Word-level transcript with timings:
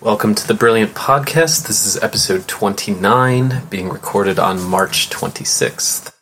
Welcome 0.00 0.36
to 0.36 0.46
the 0.46 0.54
Brilliant 0.54 0.94
Podcast. 0.94 1.66
This 1.66 1.84
is 1.84 2.00
episode 2.00 2.46
29, 2.46 3.62
being 3.68 3.88
recorded 3.88 4.38
on 4.38 4.62
March 4.62 5.10
26th. 5.10 6.12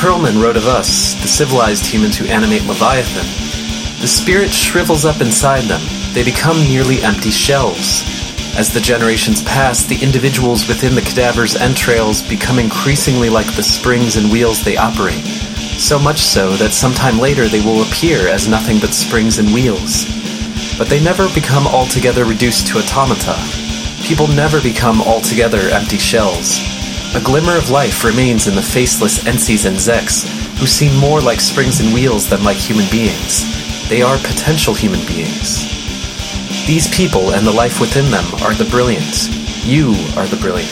Perlman 0.00 0.42
wrote 0.42 0.56
of 0.56 0.66
us, 0.66 1.12
the 1.20 1.28
civilized 1.28 1.84
humans 1.84 2.16
who 2.16 2.24
animate 2.24 2.64
Leviathan. 2.64 3.26
The 4.00 4.08
spirit 4.08 4.50
shrivels 4.50 5.04
up 5.04 5.20
inside 5.20 5.64
them. 5.64 5.82
They 6.14 6.24
become 6.24 6.56
nearly 6.64 7.02
empty 7.02 7.28
shells. 7.28 8.00
As 8.56 8.72
the 8.72 8.80
generations 8.80 9.42
pass, 9.42 9.84
the 9.84 10.02
individuals 10.02 10.66
within 10.66 10.94
the 10.94 11.02
cadaver's 11.02 11.54
entrails 11.54 12.22
become 12.22 12.58
increasingly 12.58 13.28
like 13.28 13.54
the 13.56 13.62
springs 13.62 14.16
and 14.16 14.32
wheels 14.32 14.64
they 14.64 14.78
operate. 14.78 15.26
So 15.76 15.98
much 15.98 16.20
so 16.20 16.56
that 16.56 16.72
sometime 16.72 17.18
later 17.18 17.46
they 17.46 17.60
will 17.60 17.82
appear 17.82 18.26
as 18.26 18.48
nothing 18.48 18.80
but 18.80 18.94
springs 18.94 19.36
and 19.36 19.52
wheels. 19.52 20.06
But 20.78 20.88
they 20.88 21.04
never 21.04 21.28
become 21.34 21.66
altogether 21.66 22.24
reduced 22.24 22.68
to 22.68 22.78
automata. 22.78 23.36
People 24.08 24.28
never 24.28 24.62
become 24.62 25.02
altogether 25.02 25.60
empty 25.68 25.98
shells. 25.98 26.69
A 27.12 27.20
glimmer 27.20 27.56
of 27.56 27.70
life 27.70 28.04
remains 28.04 28.46
in 28.46 28.54
the 28.54 28.62
faceless 28.62 29.24
Ensies 29.24 29.66
and 29.66 29.76
Zeks, 29.76 30.28
who 30.60 30.66
seem 30.66 30.96
more 30.96 31.20
like 31.20 31.40
springs 31.40 31.80
and 31.80 31.92
wheels 31.92 32.30
than 32.30 32.44
like 32.44 32.56
human 32.56 32.88
beings. 32.88 33.88
They 33.88 34.00
are 34.00 34.16
potential 34.18 34.74
human 34.74 35.04
beings. 35.08 35.66
These 36.68 36.86
people 36.94 37.32
and 37.32 37.44
the 37.44 37.50
life 37.50 37.80
within 37.80 38.12
them 38.12 38.24
are 38.44 38.54
the 38.54 38.68
brilliant. 38.70 39.28
You 39.64 39.88
are 40.16 40.28
the 40.28 40.38
brilliant. 40.40 40.70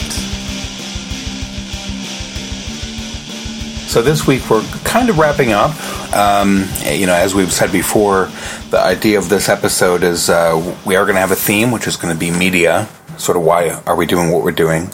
So 3.89 4.01
this 4.01 4.25
week 4.25 4.49
we're 4.49 4.63
kind 4.85 5.09
of 5.09 5.17
wrapping 5.17 5.51
up. 5.51 5.75
Um, 6.15 6.69
you 6.85 7.05
know, 7.05 7.15
as 7.15 7.35
we've 7.35 7.51
said 7.51 7.73
before, 7.73 8.31
the 8.69 8.79
idea 8.79 9.17
of 9.17 9.27
this 9.27 9.49
episode 9.49 10.03
is 10.03 10.29
uh, 10.29 10.55
we 10.85 10.95
are 10.95 11.03
going 11.03 11.15
to 11.15 11.21
have 11.21 11.31
a 11.31 11.35
theme, 11.35 11.71
which 11.71 11.85
is 11.85 11.97
going 11.97 12.13
to 12.13 12.19
be 12.19 12.31
media. 12.31 12.87
Sort 13.17 13.35
of 13.35 13.43
why 13.43 13.71
are 13.85 13.97
we 13.97 14.05
doing 14.05 14.31
what 14.31 14.45
we're 14.45 14.51
doing? 14.51 14.89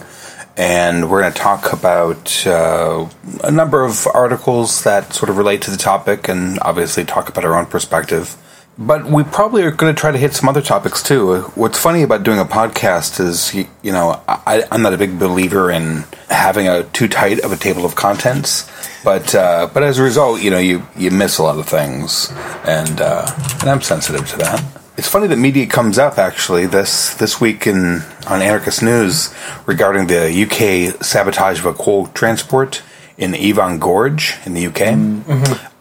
And 0.58 1.09
we're 1.09 1.22
going 1.22 1.34
to 1.34 1.39
talk 1.39 1.73
about 1.73 2.48
uh, 2.48 3.09
a 3.44 3.52
number 3.52 3.84
of 3.84 4.08
articles 4.14 4.84
that 4.84 5.14
sort 5.14 5.30
of 5.30 5.38
relate 5.38 5.61
to 5.64 5.72
the 5.72 5.78
topic, 5.78 6.30
and 6.30 6.59
obviously 6.61 7.03
talk 7.03 7.28
about 7.28 7.44
our 7.44 7.58
own 7.58 7.66
perspective. 7.66 8.38
But 8.78 9.06
we 9.06 9.23
probably 9.23 9.64
are 9.64 9.72
going 9.72 9.94
to 9.94 10.00
try 10.00 10.11
to 10.11 10.17
hit 10.17 10.33
some 10.33 10.50
other 10.50 10.61
topics 10.61 11.02
too. 11.02 11.42
What's 11.56 11.80
funny 11.80 12.03
about 12.03 12.23
doing 12.23 12.39
a 12.39 12.45
podcast 12.45 13.22
is, 13.22 13.53
you, 13.56 13.92
know, 13.92 14.22
I, 14.28 14.64
I'm 14.70 14.81
not 14.81 14.94
a 14.94 14.98
big 14.98 15.17
believer 15.17 15.72
in 15.72 16.03
having 16.30 16.67
a 16.67 16.83
too 16.83 17.08
tight 17.08 17.39
of 17.39 17.53
a 17.53 17.58
table 17.58 17.86
of 17.86 17.95
contents, 17.95 18.70
but 19.03 19.33
uh, 19.33 19.70
but 19.73 19.83
as 19.83 19.98
a 19.98 20.03
result, 20.03 20.42
you 20.42 20.50
know, 20.50 20.58
you 20.58 20.86
you 20.98 21.09
miss 21.09 21.38
a 21.38 21.44
lot 21.44 21.58
of 21.58 21.67
things, 21.67 22.31
and 22.66 23.00
uh, 23.00 23.26
and 23.61 23.70
I'm 23.70 23.81
sensitive 23.81 24.28
to 24.31 24.38
that. 24.39 24.84
It's 24.98 25.10
funny 25.10 25.28
that 25.28 25.36
media 25.36 25.68
comes 25.68 25.98
up 25.98 26.18
actually 26.18 26.68
this 26.68 27.14
this 27.16 27.42
week 27.42 27.68
in 27.68 28.02
on 28.28 28.42
Anarchist 28.42 28.82
News 28.82 29.34
regarding 29.66 30.08
the 30.08 30.32
UK 30.44 31.04
sabotage 31.04 31.60
of 31.60 31.66
a 31.66 31.73
coal 31.73 32.08
transport 32.08 32.82
in 33.17 33.32
the 33.32 33.38
Avon 33.39 33.78
Gorge 33.78 34.36
in 34.45 34.54
the 34.54 34.67
UK. 34.67 34.80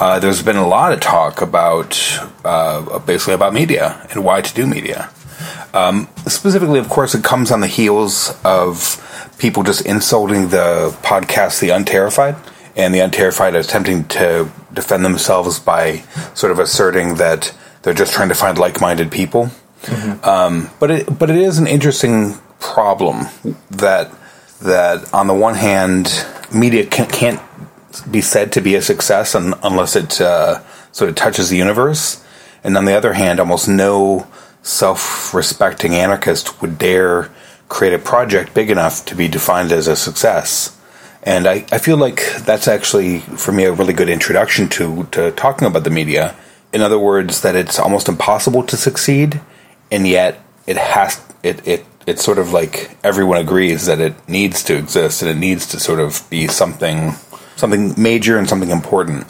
Uh, 0.01 0.19
there's 0.19 0.43
been 0.43 0.57
a 0.57 0.67
lot 0.67 0.93
of 0.93 0.99
talk 1.01 1.41
about 1.41 1.97
uh, 2.45 2.99
basically 3.01 3.35
about 3.35 3.55
media 3.55 4.05
and 4.11 4.25
why 4.25 4.41
to 4.41 4.53
do 4.53 4.67
media. 4.67 5.11
Um, 5.73 6.09
specifically, 6.27 6.81
of 6.81 6.89
course, 6.89 7.15
it 7.15 7.23
comes 7.23 7.53
on 7.53 7.61
the 7.61 7.67
heels 7.69 8.37
of 8.45 9.01
people 9.39 9.63
just 9.63 9.87
insulting 9.87 10.49
the 10.49 10.97
podcast 11.03 11.61
"The 11.61 11.69
Unterrified," 11.69 12.37
and 12.75 12.93
the 12.93 12.99
Unterrified 12.99 13.55
attempting 13.55 14.07
to 14.09 14.51
defend 14.73 15.05
themselves 15.05 15.61
by 15.61 15.99
sort 16.35 16.51
of 16.51 16.59
asserting 16.59 17.15
that 17.17 17.55
they're 17.85 17.95
just 17.95 18.13
trying 18.13 18.31
to 18.31 18.35
find 18.35 18.59
like-minded 18.59 19.13
people. 19.13 19.51
Um, 20.23 20.71
but 20.81 20.91
it 20.91 21.19
but 21.19 21.29
it 21.31 21.37
is 21.37 21.59
an 21.59 21.67
interesting 21.67 22.35
problem 22.59 23.27
that 23.71 24.11
that 24.63 25.13
on 25.13 25.27
the 25.27 25.35
one 25.35 25.55
hand, 25.55 26.27
media 26.53 26.87
can, 26.87 27.07
can't 27.07 27.41
be 28.11 28.23
said 28.23 28.51
to 28.53 28.63
be 28.63 28.75
a 28.75 28.83
success 28.83 29.35
un, 29.35 29.53
unless 29.63 29.95
it 29.95 30.21
uh, 30.21 30.63
sort 30.91 31.11
of 31.11 31.17
touches 31.17 31.51
the 31.51 31.59
universe, 31.59 32.25
and 32.65 32.79
on 32.79 32.87
the 32.87 32.95
other 32.95 33.13
hand, 33.13 33.39
almost 33.39 33.69
no 33.69 34.27
self-respecting 34.63 35.95
anarchist 35.95 36.63
would 36.63 36.79
dare 36.79 37.31
create 37.69 37.93
a 37.93 37.99
project 37.99 38.55
big 38.55 38.71
enough 38.71 39.05
to 39.05 39.15
be 39.15 39.29
defined 39.29 39.71
as 39.71 39.87
a 39.87 39.97
success. 39.97 40.75
And 41.23 41.47
I, 41.47 41.67
I 41.71 41.79
feel 41.79 41.99
like 41.99 42.23
that's 42.47 42.69
actually, 42.69 43.21
for 43.21 43.53
me, 43.53 43.65
a 43.65 43.73
really 43.73 43.93
good 43.93 44.09
introduction 44.09 44.69
to, 44.71 45.05
to 45.13 45.33
talking 45.33 45.69
about 45.69 45.85
the 45.85 45.91
media. 45.91 46.35
In 46.75 46.83
other 46.83 46.99
words, 46.99 47.41
that 47.43 47.55
it's 47.55 47.79
almost 47.79 48.09
impossible 48.09 48.65
to 48.65 48.77
succeed, 48.77 49.41
and 49.91 50.07
yet 50.07 50.41
it 50.67 50.77
has 50.77 51.25
it 51.43 51.67
it 51.67 51.87
it's 52.07 52.23
sort 52.23 52.39
of 52.39 52.53
like 52.53 52.97
everyone 53.03 53.39
agrees 53.39 53.87
that 53.87 54.01
it 54.01 54.15
needs 54.29 54.63
to 54.65 54.77
exist 54.77 55.23
and 55.23 55.31
it 55.31 55.37
needs 55.37 55.67
to 55.69 55.81
sort 55.81 56.01
of 56.01 56.29
be 56.31 56.47
something 56.49 57.13
something 57.57 57.95
major 57.97 58.37
and 58.37 58.49
something 58.49 58.71
important. 58.71 59.25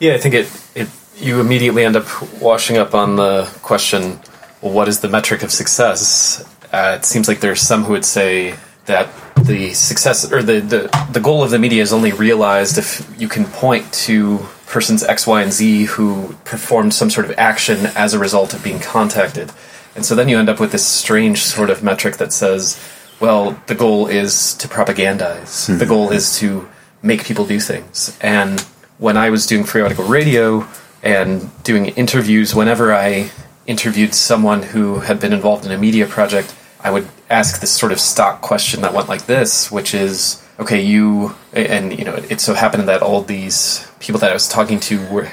Yeah, 0.00 0.14
I 0.14 0.18
think 0.18 0.34
it, 0.34 0.48
it 0.74 0.88
you 1.16 1.40
immediately 1.40 1.84
end 1.84 1.96
up 1.96 2.06
washing 2.40 2.76
up 2.76 2.94
on 2.94 3.16
the 3.16 3.44
question, 3.62 4.20
well, 4.62 4.72
what 4.72 4.88
is 4.88 5.00
the 5.00 5.08
metric 5.08 5.42
of 5.42 5.50
success? 5.50 6.48
Uh, 6.72 6.96
it 6.98 7.04
seems 7.04 7.28
like 7.28 7.40
there's 7.40 7.60
some 7.60 7.84
who 7.84 7.92
would 7.92 8.04
say 8.04 8.54
that 8.86 9.08
the 9.44 9.72
success 9.74 10.30
or 10.30 10.42
the, 10.42 10.60
the, 10.60 11.08
the 11.12 11.20
goal 11.20 11.42
of 11.42 11.50
the 11.50 11.58
media 11.58 11.82
is 11.82 11.92
only 11.92 12.12
realized 12.12 12.78
if 12.78 13.08
you 13.18 13.28
can 13.28 13.44
point 13.44 13.90
to 13.92 14.38
persons 14.74 15.04
X, 15.04 15.24
Y, 15.24 15.40
and 15.40 15.52
Z 15.52 15.84
who 15.84 16.34
performed 16.44 16.92
some 16.92 17.08
sort 17.08 17.26
of 17.26 17.38
action 17.38 17.86
as 17.94 18.12
a 18.12 18.18
result 18.18 18.52
of 18.52 18.64
being 18.64 18.80
contacted. 18.80 19.52
And 19.94 20.04
so 20.04 20.16
then 20.16 20.28
you 20.28 20.36
end 20.36 20.48
up 20.48 20.58
with 20.58 20.72
this 20.72 20.84
strange 20.84 21.42
sort 21.42 21.70
of 21.70 21.84
metric 21.84 22.16
that 22.16 22.32
says, 22.32 22.76
well, 23.20 23.62
the 23.68 23.76
goal 23.76 24.08
is 24.08 24.54
to 24.54 24.66
propagandize. 24.66 25.68
Hmm. 25.68 25.78
The 25.78 25.86
goal 25.86 26.10
is 26.10 26.36
to 26.40 26.68
make 27.02 27.24
people 27.24 27.46
do 27.46 27.60
things. 27.60 28.18
And 28.20 28.60
when 28.98 29.16
I 29.16 29.30
was 29.30 29.46
doing 29.46 29.62
article 29.62 30.06
radio 30.06 30.66
and 31.04 31.50
doing 31.62 31.86
interviews, 31.90 32.52
whenever 32.52 32.92
I 32.92 33.30
interviewed 33.68 34.12
someone 34.12 34.64
who 34.64 34.98
had 34.98 35.20
been 35.20 35.32
involved 35.32 35.64
in 35.64 35.70
a 35.70 35.78
media 35.78 36.06
project, 36.06 36.52
I 36.80 36.90
would 36.90 37.06
ask 37.30 37.60
this 37.60 37.70
sort 37.70 37.92
of 37.92 38.00
stock 38.00 38.40
question 38.40 38.82
that 38.82 38.92
went 38.92 39.08
like 39.08 39.26
this, 39.26 39.70
which 39.70 39.94
is, 39.94 40.42
okay, 40.58 40.80
you, 40.82 41.34
and 41.52 41.98
you 41.98 42.04
know, 42.04 42.14
it 42.14 42.40
so 42.40 42.54
happened 42.54 42.88
that 42.88 43.02
all 43.02 43.22
these 43.22 43.86
people 44.00 44.20
that 44.20 44.30
I 44.30 44.34
was 44.34 44.48
talking 44.48 44.80
to 44.80 45.06
were 45.08 45.30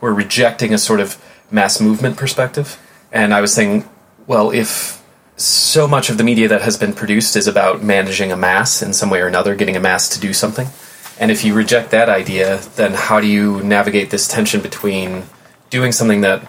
were 0.00 0.14
rejecting 0.14 0.72
a 0.72 0.78
sort 0.78 1.00
of 1.00 1.22
mass 1.50 1.80
movement 1.80 2.16
perspective, 2.16 2.78
and 3.12 3.34
I 3.34 3.40
was 3.40 3.52
saying, 3.52 3.88
well, 4.26 4.50
if 4.50 5.00
so 5.36 5.88
much 5.88 6.10
of 6.10 6.18
the 6.18 6.24
media 6.24 6.48
that 6.48 6.60
has 6.62 6.76
been 6.76 6.92
produced 6.92 7.34
is 7.34 7.46
about 7.46 7.82
managing 7.82 8.30
a 8.30 8.36
mass 8.36 8.82
in 8.82 8.92
some 8.92 9.08
way 9.08 9.20
or 9.20 9.26
another, 9.26 9.54
getting 9.54 9.76
a 9.76 9.80
mass 9.80 10.08
to 10.10 10.20
do 10.20 10.34
something. 10.34 10.68
And 11.18 11.30
if 11.30 11.44
you 11.44 11.54
reject 11.54 11.90
that 11.90 12.08
idea, 12.08 12.60
then 12.76 12.92
how 12.92 13.20
do 13.20 13.26
you 13.26 13.62
navigate 13.62 14.10
this 14.10 14.28
tension 14.28 14.60
between 14.60 15.24
doing 15.70 15.92
something 15.92 16.20
that 16.22 16.46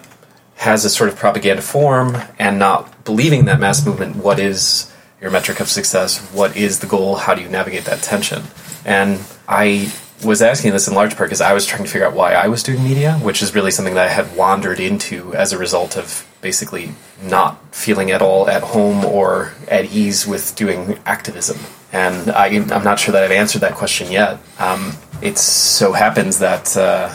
has 0.56 0.84
a 0.84 0.90
sort 0.90 1.08
of 1.08 1.16
propaganda 1.16 1.62
form 1.62 2.16
and 2.38 2.58
not 2.58 2.91
believing 3.04 3.44
that 3.46 3.60
mass 3.60 3.84
movement? 3.84 4.16
What 4.16 4.38
is 4.38 4.92
your 5.20 5.30
metric 5.30 5.60
of 5.60 5.68
success? 5.68 6.18
What 6.32 6.56
is 6.56 6.80
the 6.80 6.86
goal? 6.86 7.16
How 7.16 7.34
do 7.34 7.42
you 7.42 7.48
navigate 7.48 7.84
that 7.84 8.02
tension? 8.02 8.42
And 8.84 9.20
I 9.48 9.92
was 10.24 10.42
asking 10.42 10.72
this 10.72 10.88
in 10.88 10.94
large 10.94 11.16
part 11.16 11.28
because 11.28 11.40
I 11.40 11.52
was 11.52 11.66
trying 11.66 11.84
to 11.84 11.90
figure 11.90 12.06
out 12.06 12.14
why 12.14 12.32
I 12.34 12.48
was 12.48 12.62
doing 12.62 12.82
media, 12.82 13.18
which 13.18 13.42
is 13.42 13.54
really 13.54 13.70
something 13.70 13.94
that 13.94 14.08
I 14.08 14.12
had 14.12 14.36
wandered 14.36 14.80
into 14.80 15.34
as 15.34 15.52
a 15.52 15.58
result 15.58 15.96
of 15.96 16.26
basically 16.40 16.94
not 17.22 17.74
feeling 17.74 18.10
at 18.10 18.22
all 18.22 18.48
at 18.48 18.62
home 18.62 19.04
or 19.04 19.52
at 19.68 19.86
ease 19.86 20.26
with 20.26 20.54
doing 20.56 20.98
activism. 21.06 21.58
And 21.92 22.30
I, 22.30 22.46
I'm 22.46 22.84
not 22.84 22.98
sure 22.98 23.12
that 23.12 23.22
I've 23.22 23.32
answered 23.32 23.60
that 23.60 23.74
question 23.74 24.10
yet. 24.10 24.38
Um, 24.58 24.92
it 25.20 25.38
so 25.38 25.92
happens 25.92 26.38
that 26.38 26.76
uh, 26.76 27.14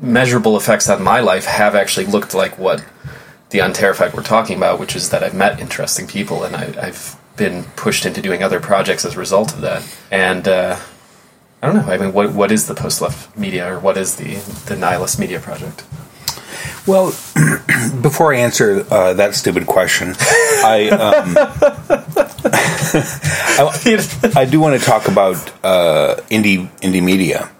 measurable 0.00 0.56
effects 0.56 0.88
on 0.88 1.02
my 1.02 1.20
life 1.20 1.44
have 1.46 1.74
actually 1.74 2.06
looked 2.06 2.34
like 2.34 2.58
what 2.58 2.84
the 3.50 3.58
Unterrified 3.58 4.14
we're 4.14 4.22
talking 4.22 4.56
about, 4.56 4.78
which 4.78 4.94
is 4.94 5.10
that 5.10 5.22
I've 5.22 5.34
met 5.34 5.60
interesting 5.60 6.06
people 6.06 6.44
and 6.44 6.54
I, 6.54 6.74
I've 6.80 7.16
been 7.36 7.64
pushed 7.76 8.04
into 8.04 8.20
doing 8.20 8.42
other 8.42 8.60
projects 8.60 9.04
as 9.04 9.14
a 9.14 9.18
result 9.18 9.54
of 9.54 9.60
that. 9.62 9.82
And 10.10 10.46
uh, 10.46 10.78
I 11.62 11.66
don't 11.66 11.76
know. 11.76 11.92
I 11.92 11.98
mean, 11.98 12.12
what 12.12 12.32
what 12.32 12.52
is 12.52 12.68
the 12.68 12.74
post 12.74 13.00
left 13.00 13.36
media, 13.36 13.72
or 13.72 13.80
what 13.80 13.96
is 13.96 14.16
the 14.16 14.36
the 14.66 14.76
nihilist 14.76 15.18
media 15.18 15.40
project? 15.40 15.84
Well, 16.86 17.14
before 18.02 18.32
I 18.32 18.38
answer 18.38 18.86
uh, 18.90 19.12
that 19.14 19.34
stupid 19.34 19.66
question, 19.66 20.14
I, 20.18 20.88
um, 20.88 21.36
I 24.34 24.40
I 24.40 24.44
do 24.44 24.60
want 24.60 24.80
to 24.80 24.86
talk 24.86 25.08
about 25.08 25.36
uh, 25.64 26.16
indie 26.30 26.70
Indymedia 26.80 27.50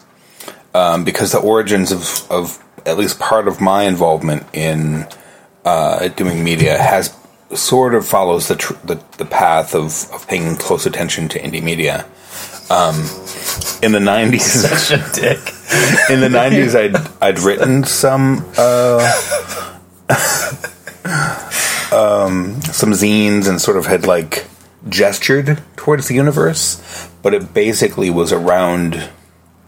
um, 0.75 1.05
because 1.05 1.32
the 1.32 1.40
origins 1.40 1.93
of, 1.93 2.31
of 2.31 2.64
at 2.87 2.96
least 2.96 3.19
part 3.19 3.49
of 3.49 3.61
my 3.61 3.82
involvement 3.82 4.46
in 4.52 5.06
uh, 5.69 6.09
doing 6.09 6.43
media 6.43 6.79
has 6.79 7.15
sort 7.55 7.94
of 7.94 8.06
follows 8.06 8.49
the 8.49 8.56
tr- 8.56 8.75
the, 8.85 8.97
the 9.19 9.25
path 9.25 9.75
of, 9.75 10.11
of 10.12 10.26
paying 10.29 10.56
close 10.56 10.87
attention 10.87 11.29
to 11.29 11.38
Indymedia. 11.41 12.05
Um, 12.70 12.97
in 13.82 13.93
the 13.93 14.00
nineties, 14.00 14.44
Such 14.69 14.99
a 14.99 15.20
dick. 15.20 15.38
in 16.11 16.20
the 16.20 16.29
nineties, 16.31 16.75
I'd 16.75 16.97
I'd 17.20 17.38
written 17.41 17.85
some 17.85 18.44
uh, 18.59 19.00
um, 21.93 22.61
some 22.62 22.93
zines 22.93 23.49
and 23.49 23.61
sort 23.61 23.76
of 23.76 23.87
had 23.87 24.06
like 24.06 24.47
gestured 24.88 25.62
towards 25.76 26.09
the 26.09 26.14
universe, 26.14 26.81
but 27.23 27.35
it 27.35 27.53
basically 27.55 28.11
was 28.11 28.32
around. 28.32 29.11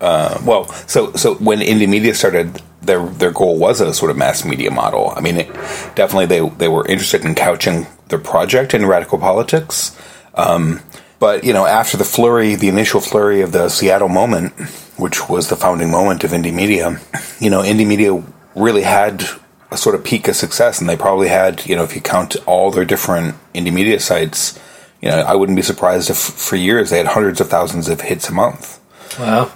Uh, 0.01 0.41
well, 0.45 0.67
so 0.87 1.13
so 1.13 1.35
when 1.37 1.61
Indymedia 1.61 2.15
started, 2.15 2.63
their 2.83 3.05
their 3.07 3.31
goal 3.31 3.59
was 3.59 3.81
a 3.81 3.93
sort 3.93 4.11
of 4.11 4.17
mass 4.17 4.45
media 4.45 4.71
model. 4.71 5.13
I 5.15 5.21
mean, 5.21 5.37
it, 5.37 5.53
definitely 5.95 6.27
they 6.27 6.49
they 6.49 6.69
were 6.69 6.87
interested 6.87 7.25
in 7.25 7.35
couching 7.35 7.87
their 8.09 8.19
project 8.19 8.75
in 8.75 8.87
radical 8.87 9.19
politics. 9.19 9.97
Um, 10.35 10.81
but 11.19 11.45
you 11.45 11.53
know, 11.53 11.67
after 11.67 11.97
the 11.97 12.05
flurry, 12.05 12.55
the 12.55 12.69
initial 12.69 13.01
flurry 13.01 13.43
of 13.43 13.53
the 13.53 13.69
Seattle 13.69 14.09
moment, 14.09 14.53
which 14.97 15.29
was 15.29 15.49
the 15.49 15.57
founding 15.57 15.91
moment 15.91 16.25
of 16.25 16.31
Indymedia, 16.31 16.99
you 17.41 17.51
know, 17.51 17.61
Indymedia 17.63 18.25
really 18.57 18.83
had 18.83 19.25
a 19.71 19.77
sort 19.77 19.95
of 19.95 20.03
peak 20.03 20.29
of 20.29 20.35
success, 20.35 20.81
and 20.81 20.89
they 20.89 20.97
probably 20.97 21.29
had, 21.29 21.65
you 21.67 21.77
know, 21.77 21.85
if 21.85 21.95
you 21.95 22.01
count 22.01 22.37
all 22.47 22.71
their 22.71 22.87
different 22.87 23.37
Indymedia 23.55 24.01
sites, 24.01 24.59
you 25.01 25.09
know, 25.11 25.19
I 25.19 25.35
wouldn't 25.35 25.57
be 25.57 25.63
surprised 25.63 26.11
if 26.11 26.17
for 26.17 26.57
years 26.57 26.91
they 26.91 26.99
had 26.99 27.07
hundreds 27.09 27.41
of 27.41 27.49
thousands 27.49 27.89
of 27.89 28.01
hits 28.01 28.29
a 28.29 28.33
month. 28.33 28.80
Wow. 29.19 29.51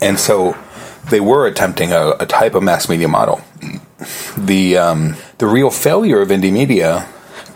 And 0.00 0.18
so 0.18 0.56
they 1.10 1.20
were 1.20 1.46
attempting 1.46 1.92
a, 1.92 2.10
a 2.20 2.26
type 2.26 2.54
of 2.54 2.62
mass 2.62 2.88
media 2.88 3.08
model. 3.08 3.40
The 4.36 4.76
um, 4.76 5.16
the 5.38 5.46
real 5.46 5.70
failure 5.70 6.20
of 6.20 6.28
Indymedia 6.28 7.08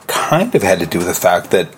kind 0.09 0.55
of 0.55 0.63
had 0.63 0.81
to 0.81 0.87
do 0.87 0.99
with 0.99 1.07
the 1.07 1.15
fact 1.15 1.51
that 1.53 1.69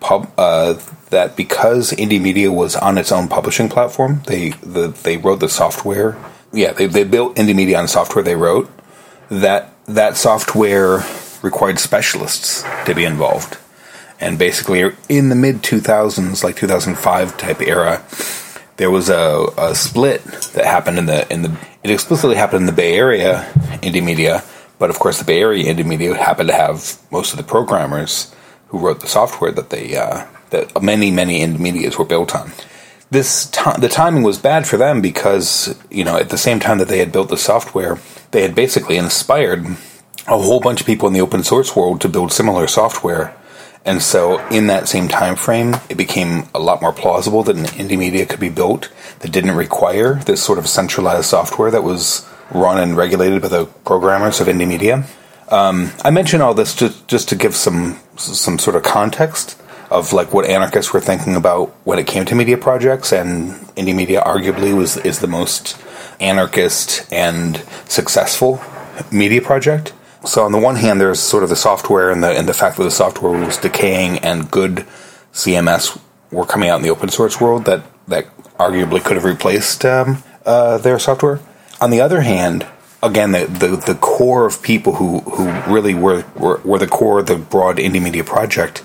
pub 0.00 0.32
uh, 0.38 0.74
that 1.10 1.36
because 1.36 1.92
Indymedia 1.92 2.54
was 2.54 2.74
on 2.76 2.96
its 2.96 3.12
own 3.12 3.28
publishing 3.28 3.68
platform, 3.68 4.22
they 4.26 4.50
the, 4.50 4.88
they 4.88 5.18
wrote 5.18 5.40
the 5.40 5.48
software. 5.48 6.16
Yeah, 6.52 6.72
they, 6.72 6.86
they 6.86 7.04
built 7.04 7.36
Indymedia 7.36 7.78
on 7.78 7.88
software 7.88 8.24
they 8.24 8.36
wrote. 8.36 8.70
That 9.28 9.74
that 9.84 10.16
software 10.16 11.04
required 11.42 11.78
specialists 11.78 12.64
to 12.86 12.94
be 12.94 13.04
involved, 13.04 13.58
and 14.18 14.38
basically 14.38 14.90
in 15.10 15.28
the 15.28 15.34
mid 15.34 15.62
two 15.62 15.80
thousands, 15.80 16.42
like 16.42 16.56
two 16.56 16.66
thousand 16.66 16.96
five 16.96 17.36
type 17.36 17.60
era, 17.60 18.02
there 18.78 18.90
was 18.90 19.10
a, 19.10 19.46
a 19.58 19.74
split 19.74 20.24
that 20.54 20.64
happened 20.64 20.98
in 20.98 21.06
the 21.06 21.30
in 21.30 21.42
the 21.42 21.56
it 21.82 21.90
explicitly 21.90 22.36
happened 22.36 22.62
in 22.62 22.66
the 22.66 22.72
Bay 22.72 22.96
Area 22.96 23.44
Indymedia, 23.82 24.44
but 24.78 24.88
of 24.88 24.98
course 24.98 25.18
the 25.18 25.24
Bay 25.24 25.40
Area 25.40 25.72
Indymedia 25.72 26.16
happened 26.16 26.48
to 26.48 26.54
have 26.54 26.98
most 27.12 27.32
of 27.32 27.36
the 27.36 27.44
programmers 27.44 28.34
who 28.68 28.78
wrote 28.78 29.00
the 29.00 29.06
software 29.06 29.52
that 29.52 29.70
they 29.70 29.96
uh, 29.96 30.26
that 30.50 30.82
many 30.82 31.10
many 31.10 31.40
Indymedias 31.40 31.98
were 31.98 32.04
built 32.04 32.34
on. 32.34 32.52
This 33.10 33.50
ti 33.50 33.70
the 33.78 33.88
timing 33.88 34.22
was 34.22 34.38
bad 34.38 34.66
for 34.66 34.76
them 34.76 35.02
because 35.02 35.76
you 35.90 36.04
know 36.04 36.16
at 36.16 36.30
the 36.30 36.38
same 36.38 36.60
time 36.60 36.78
that 36.78 36.88
they 36.88 36.98
had 36.98 37.12
built 37.12 37.28
the 37.28 37.36
software, 37.36 37.98
they 38.30 38.42
had 38.42 38.54
basically 38.54 38.96
inspired 38.96 39.66
a 40.28 40.38
whole 40.38 40.60
bunch 40.60 40.80
of 40.80 40.86
people 40.86 41.08
in 41.08 41.14
the 41.14 41.20
open 41.20 41.42
source 41.42 41.74
world 41.74 42.00
to 42.02 42.08
build 42.08 42.32
similar 42.32 42.66
software. 42.66 43.34
And 43.88 44.02
so, 44.02 44.46
in 44.48 44.66
that 44.66 44.86
same 44.86 45.08
time 45.08 45.34
frame, 45.34 45.76
it 45.88 45.96
became 45.96 46.46
a 46.54 46.58
lot 46.58 46.82
more 46.82 46.92
plausible 46.92 47.42
that 47.44 47.56
an 47.56 47.64
Indymedia 47.64 48.28
could 48.28 48.38
be 48.38 48.50
built 48.50 48.90
that 49.20 49.32
didn't 49.32 49.52
require 49.56 50.16
this 50.26 50.42
sort 50.42 50.58
of 50.58 50.68
centralized 50.68 51.24
software 51.24 51.70
that 51.70 51.82
was 51.82 52.28
run 52.50 52.78
and 52.78 52.98
regulated 52.98 53.40
by 53.40 53.48
the 53.48 53.64
programmers 53.64 54.42
of 54.42 54.46
Indymedia. 54.46 55.08
Um, 55.50 55.92
I 56.04 56.10
mention 56.10 56.42
all 56.42 56.52
this 56.52 56.74
just 56.74 57.08
just 57.08 57.30
to 57.30 57.34
give 57.34 57.56
some 57.56 57.98
some 58.18 58.58
sort 58.58 58.76
of 58.76 58.82
context 58.82 59.58
of 59.90 60.12
like 60.12 60.34
what 60.34 60.44
anarchists 60.44 60.92
were 60.92 61.00
thinking 61.00 61.34
about 61.34 61.70
when 61.84 61.98
it 61.98 62.06
came 62.06 62.26
to 62.26 62.34
media 62.34 62.58
projects, 62.58 63.10
and 63.10 63.52
Indymedia 63.74 64.22
arguably 64.22 64.76
was 64.76 64.98
is 64.98 65.20
the 65.20 65.26
most 65.28 65.80
anarchist 66.20 67.10
and 67.10 67.64
successful 67.86 68.60
media 69.10 69.40
project. 69.40 69.94
So 70.26 70.44
on 70.44 70.52
the 70.52 70.58
one 70.58 70.76
hand, 70.76 71.00
there's 71.00 71.20
sort 71.20 71.42
of 71.42 71.48
the 71.48 71.56
software 71.56 72.10
and 72.10 72.22
the 72.22 72.30
and 72.30 72.48
the 72.48 72.54
fact 72.54 72.76
that 72.76 72.84
the 72.84 72.90
software 72.90 73.38
was 73.38 73.56
decaying 73.56 74.18
and 74.18 74.50
good 74.50 74.84
CMS 75.32 76.00
were 76.30 76.44
coming 76.44 76.68
out 76.68 76.76
in 76.76 76.82
the 76.82 76.90
open 76.90 77.08
source 77.08 77.40
world 77.40 77.64
that 77.66 77.82
that 78.08 78.26
arguably 78.56 79.02
could 79.02 79.16
have 79.16 79.24
replaced 79.24 79.84
um, 79.84 80.22
uh, 80.44 80.78
their 80.78 80.98
software. 80.98 81.40
On 81.80 81.90
the 81.90 82.00
other 82.00 82.22
hand, 82.22 82.66
again, 83.02 83.32
the, 83.32 83.46
the, 83.46 83.76
the 83.76 83.94
core 83.94 84.46
of 84.46 84.62
people 84.62 84.94
who, 84.94 85.20
who 85.20 85.72
really 85.72 85.94
were, 85.94 86.24
were 86.36 86.58
were 86.64 86.78
the 86.78 86.88
core 86.88 87.20
of 87.20 87.26
the 87.26 87.36
broad 87.36 87.76
Indymedia 87.76 88.26
project, 88.26 88.84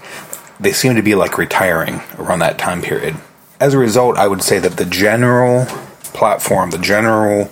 they 0.59 0.71
seem 0.71 0.95
to 0.95 1.01
be 1.01 1.15
like 1.15 1.37
retiring 1.37 2.01
around 2.17 2.39
that 2.39 2.59
time 2.59 2.81
period. 2.81 3.15
As 3.59 3.73
a 3.73 3.77
result, 3.77 4.17
I 4.17 4.27
would 4.27 4.43
say 4.43 4.59
that 4.59 4.77
the 4.77 4.85
general 4.85 5.65
platform, 6.13 6.69
the 6.69 6.77
general 6.77 7.45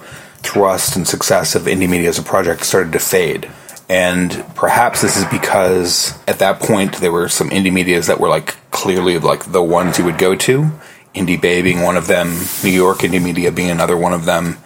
thrust 0.43 0.95
and 0.95 1.07
success 1.07 1.55
of 1.55 1.63
Indymedia 1.63 2.09
as 2.09 2.19
a 2.19 2.23
project 2.23 2.65
started 2.65 2.91
to 2.93 2.99
fade. 2.99 3.49
And 3.91 4.31
perhaps 4.55 5.01
this 5.01 5.17
is 5.17 5.25
because 5.25 6.17
at 6.25 6.39
that 6.39 6.61
point 6.61 6.95
there 7.01 7.11
were 7.11 7.27
some 7.27 7.49
Indymedias 7.49 8.07
that 8.07 8.21
were 8.21 8.29
like 8.29 8.55
clearly 8.71 9.19
like 9.19 9.51
the 9.51 9.61
ones 9.61 9.99
you 9.99 10.05
would 10.05 10.17
go 10.17 10.33
to. 10.33 10.71
Indybay 11.13 11.61
being 11.61 11.81
one 11.81 11.97
of 11.97 12.07
them, 12.07 12.29
New 12.63 12.69
York 12.69 12.99
Indymedia 12.99 13.53
being 13.53 13.69
another 13.69 13.97
one 13.97 14.13
of 14.13 14.23
them. 14.23 14.59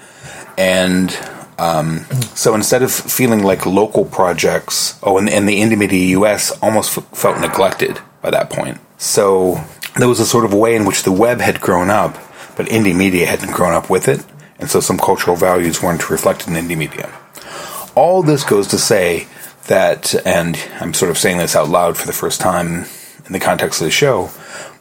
And 0.60 1.10
um, 1.58 2.02
so 2.36 2.54
instead 2.54 2.84
of 2.84 2.92
feeling 2.92 3.42
like 3.42 3.66
local 3.66 4.06
projects, 4.06 5.00
oh, 5.02 5.18
and, 5.18 5.28
and 5.28 5.50
the 5.50 5.60
Indymedia 5.60 6.10
US 6.10 6.52
almost 6.62 6.96
f- 6.96 7.08
felt 7.18 7.42
neglected 7.42 8.00
by 8.22 8.30
that 8.30 8.52
point. 8.52 8.78
So 9.00 9.60
there 9.98 10.08
was 10.08 10.20
a 10.20 10.26
sort 10.28 10.46
of 10.46 10.54
way 10.54 10.76
in 10.76 10.86
which 10.86 11.02
the 11.02 11.12
web 11.12 11.42
had 11.42 11.60
grown 11.60 11.90
up, 11.90 12.14
but 12.56 12.68
Indymedia 12.68 13.26
hadn't 13.26 13.54
grown 13.54 13.74
up 13.74 13.90
with 13.90 14.08
it. 14.08 14.24
And 14.60 14.70
so 14.70 14.82
some 14.82 15.00
cultural 15.00 15.36
values 15.36 15.82
weren't 15.82 16.12
reflected 16.12 16.50
in 16.50 16.54
Indymedia 16.54 17.12
all 17.96 18.22
this 18.24 18.44
goes 18.44 18.68
to 18.70 18.78
say 18.78 19.28
that, 19.68 20.14
and 20.26 20.58
I'm 20.80 20.94
sort 20.94 21.12
of 21.12 21.18
saying 21.18 21.38
this 21.38 21.56
out 21.56 21.70
loud 21.70 21.98
for 21.98 22.06
the 22.06 22.14
first 22.14 22.40
time 22.40 22.86
in 23.26 23.34
the 23.34 23.40
context 23.40 23.82
of 23.82 23.86
the 23.86 23.92
show, 23.92 24.30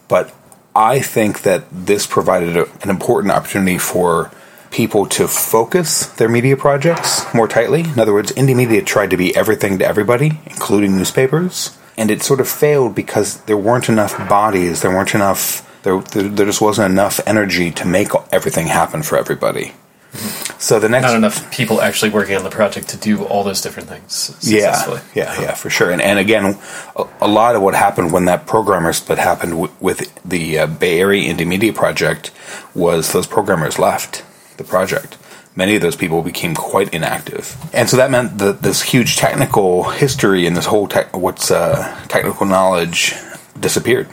but 0.08 0.34
I 0.76 1.00
think 1.00 1.42
that 1.42 1.64
this 1.70 2.06
provided 2.06 2.56
a, 2.56 2.70
an 2.82 2.90
important 2.90 3.32
opportunity 3.32 3.78
for 3.78 4.30
people 4.70 5.06
to 5.06 5.28
focus 5.28 6.06
their 6.06 6.28
media 6.28 6.56
projects 6.56 7.32
more 7.32 7.46
tightly. 7.46 7.82
In 7.82 7.98
other 8.00 8.12
words, 8.12 8.32
Indymedia 8.32 8.84
tried 8.84 9.10
to 9.10 9.16
be 9.16 9.34
everything 9.36 9.78
to 9.78 9.86
everybody, 9.86 10.40
including 10.46 10.96
newspapers, 10.96 11.78
and 11.96 12.10
it 12.10 12.22
sort 12.22 12.40
of 12.40 12.48
failed 12.48 12.94
because 12.94 13.40
there 13.42 13.56
weren't 13.56 13.88
enough 13.88 14.28
bodies, 14.28 14.82
there 14.82 14.90
weren't 14.90 15.14
enough, 15.14 15.62
there, 15.84 16.00
there, 16.00 16.24
there 16.24 16.46
just 16.46 16.60
wasn't 16.60 16.90
enough 16.90 17.20
energy 17.24 17.70
to 17.70 17.86
make 17.86 18.08
everything 18.32 18.66
happen 18.66 19.04
for 19.04 19.16
everybody. 19.16 19.74
Mm-hmm. 20.12 20.43
So 20.64 20.78
the 20.78 20.88
next 20.88 21.04
Not 21.04 21.16
enough 21.16 21.52
people 21.52 21.82
actually 21.82 22.10
working 22.10 22.36
on 22.36 22.42
the 22.42 22.48
project 22.48 22.88
to 22.88 22.96
do 22.96 23.22
all 23.24 23.44
those 23.44 23.60
different 23.60 23.86
things 23.86 24.14
successfully. 24.14 25.02
Yeah, 25.14 25.34
yeah, 25.34 25.42
yeah, 25.42 25.54
for 25.54 25.68
sure. 25.68 25.90
And 25.90 26.00
and 26.00 26.18
again, 26.18 26.58
a, 26.96 27.04
a 27.20 27.28
lot 27.28 27.54
of 27.54 27.60
what 27.60 27.74
happened 27.74 28.12
when 28.12 28.24
that 28.24 28.46
programmer 28.46 28.94
split 28.94 29.18
happened 29.18 29.52
w- 29.52 29.72
with 29.78 30.10
the 30.24 30.60
uh, 30.60 30.66
Bay 30.66 31.00
Area 31.00 31.30
Indymedia 31.30 31.74
Project 31.74 32.30
was 32.74 33.12
those 33.12 33.26
programmers 33.26 33.78
left 33.78 34.24
the 34.56 34.64
project. 34.64 35.18
Many 35.54 35.76
of 35.76 35.82
those 35.82 35.96
people 35.96 36.22
became 36.22 36.54
quite 36.54 36.94
inactive, 36.94 37.58
and 37.74 37.90
so 37.90 37.98
that 37.98 38.10
meant 38.10 38.38
that 38.38 38.62
this 38.62 38.80
huge 38.80 39.16
technical 39.16 39.90
history 39.90 40.46
and 40.46 40.56
this 40.56 40.64
whole 40.64 40.88
tech, 40.88 41.14
what's 41.14 41.50
uh, 41.50 41.94
technical 42.08 42.46
knowledge 42.46 43.12
disappeared. 43.60 44.08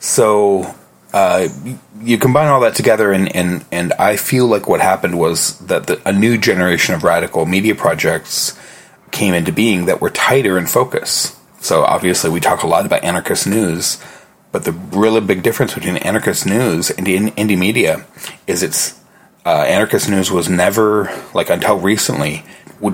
So 0.00 0.74
uh, 1.14 1.48
you 2.02 2.18
combine 2.18 2.48
all 2.48 2.60
that 2.62 2.74
together, 2.74 3.12
and, 3.12 3.34
and, 3.36 3.64
and 3.70 3.92
I 3.92 4.16
feel 4.16 4.48
like 4.48 4.66
what 4.66 4.80
happened 4.80 5.16
was 5.16 5.56
that 5.60 5.86
the, 5.86 6.02
a 6.04 6.12
new 6.12 6.36
generation 6.36 6.92
of 6.92 7.04
radical 7.04 7.46
media 7.46 7.76
projects 7.76 8.58
came 9.12 9.32
into 9.32 9.52
being 9.52 9.84
that 9.84 10.00
were 10.00 10.10
tighter 10.10 10.58
in 10.58 10.66
focus. 10.66 11.38
So 11.60 11.84
obviously, 11.84 12.30
we 12.30 12.40
talk 12.40 12.64
a 12.64 12.66
lot 12.66 12.84
about 12.84 13.04
anarchist 13.04 13.46
news, 13.46 14.02
but 14.50 14.64
the 14.64 14.72
really 14.72 15.20
big 15.20 15.44
difference 15.44 15.72
between 15.72 15.98
anarchist 15.98 16.46
news 16.46 16.90
and 16.90 17.06
indie, 17.06 17.56
media 17.56 18.04
is 18.48 18.64
it's 18.64 19.00
uh, 19.46 19.62
anarchist 19.68 20.10
news 20.10 20.32
was 20.32 20.48
never 20.48 21.16
like 21.32 21.48
until 21.48 21.78
recently 21.78 22.42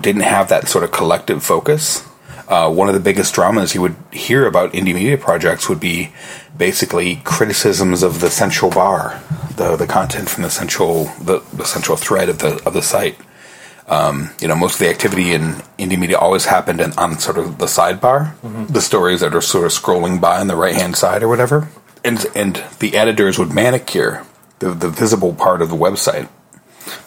didn't 0.02 0.22
have 0.22 0.50
that 0.50 0.68
sort 0.68 0.84
of 0.84 0.92
collective 0.92 1.42
focus. 1.42 2.06
Uh, 2.50 2.68
one 2.68 2.88
of 2.88 2.94
the 2.94 3.00
biggest 3.00 3.32
dramas 3.32 3.76
you 3.76 3.80
would 3.80 3.94
hear 4.10 4.44
about 4.44 4.72
Indymedia 4.72 5.18
projects 5.18 5.68
would 5.68 5.78
be 5.78 6.12
basically 6.58 7.22
criticisms 7.22 8.02
of 8.02 8.20
the 8.20 8.28
central 8.28 8.72
bar, 8.72 9.22
the 9.54 9.76
the 9.76 9.86
content 9.86 10.28
from 10.28 10.42
the 10.42 10.50
central 10.50 11.04
the, 11.22 11.44
the 11.52 11.64
central 11.64 11.96
thread 11.96 12.28
of 12.28 12.40
the 12.40 12.60
of 12.66 12.74
the 12.74 12.82
site. 12.82 13.16
Um, 13.86 14.30
you 14.40 14.48
know, 14.48 14.56
most 14.56 14.74
of 14.74 14.80
the 14.80 14.88
activity 14.88 15.32
in 15.32 15.62
Indymedia 15.78 16.16
always 16.20 16.46
happened 16.46 16.80
in, 16.80 16.92
on 16.98 17.20
sort 17.20 17.38
of 17.38 17.58
the 17.58 17.66
sidebar, 17.66 18.34
the 18.72 18.80
stories 18.80 19.20
that 19.20 19.32
are 19.34 19.40
sort 19.40 19.64
of 19.64 19.70
scrolling 19.70 20.20
by 20.20 20.40
on 20.40 20.48
the 20.48 20.56
right 20.56 20.74
hand 20.74 20.96
side 20.96 21.22
or 21.22 21.28
whatever, 21.28 21.68
and 22.04 22.26
and 22.34 22.64
the 22.80 22.96
editors 22.96 23.38
would 23.38 23.52
manicure 23.52 24.26
the 24.58 24.70
the 24.70 24.88
visible 24.88 25.34
part 25.34 25.62
of 25.62 25.68
the 25.68 25.76
website. 25.76 26.28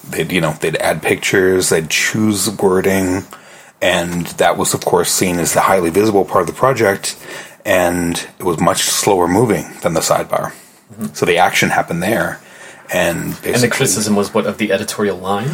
They'd 0.10 0.32
you 0.32 0.40
know 0.40 0.54
they'd 0.54 0.78
add 0.78 1.02
pictures, 1.02 1.68
they'd 1.68 1.90
choose 1.90 2.50
wording, 2.50 3.24
and 3.84 4.26
that 4.38 4.58
was 4.58 4.74
of 4.74 4.86
course 4.86 5.12
seen 5.12 5.40
as 5.40 5.54
the 5.54 5.60
highly 5.60 5.90
visible 5.90 6.24
part 6.24 6.42
of 6.42 6.48
the 6.48 6.60
project, 6.60 7.18
and 7.66 8.26
it 8.40 8.44
was 8.44 8.60
much 8.60 8.84
slower 8.84 9.28
moving 9.28 9.66
than 9.82 9.94
the 9.94 10.00
sidebar. 10.00 10.54
So 11.14 11.26
the 11.26 11.38
action 11.38 11.70
happened 11.70 12.02
there, 12.02 12.40
and 12.94 13.38
And 13.44 13.56
the 13.62 13.68
criticism 13.68 14.16
was 14.16 14.34
what 14.34 14.46
of 14.46 14.58
the 14.58 14.72
editorial 14.72 15.18
line? 15.18 15.50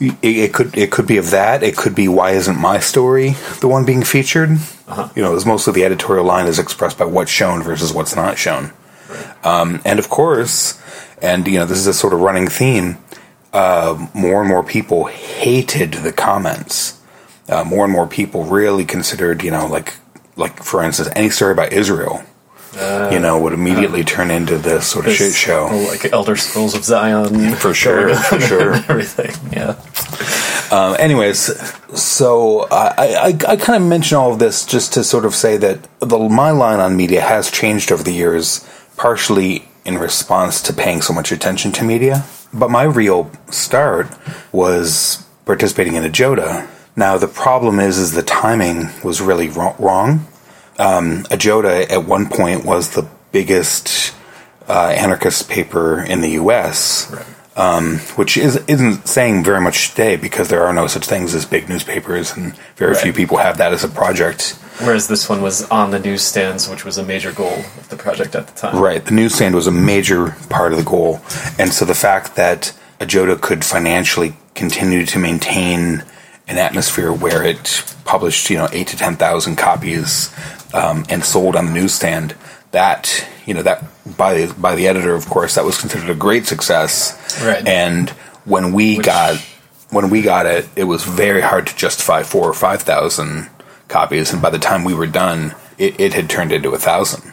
It, 0.00 0.16
it 0.22 0.52
could 0.52 0.76
it 0.76 0.90
could 0.90 1.06
be 1.06 1.16
of 1.16 1.30
that. 1.30 1.62
It 1.62 1.76
could 1.76 1.94
be 1.94 2.06
why 2.06 2.32
isn't 2.32 2.58
my 2.58 2.80
story 2.80 3.36
the 3.60 3.68
one 3.68 3.84
being 3.86 4.02
featured? 4.02 4.50
You 5.16 5.22
know, 5.22 5.34
as 5.34 5.46
mostly 5.46 5.72
the 5.72 5.84
editorial 5.84 6.24
line 6.26 6.46
is 6.46 6.58
expressed 6.58 6.98
by 6.98 7.06
what's 7.06 7.30
shown 7.30 7.62
versus 7.62 7.92
what's 7.92 8.14
not 8.14 8.36
shown. 8.36 8.72
Um, 9.42 9.80
and 9.84 9.98
of 9.98 10.10
course, 10.10 10.78
and 11.22 11.46
you 11.48 11.58
know, 11.58 11.64
this 11.64 11.78
is 11.78 11.86
a 11.86 11.94
sort 11.94 12.12
of 12.12 12.20
running 12.20 12.48
theme. 12.48 12.98
Uh, 13.52 14.06
more 14.14 14.40
and 14.40 14.48
more 14.48 14.62
people 14.62 15.06
hated 15.06 15.92
the 15.92 16.12
comments. 16.12 16.99
Uh, 17.50 17.64
more 17.64 17.84
and 17.84 17.92
more 17.92 18.06
people 18.06 18.44
really 18.44 18.84
considered, 18.84 19.42
you 19.42 19.50
know, 19.50 19.66
like 19.66 19.94
like 20.36 20.62
for 20.62 20.82
instance, 20.82 21.08
any 21.16 21.30
story 21.30 21.52
about 21.52 21.72
Israel, 21.72 22.22
you 23.12 23.18
know, 23.18 23.38
would 23.40 23.52
immediately 23.52 24.04
turn 24.04 24.30
into 24.30 24.56
this 24.56 24.86
sort 24.86 25.06
of 25.06 25.12
shit 25.12 25.34
show. 25.34 25.66
Like 25.88 26.12
Elder 26.12 26.36
Scrolls 26.36 26.74
of 26.74 26.84
Zion. 26.84 27.54
For 27.56 27.74
sure, 27.74 28.14
for 28.14 28.40
sure. 28.50 28.74
Everything, 28.74 29.32
yeah. 29.52 29.76
Um, 30.70 30.94
anyways, 31.00 31.40
so 31.98 32.68
I, 32.70 32.94
I, 32.98 33.26
I 33.48 33.56
kind 33.56 33.82
of 33.82 33.88
mention 33.88 34.16
all 34.16 34.32
of 34.32 34.38
this 34.38 34.64
just 34.64 34.92
to 34.94 35.02
sort 35.02 35.24
of 35.24 35.34
say 35.34 35.56
that 35.56 35.88
the, 35.98 36.16
my 36.16 36.52
line 36.52 36.78
on 36.78 36.96
media 36.96 37.20
has 37.20 37.50
changed 37.50 37.90
over 37.90 38.04
the 38.04 38.12
years, 38.12 38.64
partially 38.96 39.68
in 39.84 39.98
response 39.98 40.62
to 40.62 40.72
paying 40.72 41.02
so 41.02 41.12
much 41.12 41.32
attention 41.32 41.72
to 41.72 41.84
media. 41.84 42.24
But 42.54 42.70
my 42.70 42.84
real 42.84 43.32
start 43.50 44.06
was 44.52 45.26
participating 45.44 45.94
in 45.96 46.04
AJODA. 46.04 46.68
Now 47.00 47.18
the 47.18 47.28
problem 47.28 47.80
is, 47.80 47.98
is 47.98 48.12
the 48.12 48.22
timing 48.22 48.90
was 49.02 49.20
really 49.20 49.48
wrong. 49.48 50.26
Um, 50.78 51.24
a 51.30 51.92
at 51.92 52.04
one 52.04 52.28
point 52.28 52.64
was 52.64 52.90
the 52.90 53.08
biggest 53.32 54.14
uh, 54.68 54.94
anarchist 54.96 55.48
paper 55.48 56.00
in 56.00 56.20
the 56.20 56.30
U.S 56.30 57.10
um, 57.60 57.98
which 58.16 58.36
is, 58.36 58.56
isn't 58.68 59.06
saying 59.06 59.44
very 59.44 59.60
much 59.60 59.90
today 59.90 60.16
because 60.16 60.48
there 60.48 60.64
are 60.64 60.72
no 60.72 60.86
such 60.86 61.06
things 61.06 61.34
as 61.34 61.44
big 61.44 61.68
newspapers, 61.68 62.34
and 62.36 62.56
very 62.76 62.94
few 62.94 63.12
people 63.12 63.36
have 63.36 63.58
that 63.58 63.72
as 63.72 63.84
a 63.84 63.88
project. 63.88 64.58
Whereas 64.78 65.08
this 65.08 65.28
one 65.28 65.42
was 65.42 65.68
on 65.68 65.90
the 65.90 65.98
newsstands, 65.98 66.68
which 66.68 66.84
was 66.84 66.96
a 66.96 67.02
major 67.02 67.32
goal 67.32 67.52
of 67.52 67.88
the 67.90 67.96
project 67.96 68.34
at 68.34 68.46
the 68.46 68.54
time. 68.54 68.76
Right, 68.76 69.04
the 69.04 69.12
newsstand 69.12 69.54
was 69.54 69.66
a 69.66 69.72
major 69.72 70.36
part 70.48 70.72
of 70.72 70.78
the 70.78 70.84
goal, 70.84 71.20
and 71.58 71.72
so 71.72 71.84
the 71.84 71.94
fact 71.94 72.36
that 72.36 72.72
AJODA 73.00 73.40
could 73.40 73.64
financially 73.64 74.34
continue 74.54 75.04
to 75.06 75.18
maintain 75.18 76.04
an 76.50 76.58
atmosphere 76.58 77.12
where 77.12 77.42
it 77.42 77.82
published, 78.04 78.50
you 78.50 78.58
know, 78.58 78.68
eight 78.72 78.88
to 78.88 78.96
ten 78.96 79.16
thousand 79.16 79.56
copies 79.56 80.34
um, 80.74 81.04
and 81.08 81.24
sold 81.24 81.56
on 81.56 81.66
the 81.66 81.72
newsstand, 81.72 82.34
that 82.72 83.26
you 83.46 83.54
know 83.54 83.62
that 83.62 83.82
by 84.18 84.46
by 84.52 84.74
the 84.74 84.86
editor, 84.88 85.14
of 85.14 85.26
course, 85.26 85.54
that 85.54 85.64
was 85.64 85.80
considered 85.80 86.10
a 86.10 86.14
great 86.14 86.46
success. 86.46 87.16
Right. 87.42 87.66
And 87.66 88.10
when 88.44 88.72
we 88.72 88.96
Which- 88.96 89.06
got 89.06 89.36
when 89.90 90.10
we 90.10 90.22
got 90.22 90.46
it, 90.46 90.68
it 90.76 90.84
was 90.84 91.04
very 91.04 91.40
hard 91.40 91.66
to 91.68 91.76
justify 91.76 92.22
four 92.22 92.46
or 92.48 92.54
five 92.54 92.82
thousand 92.82 93.48
copies, 93.88 94.32
and 94.32 94.42
by 94.42 94.50
the 94.50 94.58
time 94.58 94.84
we 94.84 94.94
were 94.94 95.06
done, 95.06 95.54
it, 95.78 95.98
it 96.00 96.14
had 96.14 96.28
turned 96.28 96.52
into 96.52 96.70
a 96.70 96.78
thousand. 96.78 97.32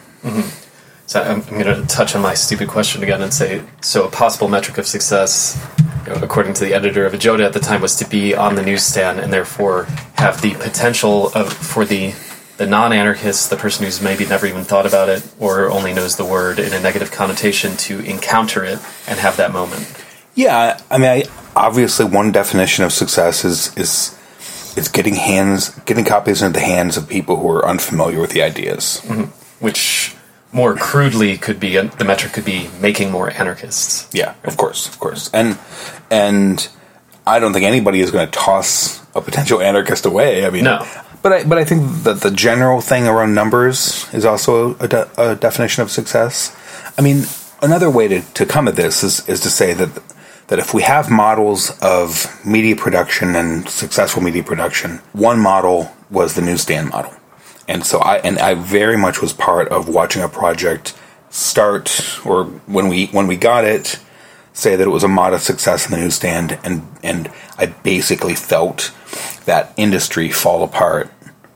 So 1.06 1.22
I'm, 1.22 1.40
I'm 1.42 1.62
going 1.62 1.64
to 1.64 1.86
touch 1.86 2.14
on 2.14 2.20
my 2.20 2.34
stupid 2.34 2.68
question 2.68 3.02
again 3.02 3.22
and 3.22 3.32
say 3.32 3.62
so 3.80 4.06
a 4.06 4.10
possible 4.10 4.48
metric 4.48 4.76
of 4.76 4.86
success, 4.86 5.56
according 6.08 6.54
to 6.54 6.64
the 6.64 6.74
editor 6.74 7.06
of 7.06 7.12
AJODA 7.12 7.44
at 7.44 7.52
the 7.52 7.60
time, 7.60 7.80
was 7.80 7.96
to 7.96 8.08
be 8.08 8.34
on 8.34 8.54
the 8.54 8.62
newsstand 8.62 9.20
and 9.20 9.32
therefore 9.32 9.84
have 10.14 10.40
the 10.40 10.54
potential 10.54 11.28
of 11.34 11.52
for 11.52 11.84
the 11.84 12.14
the 12.56 12.66
non-anarchist, 12.66 13.50
the 13.50 13.56
person 13.56 13.84
who's 13.84 14.02
maybe 14.02 14.26
never 14.26 14.44
even 14.44 14.64
thought 14.64 14.84
about 14.84 15.08
it 15.08 15.24
or 15.38 15.70
only 15.70 15.94
knows 15.94 16.16
the 16.16 16.24
word 16.24 16.58
in 16.58 16.72
a 16.72 16.80
negative 16.80 17.12
connotation, 17.12 17.76
to 17.76 18.00
encounter 18.00 18.64
it 18.64 18.80
and 19.06 19.20
have 19.20 19.36
that 19.36 19.52
moment. 19.52 19.86
Yeah, 20.34 20.80
I 20.90 20.98
mean, 20.98 21.08
I, 21.08 21.24
obviously, 21.54 22.06
one 22.06 22.32
definition 22.32 22.84
of 22.84 22.92
success 22.92 23.44
is 23.44 23.76
is 23.76 24.18
is 24.76 24.88
getting 24.88 25.14
hands, 25.14 25.70
getting 25.86 26.04
copies 26.04 26.42
into 26.42 26.58
the 26.58 26.64
hands 26.64 26.96
of 26.96 27.08
people 27.08 27.36
who 27.36 27.50
are 27.50 27.66
unfamiliar 27.66 28.20
with 28.20 28.30
the 28.30 28.42
ideas. 28.42 29.00
Mm-hmm. 29.04 29.24
Which 29.64 30.14
more 30.52 30.74
crudely 30.74 31.36
could 31.36 31.60
be 31.60 31.76
the 31.76 32.04
metric 32.04 32.32
could 32.32 32.44
be 32.44 32.70
making 32.80 33.10
more 33.10 33.30
anarchists. 33.30 34.08
Yeah, 34.12 34.34
of 34.44 34.56
course, 34.56 34.88
of 34.88 34.98
course, 34.98 35.30
and 35.32 35.58
and 36.10 36.68
I 37.26 37.38
don't 37.38 37.52
think 37.52 37.64
anybody 37.64 38.00
is 38.00 38.10
going 38.10 38.26
to 38.26 38.32
toss 38.32 39.00
a 39.14 39.20
potential 39.20 39.60
anarchist 39.60 40.06
away. 40.06 40.46
I 40.46 40.50
mean, 40.50 40.64
No. 40.64 40.86
But 41.20 41.32
I, 41.32 41.44
but 41.44 41.58
I 41.58 41.64
think 41.64 42.04
that 42.04 42.20
the 42.20 42.30
general 42.30 42.80
thing 42.80 43.08
around 43.08 43.34
numbers 43.34 44.06
is 44.14 44.24
also 44.24 44.76
a, 44.78 44.86
de- 44.86 45.10
a 45.20 45.34
definition 45.34 45.82
of 45.82 45.90
success. 45.90 46.56
I 46.96 47.02
mean, 47.02 47.24
another 47.60 47.90
way 47.90 48.06
to, 48.06 48.20
to 48.34 48.46
come 48.46 48.68
at 48.68 48.76
this 48.76 49.02
is, 49.02 49.28
is 49.28 49.40
to 49.40 49.50
say 49.50 49.72
that 49.74 50.00
that 50.46 50.58
if 50.58 50.72
we 50.72 50.80
have 50.80 51.10
models 51.10 51.78
of 51.82 52.26
media 52.46 52.74
production 52.74 53.36
and 53.36 53.68
successful 53.68 54.22
media 54.22 54.42
production, 54.42 54.98
one 55.12 55.38
model 55.38 55.94
was 56.10 56.34
the 56.34 56.40
newsstand 56.40 56.88
model. 56.88 57.12
And 57.68 57.84
so 57.86 57.98
I 57.98 58.16
and 58.18 58.38
I 58.38 58.54
very 58.54 58.96
much 58.96 59.20
was 59.20 59.32
part 59.32 59.68
of 59.68 59.88
watching 59.88 60.22
a 60.22 60.28
project 60.28 60.96
start 61.30 62.18
or 62.24 62.44
when 62.66 62.88
we 62.88 63.06
when 63.08 63.26
we 63.26 63.36
got 63.36 63.64
it 63.64 64.00
say 64.54 64.74
that 64.74 64.86
it 64.86 64.90
was 64.90 65.04
a 65.04 65.08
modest 65.08 65.44
success 65.46 65.84
in 65.84 65.92
the 65.92 65.98
newsstand 65.98 66.58
and 66.64 66.82
and 67.02 67.30
I 67.58 67.66
basically 67.66 68.34
felt 68.34 68.92
that 69.44 69.72
industry 69.76 70.30
fall 70.30 70.64
apart 70.64 71.12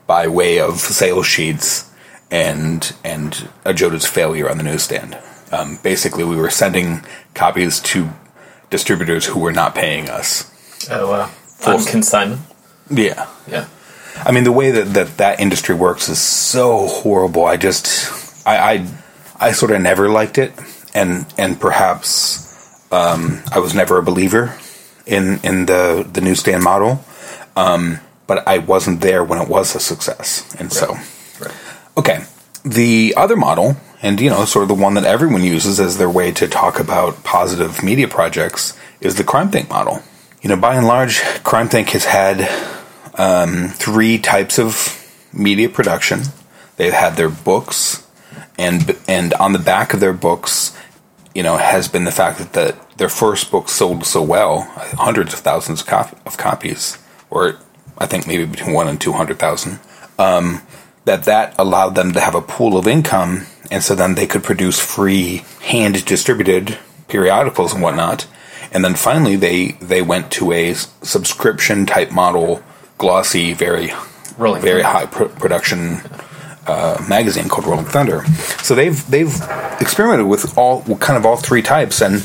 by 0.07 0.27
way 0.27 0.59
of 0.59 0.77
sales 0.79 1.25
sheets 1.25 1.91
and 2.29 2.93
and 3.03 3.33
AJODA's 3.65 4.05
failure 4.05 4.49
on 4.49 4.57
the 4.57 4.63
newsstand. 4.63 5.17
Um, 5.51 5.77
basically, 5.83 6.23
we 6.23 6.35
were 6.35 6.49
sending 6.49 7.03
copies 7.35 7.79
to 7.81 8.09
distributors 8.71 9.25
who 9.27 9.39
were 9.39 9.51
not 9.51 9.75
paying 9.75 10.09
us. 10.09 10.49
Oh, 10.89 11.11
wow. 11.11 11.25
Full- 11.27 11.75
On 11.77 11.85
consignment. 11.85 12.41
Yeah, 12.89 13.27
Yeah. 13.47 13.67
I 14.15 14.31
mean, 14.31 14.43
the 14.43 14.51
way 14.51 14.71
that, 14.71 14.93
that 14.93 15.17
that 15.17 15.39
industry 15.39 15.75
works 15.75 16.09
is 16.09 16.19
so 16.19 16.87
horrible. 16.87 17.45
I 17.45 17.57
just, 17.57 18.45
I, 18.47 18.73
I, 18.73 18.87
I 19.39 19.51
sort 19.51 19.71
of 19.71 19.81
never 19.81 20.09
liked 20.09 20.37
it, 20.37 20.53
and 20.93 21.25
and 21.37 21.59
perhaps 21.59 22.91
um, 22.91 23.41
I 23.51 23.59
was 23.59 23.73
never 23.73 23.97
a 23.97 24.03
believer 24.03 24.57
in 25.05 25.39
in 25.43 25.65
the 25.65 26.07
the 26.11 26.21
newsstand 26.21 26.63
model. 26.63 27.03
Um, 27.55 27.99
but 28.25 28.47
I 28.47 28.59
wasn't 28.59 29.01
there 29.01 29.23
when 29.23 29.41
it 29.41 29.49
was 29.49 29.75
a 29.75 29.79
success, 29.79 30.55
and 30.59 30.71
so 30.71 30.95
Right. 31.39 31.51
okay. 31.97 32.23
The 32.63 33.13
other 33.17 33.35
model, 33.35 33.75
and 34.01 34.19
you 34.21 34.29
know, 34.29 34.45
sort 34.45 34.63
of 34.63 34.69
the 34.69 34.81
one 34.81 34.93
that 34.93 35.03
everyone 35.03 35.43
uses 35.43 35.79
as 35.79 35.97
their 35.97 36.09
way 36.09 36.31
to 36.31 36.47
talk 36.47 36.79
about 36.79 37.23
positive 37.23 37.83
media 37.83 38.07
projects, 38.07 38.77
is 39.01 39.15
the 39.15 39.23
CrimethInc 39.23 39.69
model. 39.69 40.01
You 40.41 40.49
know, 40.49 40.55
by 40.55 40.75
and 40.75 40.87
large, 40.87 41.19
CrimethInc 41.43 41.89
has 41.89 42.05
had 42.05 42.39
um, 43.15 43.67
three 43.69 44.17
types 44.17 44.59
of 44.59 44.99
media 45.33 45.69
production. 45.69 46.21
They've 46.77 46.93
had 46.93 47.15
their 47.15 47.29
books, 47.29 48.07
and 48.57 48.97
and 49.07 49.33
on 49.35 49.53
the 49.53 49.59
back 49.59 49.93
of 49.93 49.99
their 49.99 50.13
books, 50.13 50.75
you 51.35 51.43
know, 51.43 51.57
has 51.57 51.87
been 51.87 52.03
the 52.03 52.11
fact 52.11 52.39
that 52.39 52.53
the, 52.53 52.75
their 52.97 53.09
first 53.09 53.51
book 53.51 53.69
sold 53.69 54.05
so 54.05 54.21
well, 54.21 54.61
hundreds 54.97 55.33
of 55.33 55.39
thousands 55.39 55.81
of, 55.81 55.87
cop- 55.87 56.25
of 56.25 56.37
copies, 56.37 56.97
or 57.29 57.57
I 57.97 58.05
think 58.05 58.27
maybe 58.27 58.45
between 58.45 58.73
one 58.73 58.87
and 58.87 58.99
two 58.99 59.13
hundred 59.13 59.39
thousand. 59.39 59.79
Um, 60.17 60.61
that 61.05 61.25
that 61.25 61.55
allowed 61.59 61.95
them 61.95 62.13
to 62.13 62.19
have 62.19 62.35
a 62.35 62.41
pool 62.41 62.77
of 62.77 62.87
income, 62.87 63.45
and 63.69 63.83
so 63.83 63.95
then 63.95 64.15
they 64.15 64.27
could 64.27 64.43
produce 64.43 64.79
free 64.79 65.43
hand 65.61 66.05
distributed 66.05 66.77
periodicals 67.07 67.73
and 67.73 67.83
whatnot. 67.83 68.27
And 68.71 68.83
then 68.83 68.95
finally, 68.95 69.35
they 69.35 69.73
they 69.73 70.01
went 70.01 70.31
to 70.33 70.51
a 70.51 70.73
subscription 70.73 71.85
type 71.85 72.11
model, 72.11 72.63
glossy, 72.97 73.53
very 73.53 73.91
Rolling 74.37 74.61
very 74.61 74.81
Thunder. 74.83 74.97
high 74.99 75.05
pr- 75.05 75.25
production 75.39 75.99
uh, 76.67 77.03
magazine 77.09 77.47
called 77.49 77.65
Rolling 77.67 77.85
Thunder. 77.85 78.23
So 78.63 78.73
they've 78.75 79.05
they've 79.09 79.33
experimented 79.81 80.27
with 80.27 80.57
all 80.57 80.81
kind 80.97 81.17
of 81.17 81.25
all 81.25 81.35
three 81.37 81.61
types, 81.61 82.01
and 82.01 82.23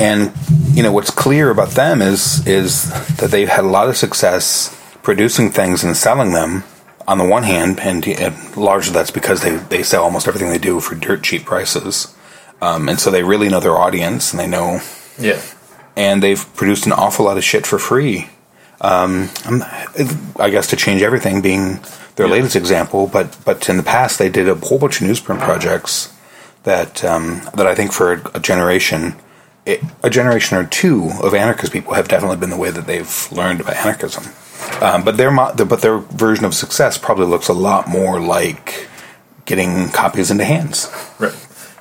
and 0.00 0.32
you 0.74 0.82
know 0.82 0.92
what's 0.92 1.10
clear 1.10 1.50
about 1.50 1.70
them 1.70 2.02
is 2.02 2.46
is 2.46 2.90
that 3.16 3.30
they've 3.30 3.48
had 3.48 3.64
a 3.64 3.68
lot 3.68 3.88
of 3.88 3.96
success 3.96 4.74
producing 5.02 5.50
things 5.50 5.84
and 5.84 5.96
selling 5.96 6.32
them. 6.32 6.64
On 7.08 7.18
the 7.18 7.24
one 7.24 7.44
hand, 7.44 7.78
and, 7.78 8.04
and 8.08 8.56
largely 8.56 8.92
that's 8.92 9.12
because 9.12 9.40
they, 9.40 9.54
they 9.54 9.84
sell 9.84 10.02
almost 10.02 10.26
everything 10.26 10.50
they 10.50 10.58
do 10.58 10.80
for 10.80 10.96
dirt 10.96 11.22
cheap 11.22 11.44
prices, 11.44 12.12
um, 12.60 12.88
and 12.88 12.98
so 12.98 13.12
they 13.12 13.22
really 13.22 13.48
know 13.48 13.60
their 13.60 13.78
audience 13.78 14.32
and 14.32 14.40
they 14.40 14.48
know 14.48 14.80
Yeah. 15.16 15.40
and 15.96 16.20
they've 16.20 16.44
produced 16.56 16.84
an 16.84 16.90
awful 16.90 17.26
lot 17.26 17.36
of 17.36 17.44
shit 17.44 17.64
for 17.64 17.78
free. 17.78 18.28
Um, 18.80 19.30
I 20.38 20.50
guess 20.50 20.66
to 20.68 20.76
change 20.76 21.02
everything 21.02 21.40
being 21.40 21.80
their 22.16 22.26
Yeah. 22.26 22.32
latest 22.32 22.56
example, 22.56 23.06
but 23.06 23.36
but 23.44 23.68
in 23.68 23.76
the 23.76 23.82
past 23.82 24.18
they 24.18 24.28
did 24.28 24.48
a 24.48 24.54
whole 24.54 24.78
bunch 24.78 25.00
of 25.00 25.06
newsprint 25.06 25.40
projects 25.40 26.10
that 26.64 27.02
um, 27.04 27.40
that 27.54 27.66
I 27.66 27.74
think 27.74 27.92
for 27.92 28.20
a, 28.34 28.40
generation, 28.40 29.14
it, 29.64 29.80
a 30.02 30.10
generation 30.10 30.58
or 30.58 30.64
two 30.64 31.10
of 31.22 31.32
anarchist 31.34 31.72
people 31.72 31.94
have 31.94 32.08
definitely 32.08 32.36
been 32.38 32.50
the 32.50 32.56
way 32.56 32.70
that 32.70 32.86
they've 32.86 33.28
learned 33.32 33.60
about 33.60 33.76
anarchism. 33.76 34.24
Um, 34.82 35.04
but 35.04 35.16
their 35.16 35.30
but 35.30 35.80
their 35.80 35.98
version 35.98 36.44
of 36.44 36.54
success 36.54 36.98
probably 36.98 37.26
looks 37.26 37.48
a 37.48 37.52
lot 37.54 37.88
more 37.88 38.20
like 38.20 38.88
getting 39.46 39.88
copies 39.90 40.30
into 40.30 40.44
hands. 40.44 40.90
Right. 41.18 41.34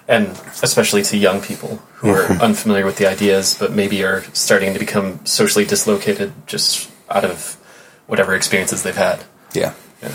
And 0.07 0.27
especially 0.61 1.01
to 1.03 1.17
young 1.17 1.41
people 1.41 1.77
who 1.95 2.09
are 2.09 2.31
unfamiliar 2.41 2.85
with 2.85 2.97
the 2.97 3.07
ideas, 3.07 3.57
but 3.57 3.71
maybe 3.71 4.03
are 4.03 4.23
starting 4.33 4.73
to 4.73 4.79
become 4.79 5.25
socially 5.25 5.65
dislocated 5.65 6.33
just 6.47 6.91
out 7.09 7.25
of 7.25 7.57
whatever 8.07 8.35
experiences 8.35 8.83
they've 8.83 8.95
had. 8.95 9.23
Yeah. 9.53 9.73
Yeah. 10.01 10.13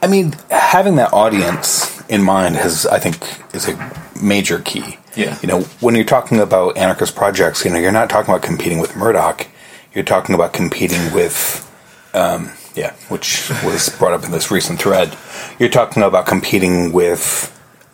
I 0.00 0.06
mean, 0.06 0.34
having 0.50 0.96
that 0.96 1.12
audience 1.12 2.00
in 2.08 2.22
mind 2.22 2.56
has, 2.56 2.86
I 2.86 2.98
think, 2.98 3.18
is 3.54 3.68
a 3.68 4.02
major 4.20 4.60
key. 4.60 4.98
Yeah. 5.16 5.38
You 5.42 5.48
know, 5.48 5.60
when 5.80 5.94
you're 5.94 6.04
talking 6.04 6.40
about 6.40 6.76
anarchist 6.76 7.14
projects, 7.14 7.64
you 7.64 7.70
know, 7.70 7.78
you're 7.78 7.92
not 7.92 8.08
talking 8.08 8.32
about 8.32 8.42
competing 8.42 8.78
with 8.78 8.96
Murdoch. 8.96 9.46
You're 9.94 10.04
talking 10.04 10.34
about 10.34 10.52
competing 10.54 11.12
with, 11.12 11.68
um, 12.14 12.50
yeah, 12.74 12.94
which 13.08 13.50
was 13.62 13.90
brought 13.98 14.14
up 14.14 14.24
in 14.24 14.30
this 14.30 14.50
recent 14.50 14.80
thread. 14.80 15.16
You're 15.58 15.68
talking 15.68 16.02
about 16.02 16.26
competing 16.26 16.92
with, 16.92 17.50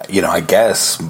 you 0.09 0.23
know, 0.23 0.31
I 0.31 0.41
guess 0.41 1.03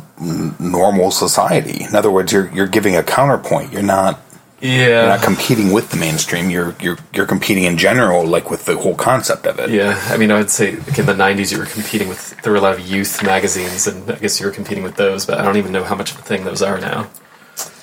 normal 0.59 1.11
society. 1.11 1.85
In 1.85 1.95
other 1.95 2.11
words, 2.11 2.33
you're 2.33 2.51
you're 2.53 2.67
giving 2.67 2.97
a 2.97 3.03
counterpoint. 3.03 3.73
You're 3.73 3.83
not 3.83 4.21
Yeah. 4.61 4.87
you're 4.87 5.07
not 5.07 5.23
competing 5.23 5.73
with 5.73 5.91
the 5.91 5.97
mainstream. 5.97 6.51
You're 6.51 6.75
you're 6.81 6.99
you're 7.15 7.27
competing 7.27 7.65
in 7.65 7.77
general, 7.79 8.27
like 8.27 8.51
with 8.51 8.65
the 8.65 8.77
whole 8.77 8.95
concept 8.95 9.47
of 9.47 9.59
it. 9.59 9.71
Yeah, 9.71 10.01
I 10.11 10.17
mean, 10.17 10.31
I 10.33 10.39
would 10.39 10.51
say 10.51 10.77
like 10.77 10.99
in 10.99 11.07
the 11.07 11.15
'90s 11.15 11.53
you 11.53 11.59
were 11.59 11.67
competing 11.67 12.09
with. 12.09 12.35
There 12.43 12.53
were 12.53 12.59
a 12.59 12.63
lot 12.63 12.75
of 12.75 12.81
youth 12.81 13.23
magazines, 13.23 13.87
and 13.87 14.11
I 14.11 14.17
guess 14.17 14.41
you 14.41 14.47
were 14.47 14.53
competing 14.53 14.83
with 14.83 14.97
those. 14.97 15.27
But 15.27 15.39
I 15.39 15.43
don't 15.43 15.57
even 15.57 15.73
know 15.73 15.85
how 15.85 15.95
much 15.95 16.11
of 16.13 16.19
a 16.19 16.23
thing 16.23 16.45
those 16.45 16.63
are 16.63 16.79
now, 16.79 17.07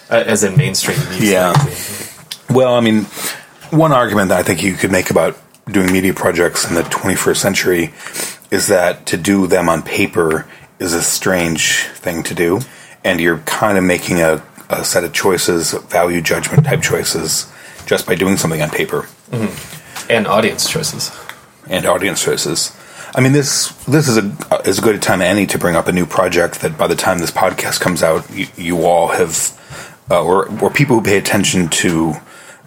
as 0.09 0.43
in 0.43 0.57
mainstream 0.57 0.97
Yeah. 1.19 1.53
magazine. 1.53 2.07
Well, 2.49 2.75
I 2.75 2.81
mean, 2.81 3.05
one 3.71 3.91
argument 3.91 4.29
that 4.29 4.39
I 4.39 4.43
think 4.43 4.61
you 4.61 4.73
could 4.73 4.91
make 4.91 5.09
about 5.09 5.37
doing 5.71 5.91
media 5.91 6.13
projects 6.13 6.67
in 6.69 6.75
the 6.75 6.83
21st 6.83 7.41
century 7.41 7.93
is 8.51 8.67
that 8.67 9.05
to 9.07 9.17
do 9.17 9.47
them 9.47 9.67
on 9.67 9.81
paper 9.81 10.45
is 10.79 10.93
a 10.93 11.01
strange 11.01 11.83
thing 11.83 12.23
to 12.23 12.33
do, 12.33 12.61
and 13.03 13.19
you're 13.19 13.39
kind 13.39 13.77
of 13.77 13.83
making 13.83 14.21
a, 14.21 14.43
a 14.69 14.83
set 14.83 15.03
of 15.03 15.13
choices, 15.13 15.73
value 15.73 16.21
judgment 16.21 16.65
type 16.65 16.81
choices, 16.81 17.51
just 17.85 18.05
by 18.05 18.15
doing 18.15 18.37
something 18.37 18.61
on 18.61 18.69
paper 18.69 19.07
and 20.09 20.27
audience 20.27 20.69
choices. 20.69 21.11
and 21.69 21.85
audience 21.85 22.23
choices. 22.23 22.75
I 23.13 23.21
mean, 23.21 23.31
this 23.31 23.69
this 23.85 24.07
is 24.07 24.17
a 24.17 24.61
as 24.65 24.79
good 24.79 24.95
a 24.95 24.99
time 24.99 25.21
as 25.21 25.27
any 25.29 25.45
to 25.47 25.57
bring 25.57 25.75
up 25.75 25.87
a 25.87 25.91
new 25.91 26.05
project 26.05 26.61
that 26.61 26.77
by 26.77 26.87
the 26.87 26.95
time 26.95 27.19
this 27.19 27.31
podcast 27.31 27.79
comes 27.79 28.03
out, 28.03 28.29
you, 28.29 28.47
you 28.57 28.85
all 28.85 29.07
have, 29.07 29.57
uh, 30.11 30.21
or 30.21 30.49
or 30.61 30.69
people 30.69 30.97
who 30.97 31.01
pay 31.03 31.17
attention 31.17 31.69
to 31.69 32.13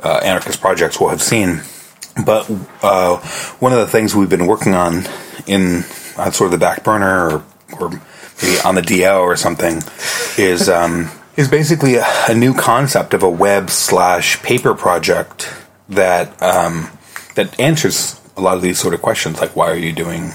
uh, 0.02 0.20
anarchist 0.24 0.60
projects 0.60 0.98
will 0.98 1.10
have 1.10 1.20
seen. 1.22 1.60
But 2.24 2.50
uh, 2.82 3.18
one 3.58 3.72
of 3.72 3.78
the 3.78 3.86
things 3.86 4.16
we've 4.16 4.30
been 4.30 4.46
working 4.46 4.74
on 4.74 5.04
in 5.46 5.84
on 6.16 6.32
sort 6.32 6.46
of 6.46 6.52
the 6.52 6.58
back 6.58 6.82
burner, 6.82 7.28
or 7.28 7.44
or 7.78 7.90
maybe 7.90 8.60
on 8.64 8.74
the 8.74 8.82
DL 8.82 9.20
or 9.20 9.36
something, 9.36 9.82
is 10.36 10.68
um, 10.68 11.10
is 11.36 11.48
basically 11.48 11.96
a, 11.96 12.06
a 12.28 12.34
new 12.34 12.54
concept 12.54 13.14
of 13.14 13.22
a 13.22 13.30
web 13.30 13.70
slash 13.70 14.42
paper 14.42 14.74
project 14.74 15.48
that 15.88 16.40
um, 16.42 16.90
that 17.34 17.58
answers 17.60 18.20
a 18.36 18.40
lot 18.40 18.56
of 18.56 18.62
these 18.62 18.78
sort 18.78 18.94
of 18.94 19.02
questions, 19.02 19.40
like 19.40 19.54
why 19.56 19.70
are 19.70 19.76
you 19.76 19.92
doing? 19.92 20.32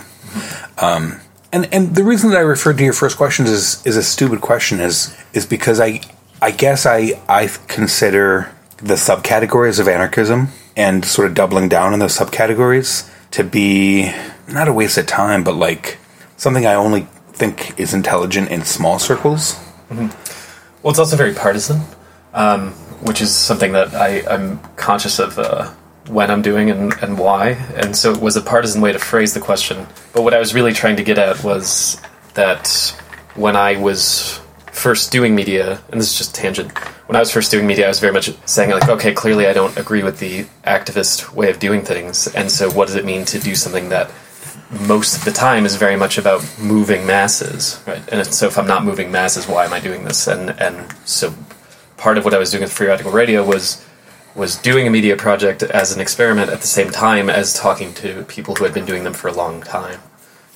Um, 0.78 1.20
and 1.52 1.72
and 1.74 1.96
the 1.96 2.04
reason 2.04 2.32
that 2.32 2.38
I 2.38 2.42
referred 2.42 2.78
to 2.78 2.84
your 2.84 2.94
first 2.94 3.18
questions 3.18 3.50
is 3.50 3.86
is 3.86 3.98
a 3.98 4.04
stupid 4.04 4.42
question 4.42 4.80
is 4.80 5.16
is 5.34 5.46
because 5.46 5.80
I 5.80 6.02
I 6.42 6.52
guess 6.52 6.86
I 6.86 7.22
I 7.30 7.48
consider 7.68 8.52
the 8.78 8.96
subcategories 8.96 9.80
of 9.80 9.88
anarchism 9.88 10.50
and 10.76 11.06
sort 11.06 11.28
of 11.28 11.36
doubling 11.36 11.70
down 11.70 11.94
on 11.94 12.00
those 12.00 12.18
subcategories 12.18 13.10
to 13.32 13.44
be 13.44 14.12
not 14.48 14.68
a 14.68 14.74
waste 14.74 14.98
of 14.98 15.06
time, 15.06 15.44
but 15.44 15.56
like 15.56 16.00
something 16.36 16.66
I 16.66 16.74
only 16.74 17.08
think 17.34 17.80
is 17.80 17.94
intelligent 17.94 18.50
in 18.50 18.64
small 18.64 19.00
circles. 19.00 19.60
Well, 19.90 20.92
it's 20.92 21.00
also 21.00 21.16
very 21.16 21.34
partisan, 21.34 21.82
um, 22.34 22.72
which 23.02 23.22
is 23.22 23.34
something 23.34 23.72
that 23.74 23.94
I, 23.94 24.24
I'm 24.30 24.60
conscious 24.76 25.20
of 25.20 25.40
uh, 25.40 25.72
when 26.08 26.30
I'm 26.30 26.42
doing 26.42 26.70
and, 26.70 26.94
and 27.02 27.18
why. 27.18 27.52
And 27.76 27.96
so 27.96 28.12
it 28.12 28.22
was 28.22 28.36
a 28.36 28.42
partisan 28.42 28.82
way 28.82 28.92
to 28.92 29.00
phrase 29.00 29.34
the 29.34 29.40
question. 29.40 29.88
But 30.14 30.24
what 30.24 30.34
I 30.34 30.40
was 30.40 30.54
really 30.54 30.74
trying 30.74 30.98
to 30.98 31.04
get 31.04 31.18
at 31.18 31.44
was 31.44 32.02
that 32.34 32.68
when 33.36 33.56
I 33.56 33.78
was 33.78 34.40
first 34.72 35.12
doing 35.12 35.36
media, 35.36 35.82
and 35.92 36.00
this 36.00 36.12
is 36.12 36.18
just 36.18 36.36
tangent, 36.36 36.78
when 37.08 37.16
I 37.16 37.20
was 37.20 37.32
first 37.32 37.52
doing 37.52 37.68
media, 37.68 37.86
I 37.86 37.90
was 37.90 38.00
very 38.00 38.14
much 38.14 38.32
saying, 38.46 38.72
like, 38.72 38.90
okay, 38.90 39.14
clearly 39.14 39.48
I 39.48 39.54
don't 39.54 39.78
agree 39.78 40.04
with 40.04 40.20
the 40.20 40.46
activist 40.66 41.34
way 41.34 41.50
of 41.50 41.60
doing 41.60 41.84
things. 41.84 42.28
And 42.28 42.50
so 42.52 42.72
what 42.72 42.88
does 42.88 42.96
it 42.96 43.06
mean 43.06 43.26
to 43.26 43.40
do 43.40 43.56
something 43.56 43.90
that 43.90 44.12
most 44.82 45.18
of 45.18 45.26
the 45.26 45.32
time 45.32 45.66
is 45.66 45.76
very 45.76 45.96
much 45.96 46.18
about 46.18 46.44
moving 46.60 47.06
masses, 47.06 47.82
right? 47.88 48.02
And 48.12 48.26
so 48.28 48.48
if 48.48 48.58
I'm 48.58 48.68
not 48.68 48.84
moving 48.84 49.12
masses, 49.12 49.48
why 49.48 49.66
am 49.66 49.74
I 49.74 49.80
doing 49.80 50.04
this? 50.06 50.28
And 50.28 50.50
and 50.60 50.94
so 51.06 51.34
part 51.98 52.18
of 52.18 52.26
what 52.26 52.34
I 52.34 52.38
was 52.38 52.52
doing 52.52 52.64
with 52.64 52.72
Free 52.74 52.88
Radical 52.88 53.12
Radio 53.12 53.46
was 53.46 53.86
was 54.36 54.56
doing 54.58 54.88
a 54.88 54.90
media 54.90 55.16
project 55.16 55.62
as 55.64 55.94
an 55.94 56.02
experiment 56.02 56.50
at 56.50 56.60
the 56.62 56.68
same 56.68 56.90
time 56.90 57.30
as 57.30 57.54
talking 57.54 57.94
to 57.94 58.24
people 58.24 58.56
who 58.56 58.64
had 58.64 58.74
been 58.74 58.86
doing 58.86 59.04
them 59.04 59.14
for 59.14 59.28
a 59.28 59.34
long 59.34 59.62
time 59.62 60.00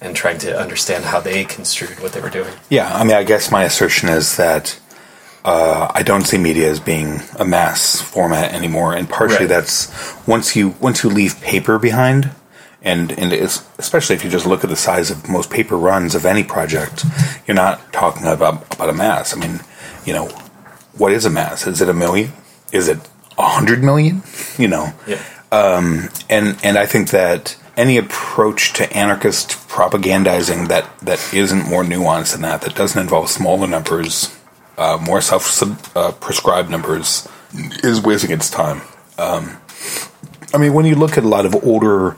and 0.01 0.15
trying 0.15 0.37
to 0.39 0.59
understand 0.59 1.05
how 1.05 1.19
they 1.19 1.43
construed 1.45 1.99
what 1.99 2.11
they 2.13 2.21
were 2.21 2.29
doing. 2.29 2.53
Yeah, 2.69 2.91
I 2.93 3.03
mean, 3.03 3.15
I 3.15 3.23
guess 3.23 3.51
my 3.51 3.63
assertion 3.65 4.09
is 4.09 4.35
that 4.37 4.79
uh, 5.45 5.91
I 5.93 6.03
don't 6.03 6.23
see 6.25 6.37
media 6.37 6.69
as 6.69 6.79
being 6.79 7.21
a 7.39 7.45
mass 7.45 8.01
format 8.01 8.53
anymore, 8.53 8.93
and 8.95 9.07
partially 9.09 9.45
Right. 9.45 9.49
that's 9.49 9.87
once 10.27 10.55
you 10.55 10.75
once 10.81 11.03
you 11.03 11.09
leave 11.09 11.39
paper 11.41 11.77
behind, 11.79 12.31
and 12.87 13.11
and 13.11 13.33
it's, 13.33 13.63
especially 13.77 14.15
if 14.15 14.23
you 14.23 14.29
just 14.31 14.45
look 14.45 14.63
at 14.63 14.69
the 14.69 14.75
size 14.75 15.11
of 15.11 15.29
most 15.29 15.49
paper 15.49 15.77
runs 15.77 16.15
of 16.15 16.25
any 16.25 16.43
project, 16.43 17.05
you're 17.45 17.55
not 17.65 17.91
talking 17.93 18.25
about 18.25 18.73
about 18.75 18.89
a 18.89 18.93
mass. 18.93 19.35
I 19.35 19.39
mean, 19.39 19.59
you 20.05 20.13
know, 20.13 20.27
what 21.01 21.11
is 21.11 21.25
a 21.25 21.29
mass? 21.29 21.67
Is 21.67 21.81
it 21.81 21.89
a 21.89 21.93
million? 21.93 22.31
Is 22.71 22.87
it 22.87 22.99
a 23.37 23.47
hundred 23.57 23.83
million? 23.83 24.23
You 24.57 24.67
know, 24.67 24.87
Yeah. 25.05 25.21
and 26.29 26.57
and 26.63 26.77
I 26.83 26.85
think 26.87 27.09
that 27.11 27.55
any 27.75 27.97
approach 27.97 28.73
to 28.73 28.83
anarchist 28.91 29.49
propagandizing 29.69 30.67
that 30.69 30.85
that 31.01 31.19
isn't 31.33 31.69
more 31.69 31.83
nuanced 31.83 32.31
than 32.33 32.41
that, 32.41 32.61
that 32.61 32.73
doesn't 32.75 32.99
involve 32.99 33.29
smaller 33.29 33.67
numbers, 33.67 34.35
uh, 34.79 34.97
more 35.05 35.21
self 35.21 35.43
uh, 35.95 36.11
prescribed 36.13 36.69
numbers, 36.71 37.27
is 37.83 38.01
wasting 38.01 38.31
its 38.31 38.49
time. 38.49 38.81
Um, 39.19 39.57
I 40.53 40.57
mean, 40.57 40.73
when 40.73 40.85
you 40.85 40.95
look 40.95 41.17
at 41.17 41.23
a 41.23 41.27
lot 41.27 41.45
of 41.45 41.53
older, 41.63 42.15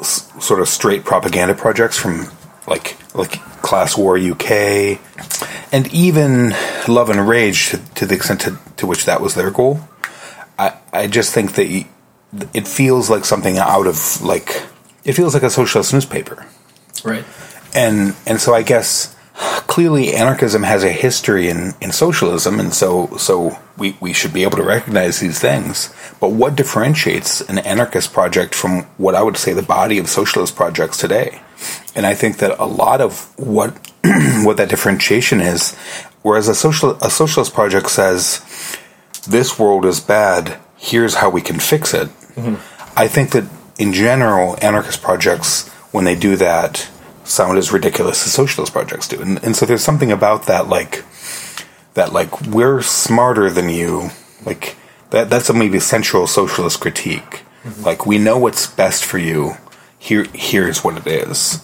s- 0.00 0.30
sort 0.44 0.60
of 0.60 0.68
straight 0.68 1.04
propaganda 1.04 1.54
projects 1.54 1.96
from 1.98 2.26
like 2.66 2.96
like 3.14 3.32
Class 3.62 3.96
War 3.96 4.16
UK, 4.18 4.98
and 5.72 5.92
even 5.92 6.54
Love 6.88 7.10
and 7.10 7.26
Rage, 7.28 7.70
to, 7.70 7.78
to 7.96 8.06
the 8.06 8.14
extent 8.14 8.40
to, 8.42 8.58
to 8.76 8.86
which 8.86 9.04
that 9.04 9.20
was 9.20 9.34
their 9.34 9.50
goal, 9.50 9.80
I, 10.58 10.74
I 10.92 11.06
just 11.06 11.32
think 11.34 11.52
that 11.54 11.66
y 11.68 11.86
it 12.54 12.68
feels 12.68 13.10
like 13.10 13.24
something 13.24 13.58
out 13.58 13.86
of 13.86 14.22
like 14.22 14.62
it 15.04 15.14
feels 15.14 15.34
like 15.34 15.42
a 15.42 15.50
socialist 15.50 15.92
newspaper, 15.92 16.46
Right. 17.04 17.24
and 17.74 18.14
and 18.26 18.40
so 18.40 18.54
I 18.54 18.62
guess 18.62 19.14
clearly 19.66 20.14
anarchism 20.14 20.62
has 20.64 20.84
a 20.84 20.92
history 20.92 21.48
in, 21.48 21.74
in 21.80 21.92
socialism, 21.92 22.60
and 22.60 22.74
so 22.74 23.16
so 23.16 23.58
we, 23.78 23.96
we 24.00 24.12
should 24.12 24.32
be 24.32 24.42
able 24.42 24.58
to 24.58 24.62
recognize 24.62 25.20
these 25.20 25.38
things. 25.38 25.94
But 26.20 26.32
what 26.32 26.56
differentiates 26.56 27.40
an 27.40 27.58
anarchist 27.58 28.12
project 28.12 28.54
from 28.54 28.82
what 28.98 29.14
I 29.14 29.22
would 29.22 29.36
say 29.38 29.52
the 29.52 29.62
body 29.62 29.98
of 29.98 30.08
socialist 30.08 30.56
projects 30.56 30.98
today? 30.98 31.40
And 31.94 32.06
I 32.06 32.14
think 32.14 32.38
that 32.38 32.58
a 32.58 32.66
lot 32.66 33.00
of 33.00 33.32
what 33.38 33.70
what 34.44 34.58
that 34.58 34.68
differentiation 34.68 35.40
is, 35.40 35.74
whereas 36.22 36.48
a 36.48 36.54
social 36.54 36.92
a 37.02 37.10
socialist 37.10 37.54
project 37.54 37.90
says 37.90 38.44
this 39.26 39.58
world 39.58 39.86
is 39.86 40.00
bad, 40.00 40.58
here's 40.76 41.14
how 41.14 41.30
we 41.30 41.40
can 41.40 41.58
fix 41.58 41.94
it. 41.94 42.08
Mm-hmm. 42.36 42.56
I 42.98 43.08
think 43.08 43.30
that 43.30 43.44
in 43.78 43.94
general, 43.94 44.58
anarchist 44.60 45.00
projects, 45.00 45.68
when 45.90 46.04
they 46.04 46.14
do 46.14 46.36
that, 46.36 46.88
sound 47.30 47.58
as 47.58 47.72
ridiculous 47.72 48.24
as 48.26 48.32
socialist 48.32 48.72
projects 48.72 49.08
do. 49.08 49.20
And, 49.20 49.42
and 49.44 49.56
so 49.56 49.66
there's 49.66 49.84
something 49.84 50.12
about 50.12 50.46
that, 50.46 50.68
like, 50.68 51.04
that, 51.94 52.12
like, 52.12 52.40
we're 52.42 52.82
smarter 52.82 53.50
than 53.50 53.68
you. 53.68 54.10
Like, 54.44 54.76
that, 55.10 55.30
that's 55.30 55.48
a 55.48 55.54
maybe 55.54 55.80
central 55.80 56.26
socialist 56.26 56.80
critique. 56.80 57.42
Like, 57.80 58.06
we 58.06 58.18
know 58.18 58.38
what's 58.38 58.66
best 58.66 59.04
for 59.04 59.18
you. 59.18 59.54
Here, 59.98 60.26
here's 60.32 60.82
what 60.82 60.96
it 60.96 61.06
is. 61.06 61.62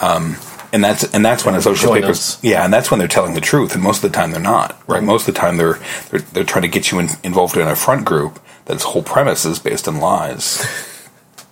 Um, 0.00 0.36
and 0.72 0.82
that's 0.82 1.04
and 1.12 1.24
that's 1.24 1.44
when 1.44 1.54
a 1.54 1.60
social 1.60 1.92
papers 1.92 2.38
yeah 2.42 2.64
and 2.64 2.72
that's 2.72 2.90
when 2.90 2.98
they're 2.98 3.06
telling 3.06 3.34
the 3.34 3.40
truth 3.40 3.74
and 3.74 3.82
most 3.82 4.02
of 4.02 4.10
the 4.10 4.16
time 4.16 4.30
they're 4.30 4.40
not 4.40 4.80
right 4.88 5.02
most 5.02 5.28
of 5.28 5.34
the 5.34 5.38
time 5.38 5.58
they're 5.58 5.78
they're, 6.10 6.20
they're 6.20 6.44
trying 6.44 6.62
to 6.62 6.68
get 6.68 6.90
you 6.90 6.98
in, 6.98 7.10
involved 7.22 7.56
in 7.56 7.68
a 7.68 7.76
front 7.76 8.06
group 8.06 8.40
that's 8.64 8.82
whole 8.82 9.02
premise 9.02 9.44
is 9.44 9.58
based 9.58 9.86
on 9.86 9.98
lies 9.98 10.66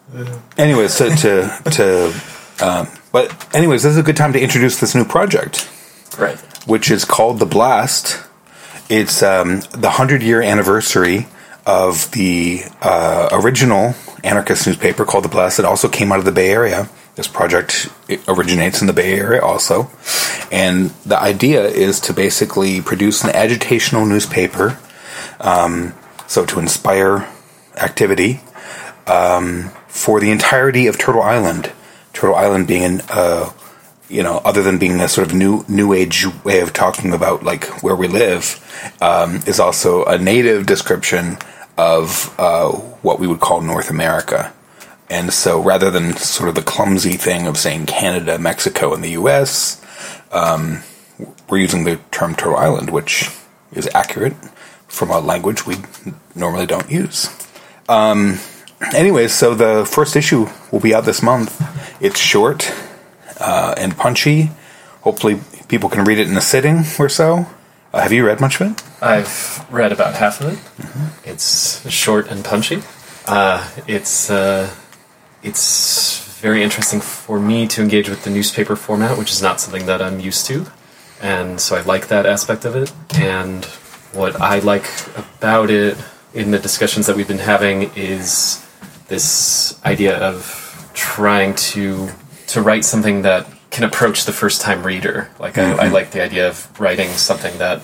anyways 0.56 0.96
to 0.96 1.10
to, 1.10 1.70
to 1.70 2.39
um, 2.62 2.88
but 3.12 3.54
anyways 3.54 3.82
this 3.82 3.92
is 3.92 3.98
a 3.98 4.02
good 4.02 4.16
time 4.16 4.32
to 4.32 4.40
introduce 4.40 4.80
this 4.80 4.94
new 4.94 5.04
project. 5.04 5.68
Right. 6.18 6.38
which 6.66 6.90
is 6.90 7.04
called 7.04 7.38
the 7.38 7.46
blast. 7.46 8.20
It's 8.88 9.22
um, 9.22 9.60
the 9.70 9.88
100 9.88 10.22
year 10.22 10.42
anniversary 10.42 11.28
of 11.66 12.10
the 12.10 12.62
uh, 12.82 13.28
original 13.32 13.94
anarchist 14.24 14.66
newspaper 14.66 15.04
called 15.04 15.24
the 15.24 15.28
blast. 15.28 15.58
It 15.58 15.64
also 15.64 15.88
came 15.88 16.12
out 16.12 16.18
of 16.18 16.24
the 16.24 16.32
bay 16.32 16.50
area. 16.50 16.88
This 17.14 17.28
project 17.28 17.88
it 18.08 18.20
originates 18.28 18.80
in 18.80 18.86
the 18.86 18.92
bay 18.92 19.14
area 19.14 19.42
also. 19.42 19.90
And 20.50 20.90
the 21.06 21.18
idea 21.18 21.64
is 21.64 22.00
to 22.00 22.12
basically 22.12 22.80
produce 22.80 23.22
an 23.22 23.30
agitational 23.30 24.06
newspaper 24.08 24.78
um, 25.40 25.94
so 26.26 26.44
to 26.46 26.58
inspire 26.58 27.28
activity 27.76 28.40
um, 29.06 29.70
for 29.88 30.20
the 30.20 30.30
entirety 30.30 30.86
of 30.86 30.98
turtle 30.98 31.22
island 31.22 31.72
turtle 32.12 32.36
island 32.36 32.66
being 32.66 32.84
an 32.84 33.02
uh, 33.08 33.50
you 34.10 34.24
know, 34.24 34.38
other 34.44 34.62
than 34.62 34.78
being 34.78 35.00
a 35.00 35.08
sort 35.08 35.28
of 35.28 35.34
new 35.34 35.64
new 35.68 35.92
age 35.92 36.26
way 36.44 36.60
of 36.60 36.72
talking 36.72 37.14
about 37.14 37.44
like 37.44 37.64
where 37.82 37.94
we 37.94 38.08
live, 38.08 38.60
um, 39.00 39.36
is 39.46 39.60
also 39.60 40.04
a 40.04 40.18
native 40.18 40.66
description 40.66 41.38
of 41.78 42.34
uh, 42.38 42.70
what 43.02 43.20
we 43.20 43.26
would 43.26 43.40
call 43.40 43.60
North 43.60 43.88
America. 43.88 44.52
And 45.08 45.32
so, 45.32 45.60
rather 45.60 45.90
than 45.90 46.16
sort 46.16 46.48
of 46.48 46.54
the 46.56 46.62
clumsy 46.62 47.12
thing 47.12 47.46
of 47.46 47.56
saying 47.56 47.86
Canada, 47.86 48.38
Mexico, 48.38 48.92
and 48.92 49.02
the 49.02 49.10
U.S., 49.10 49.80
um, 50.32 50.82
we're 51.48 51.58
using 51.58 51.84
the 51.84 52.00
term 52.10 52.34
Turtle 52.34 52.56
Island, 52.56 52.90
which 52.90 53.30
is 53.72 53.88
accurate 53.94 54.34
from 54.88 55.10
a 55.10 55.20
language 55.20 55.66
we 55.66 55.76
normally 56.34 56.66
don't 56.66 56.90
use. 56.90 57.28
Um, 57.88 58.38
anyways, 58.94 59.32
so 59.32 59.54
the 59.54 59.84
first 59.84 60.16
issue 60.16 60.48
will 60.70 60.80
be 60.80 60.94
out 60.94 61.04
this 61.04 61.22
month. 61.22 61.60
It's 62.00 62.18
short 62.18 62.72
uh, 63.38 63.74
and 63.76 63.96
punchy. 63.96 64.50
Hopefully, 65.02 65.40
people 65.68 65.88
can 65.88 66.04
read 66.04 66.18
it 66.18 66.28
in 66.28 66.36
a 66.36 66.40
sitting 66.40 66.84
or 66.98 67.08
so. 67.08 67.46
Uh, 67.92 68.00
have 68.00 68.12
you 68.12 68.26
read 68.26 68.40
much 68.40 68.60
of 68.60 68.72
it? 68.72 68.82
I've 69.02 69.66
read 69.70 69.92
about 69.92 70.14
half 70.14 70.40
of 70.40 70.52
it. 70.52 71.28
It's 71.28 71.88
short 71.90 72.28
and 72.28 72.44
punchy. 72.44 72.82
Uh, 73.26 73.68
it's 73.86 74.30
uh, 74.30 74.72
it's 75.42 76.38
very 76.40 76.62
interesting 76.62 77.00
for 77.00 77.38
me 77.40 77.66
to 77.68 77.82
engage 77.82 78.08
with 78.08 78.24
the 78.24 78.30
newspaper 78.30 78.76
format, 78.76 79.18
which 79.18 79.30
is 79.30 79.42
not 79.42 79.60
something 79.60 79.86
that 79.86 80.00
I'm 80.00 80.20
used 80.20 80.46
to, 80.46 80.66
and 81.20 81.60
so 81.60 81.76
I 81.76 81.82
like 81.82 82.08
that 82.08 82.26
aspect 82.26 82.64
of 82.64 82.76
it. 82.76 82.92
And 83.18 83.64
what 84.12 84.40
I 84.40 84.58
like 84.60 84.86
about 85.16 85.70
it 85.70 85.96
in 86.32 86.50
the 86.50 86.58
discussions 86.58 87.06
that 87.06 87.16
we've 87.16 87.28
been 87.28 87.38
having 87.38 87.90
is 87.94 88.64
this 89.10 89.78
idea 89.84 90.16
of 90.18 90.90
trying 90.94 91.54
to 91.72 92.08
to 92.46 92.62
write 92.62 92.84
something 92.84 93.22
that 93.22 93.46
can 93.70 93.84
approach 93.84 94.24
the 94.24 94.32
first 94.32 94.60
time 94.62 94.82
reader. 94.86 95.28
Like 95.38 95.58
I, 95.58 95.72
I 95.84 95.88
like 95.88 96.10
the 96.12 96.22
idea 96.22 96.48
of 96.48 96.56
writing 96.80 97.08
something 97.10 97.58
that 97.58 97.82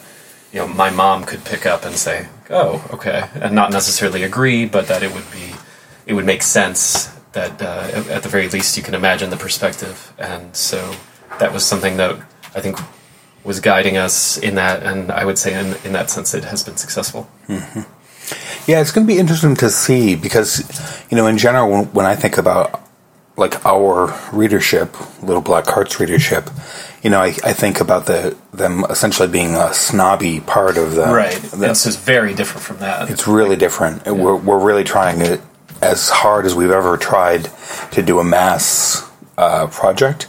you 0.53 0.59
know 0.61 0.67
my 0.69 0.91
mom 0.91 1.25
could 1.25 1.45
pick 1.45 1.67
up 1.67 1.85
and 1.85 1.95
say, 1.97 2.27
"Oh, 2.51 2.83
okay," 2.97 3.21
and 3.35 3.55
not 3.55 3.71
necessarily 3.71 4.23
agree, 4.23 4.65
but 4.67 4.87
that 4.89 5.03
it 5.03 5.13
would 5.15 5.31
be 5.31 5.47
it 6.07 6.15
would 6.15 6.25
make 6.27 6.43
sense. 6.43 7.13
That 7.33 7.61
uh, 7.61 7.91
at- 7.99 8.09
at 8.17 8.23
the 8.23 8.31
very 8.31 8.49
least 8.49 8.77
you 8.79 8.83
can 8.83 8.95
imagine 8.95 9.29
the 9.31 9.37
perspective, 9.37 9.97
and 10.19 10.57
so 10.57 10.79
that 11.39 11.53
was 11.53 11.65
something 11.67 11.97
that 11.99 12.17
I 12.57 12.61
think 12.65 12.79
was 13.45 13.61
guiding 13.61 13.97
us 13.99 14.39
in 14.39 14.55
that, 14.57 14.83
and 14.83 15.13
I 15.13 15.25
would 15.25 15.39
say 15.39 15.53
in 15.61 15.77
in 15.85 15.93
that 15.93 16.09
sense 16.11 16.35
it 16.39 16.45
has 16.45 16.65
been 16.65 16.77
successful. 16.79 17.29
Yeah, 18.67 18.81
it's 18.81 18.91
going 18.91 19.07
to 19.07 19.13
be 19.13 19.19
interesting 19.19 19.55
to 19.57 19.71
see 19.71 20.17
because, 20.17 20.61
you 21.11 21.17
know, 21.17 21.27
in 21.27 21.39
general, 21.39 21.71
when, 21.71 21.85
when 21.93 22.07
I 22.07 22.17
think 22.17 22.37
about 22.37 22.83
like 23.37 23.65
our 23.67 24.19
readership, 24.33 24.97
Little 25.23 25.43
Black 25.43 25.65
Cart's 25.67 26.01
readership, 26.01 26.49
you 27.03 27.11
know, 27.11 27.21
I, 27.21 27.27
I 27.45 27.53
think 27.53 27.81
about 27.81 28.07
the 28.07 28.37
them 28.53 28.85
essentially 28.89 29.29
being 29.29 29.55
a 29.55 29.73
snobby 29.75 30.41
part 30.41 30.79
of 30.79 30.95
the 30.95 31.05
Right, 31.05 31.35
the- 31.37 31.57
this 31.59 31.87
is 31.87 31.97
very 31.97 32.35
different 32.35 32.65
from 32.65 32.79
that. 32.79 33.11
It's 33.11 33.29
really 33.29 33.57
different. 33.57 34.05
We're, 34.07 34.35
we're 34.37 34.65
really 34.65 34.85
trying 34.85 35.21
it 35.21 35.41
as 35.83 36.09
hard 36.09 36.47
as 36.47 36.55
we've 36.55 36.71
ever 36.71 36.97
tried 36.97 37.51
to 37.93 38.03
do 38.03 38.19
a 38.19 38.25
mass 38.25 39.09
uh, 39.37 39.67
project. 39.67 40.27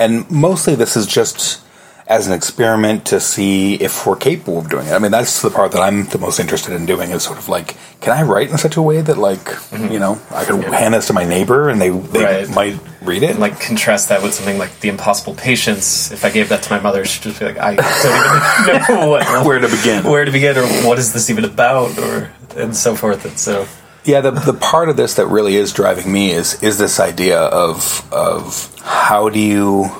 And 0.00 0.28
mostly 0.30 0.74
this 0.74 0.96
is 0.96 1.06
just 1.06 1.60
as 2.08 2.26
an 2.26 2.32
experiment 2.32 3.04
to 3.04 3.20
see 3.20 3.74
if 3.74 4.06
we're 4.06 4.16
capable 4.16 4.58
of 4.58 4.70
doing 4.70 4.86
it. 4.86 4.92
I 4.92 4.98
mean, 4.98 5.10
that's 5.12 5.42
the 5.42 5.50
part 5.50 5.72
that 5.72 5.82
I'm 5.82 6.06
the 6.06 6.16
most 6.18 6.40
interested 6.40 6.72
in 6.74 6.86
doing 6.86 7.10
is 7.10 7.22
sort 7.22 7.36
of 7.38 7.50
like, 7.50 7.76
can 8.00 8.16
I 8.16 8.22
write 8.22 8.48
in 8.50 8.56
such 8.56 8.78
a 8.78 8.82
way 8.82 9.02
that, 9.02 9.18
like, 9.18 9.40
mm-hmm. 9.44 9.92
you 9.92 9.98
know, 9.98 10.18
I 10.30 10.44
could 10.46 10.64
hand 10.64 10.94
this 10.94 11.06
to 11.08 11.12
my 11.12 11.24
neighbor 11.24 11.68
and 11.68 11.78
they, 11.78 11.90
they 11.90 12.24
Right. 12.24 12.48
might 12.48 12.78
read 13.02 13.22
it? 13.22 13.32
And, 13.32 13.40
like 13.40 13.60
contrast 13.60 14.08
that 14.08 14.22
with 14.22 14.32
something 14.32 14.56
like 14.56 14.80
the 14.80 14.88
impossible 14.88 15.34
patience. 15.34 16.10
If 16.10 16.24
I 16.24 16.30
gave 16.30 16.48
that 16.48 16.62
to 16.62 16.70
my 16.72 16.80
mother, 16.80 17.04
she'd 17.04 17.24
just 17.24 17.40
be 17.40 17.44
like, 17.44 17.58
I 17.58 17.76
don't 17.76 18.78
even 18.88 18.94
know 19.00 19.08
what, 19.10 19.46
Where 19.46 19.58
to 19.58 19.68
begin. 19.68 20.04
where 20.04 20.24
to 20.24 20.32
begin, 20.32 20.56
or 20.56 20.66
what 20.88 20.98
is 20.98 21.12
this 21.12 21.28
even 21.28 21.44
about, 21.44 21.98
or 21.98 22.32
and 22.56 22.74
so 22.74 22.96
forth. 22.96 23.26
And 23.26 23.38
so, 23.38 23.66
Yeah, 24.04 24.22
the 24.22 24.30
the 24.30 24.54
part 24.54 24.88
of 24.88 24.96
this 24.96 25.12
that 25.16 25.26
really 25.26 25.56
is 25.56 25.74
driving 25.74 26.10
me 26.10 26.30
is 26.30 26.62
is 26.62 26.78
this 26.78 26.98
idea 26.98 27.38
of 27.38 28.02
of 28.10 28.74
how 28.80 29.28
do 29.28 29.38
you 29.40 29.90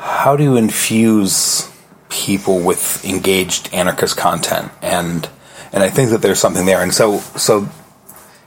how 0.00 0.36
do 0.36 0.42
you 0.42 0.56
infuse 0.56 1.70
people 2.08 2.58
with 2.60 3.04
engaged 3.04 3.72
anarchist 3.72 4.16
content? 4.16 4.72
And 4.82 5.28
and 5.72 5.82
I 5.82 5.90
think 5.90 6.10
that 6.10 6.22
there's 6.22 6.40
something 6.40 6.66
there. 6.66 6.82
And 6.82 6.92
so 6.92 7.18
so 7.36 7.68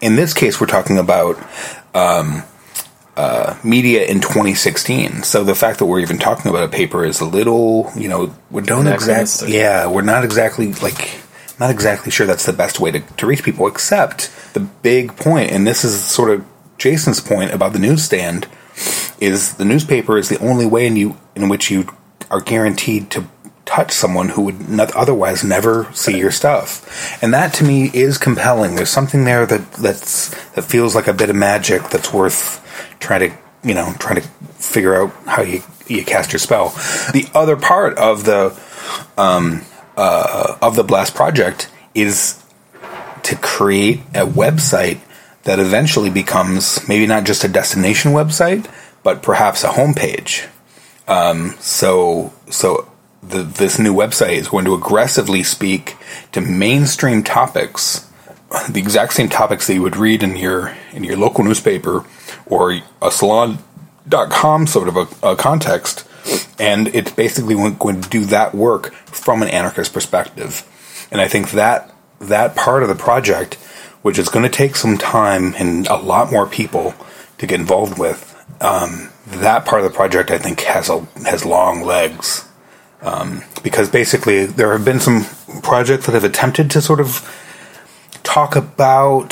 in 0.03 0.15
this 0.17 0.33
case 0.33 0.59
we're 0.59 0.67
talking 0.67 0.97
about 0.97 1.37
um, 1.95 2.43
uh, 3.15 3.57
media 3.63 4.05
in 4.05 4.19
2016 4.19 5.23
so 5.23 5.43
the 5.43 5.55
fact 5.55 5.79
that 5.79 5.85
we're 5.85 5.99
even 5.99 6.17
talking 6.17 6.49
about 6.49 6.63
a 6.63 6.67
paper 6.67 7.05
is 7.05 7.21
a 7.21 7.25
little 7.25 7.91
you 7.95 8.09
know 8.09 8.35
we 8.49 8.61
don't 8.61 8.87
exactly 8.87 9.53
yeah 9.53 9.85
we're 9.85 10.01
not 10.01 10.25
exactly 10.25 10.73
like 10.73 11.21
not 11.59 11.69
exactly 11.69 12.11
sure 12.11 12.25
that's 12.25 12.47
the 12.47 12.53
best 12.53 12.79
way 12.79 12.89
to, 12.89 12.99
to 12.99 13.27
reach 13.27 13.43
people 13.43 13.67
except 13.67 14.31
the 14.53 14.59
big 14.59 15.15
point 15.15 15.51
and 15.51 15.67
this 15.67 15.83
is 15.85 16.03
sort 16.03 16.31
of 16.31 16.43
jason's 16.79 17.21
point 17.21 17.51
about 17.51 17.71
the 17.71 17.79
newsstand 17.79 18.47
is 19.23 19.55
the 19.55 19.65
newspaper 19.65 20.17
is 20.17 20.29
the 20.29 20.39
only 20.39 20.65
way 20.65 20.85
in 20.85 20.95
you 20.95 21.17
in 21.35 21.49
which 21.49 21.71
you 21.71 21.87
are 22.29 22.41
guaranteed 22.41 23.09
to 23.11 23.27
touch 23.65 23.91
someone 23.91 24.29
who 24.29 24.41
would 24.41 24.69
not 24.69 24.93
otherwise 24.95 25.43
never 25.43 25.91
see 25.93 26.17
your 26.17 26.31
stuff. 26.31 27.23
And 27.23 27.33
that 27.33 27.53
to 27.55 27.63
me 27.63 27.89
is 27.93 28.17
compelling. 28.17 28.75
There's 28.75 28.89
something 28.89 29.23
there 29.23 29.45
that 29.45 29.71
that's 29.73 30.29
that 30.51 30.63
feels 30.63 30.95
like 30.95 31.07
a 31.07 31.13
bit 31.13 31.29
of 31.29 31.35
magic 31.35 31.89
that's 31.89 32.13
worth 32.13 32.59
trying 32.99 33.31
to 33.31 33.37
you 33.63 33.73
know 33.73 33.93
trying 33.99 34.21
to 34.21 34.27
figure 34.57 34.95
out 34.95 35.11
how 35.25 35.41
you 35.41 35.61
you 35.87 36.03
cast 36.03 36.31
your 36.33 36.39
spell. 36.39 36.69
The 37.13 37.27
other 37.33 37.55
part 37.55 37.97
of 37.97 38.25
the 38.25 38.59
um, 39.17 39.63
uh, 39.95 40.57
of 40.61 40.75
the 40.75 40.83
Blast 40.83 41.15
project 41.15 41.69
is 41.95 42.43
to 43.23 43.35
create 43.37 43.99
a 44.13 44.25
website 44.25 44.99
that 45.43 45.59
eventually 45.59 46.09
becomes 46.09 46.87
maybe 46.87 47.05
not 47.05 47.25
just 47.25 47.43
a 47.43 47.47
destination 47.47 48.11
website, 48.11 48.69
but 49.03 49.21
perhaps 49.21 49.63
a 49.63 49.69
homepage. 49.69 50.49
Um, 51.07 51.55
so, 51.59 52.33
so 52.49 52.89
the, 53.21 53.43
this 53.43 53.79
new 53.79 53.93
website 53.93 54.33
is 54.33 54.47
going 54.47 54.65
to 54.65 54.73
aggressively 54.73 55.43
speak 55.43 55.97
to 56.31 56.41
mainstream 56.41 57.23
topics, 57.23 58.09
the 58.69 58.79
exact 58.79 59.13
same 59.13 59.29
topics 59.29 59.67
that 59.67 59.73
you 59.73 59.81
would 59.81 59.95
read 59.95 60.23
in 60.23 60.35
your 60.35 60.75
in 60.93 61.03
your 61.03 61.17
local 61.17 61.43
newspaper 61.43 62.05
or 62.45 62.79
a 63.01 63.11
salon.com 63.11 64.67
sort 64.67 64.87
of 64.87 64.95
a, 64.95 65.31
a 65.31 65.35
context 65.35 66.07
and 66.59 66.87
it's 66.89 67.11
basically 67.11 67.55
going 67.55 68.01
to 68.01 68.09
do 68.09 68.25
that 68.25 68.53
work 68.53 68.93
from 69.05 69.41
an 69.41 69.49
anarchist 69.49 69.91
perspective 69.91 71.07
and 71.11 71.19
i 71.19 71.27
think 71.27 71.51
that 71.51 71.91
that 72.19 72.55
part 72.55 72.83
of 72.83 72.89
the 72.89 72.95
project 72.95 73.55
which 74.03 74.19
is 74.19 74.29
going 74.29 74.43
to 74.43 74.49
take 74.49 74.75
some 74.75 74.97
time 74.97 75.55
and 75.57 75.87
a 75.87 75.95
lot 75.95 76.31
more 76.31 76.45
people 76.45 76.93
to 77.37 77.47
get 77.47 77.59
involved 77.59 77.97
with 77.97 78.32
um, 78.61 79.09
that 79.27 79.65
part 79.65 79.83
of 79.83 79.89
the 79.89 79.95
project 79.95 80.31
i 80.31 80.37
think 80.37 80.61
has 80.61 80.89
a 80.89 80.99
has 81.25 81.45
long 81.45 81.81
legs 81.83 82.47
um, 83.01 83.43
because 83.63 83.89
basically 83.89 84.45
there 84.45 84.71
have 84.71 84.85
been 84.85 84.99
some 84.99 85.25
projects 85.61 86.05
that 86.05 86.13
have 86.13 86.23
attempted 86.23 86.71
to 86.71 86.81
sort 86.81 86.99
of 86.99 87.29
talk 88.23 88.55
about 88.55 89.31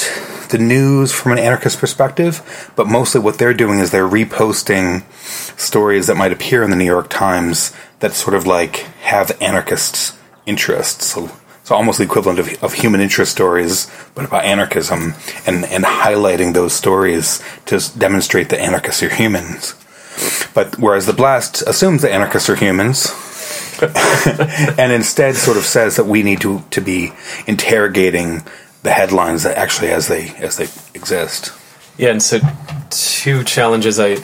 the 0.49 0.57
news 0.57 1.13
from 1.13 1.31
an 1.31 1.39
anarchist 1.39 1.79
perspective, 1.79 2.71
but 2.75 2.85
mostly 2.85 3.21
what 3.21 3.37
they're 3.37 3.53
doing 3.53 3.79
is 3.79 3.89
they're 3.89 4.07
reposting 4.07 5.03
stories 5.57 6.07
that 6.07 6.15
might 6.15 6.33
appear 6.33 6.61
in 6.61 6.69
the 6.69 6.75
New 6.75 6.85
York 6.85 7.09
Times 7.09 7.73
that 7.99 8.13
sort 8.13 8.35
of 8.35 8.45
like 8.45 8.77
have 9.03 9.35
anarchist 9.41 10.15
interests. 10.45 11.05
So, 11.05 11.31
so 11.63 11.75
almost 11.75 11.99
the 11.99 12.03
equivalent 12.03 12.39
of, 12.39 12.63
of 12.63 12.73
human 12.73 13.01
interest 13.01 13.31
stories, 13.31 13.89
but 14.15 14.25
about 14.25 14.45
anarchism 14.45 15.13
and, 15.45 15.65
and 15.65 15.83
highlighting 15.83 16.53
those 16.53 16.73
stories 16.73 17.43
to 17.65 17.79
demonstrate 17.97 18.49
that 18.49 18.59
anarchists 18.59 19.03
are 19.03 19.13
humans. 19.13 19.75
But 20.53 20.77
whereas 20.79 21.05
the 21.05 21.13
blast 21.13 21.61
assumes 21.61 22.01
that 22.01 22.11
anarchists 22.11 22.49
are 22.49 22.55
humans, 22.55 23.11
and 24.77 24.91
instead 24.91 25.35
sort 25.35 25.57
of 25.57 25.63
says 25.63 25.95
that 25.95 26.05
we 26.05 26.23
need 26.23 26.41
to 26.41 26.63
to 26.71 26.81
be 26.81 27.13
interrogating 27.47 28.43
the 28.83 28.91
headlines 28.91 29.43
that 29.43 29.57
actually 29.57 29.89
as 29.89 30.07
they 30.07 30.29
as 30.35 30.57
they 30.57 30.67
exist. 30.93 31.53
Yeah, 31.97 32.09
and 32.09 32.21
so 32.21 32.39
two 32.89 33.43
challenges 33.43 33.99
I 33.99 34.17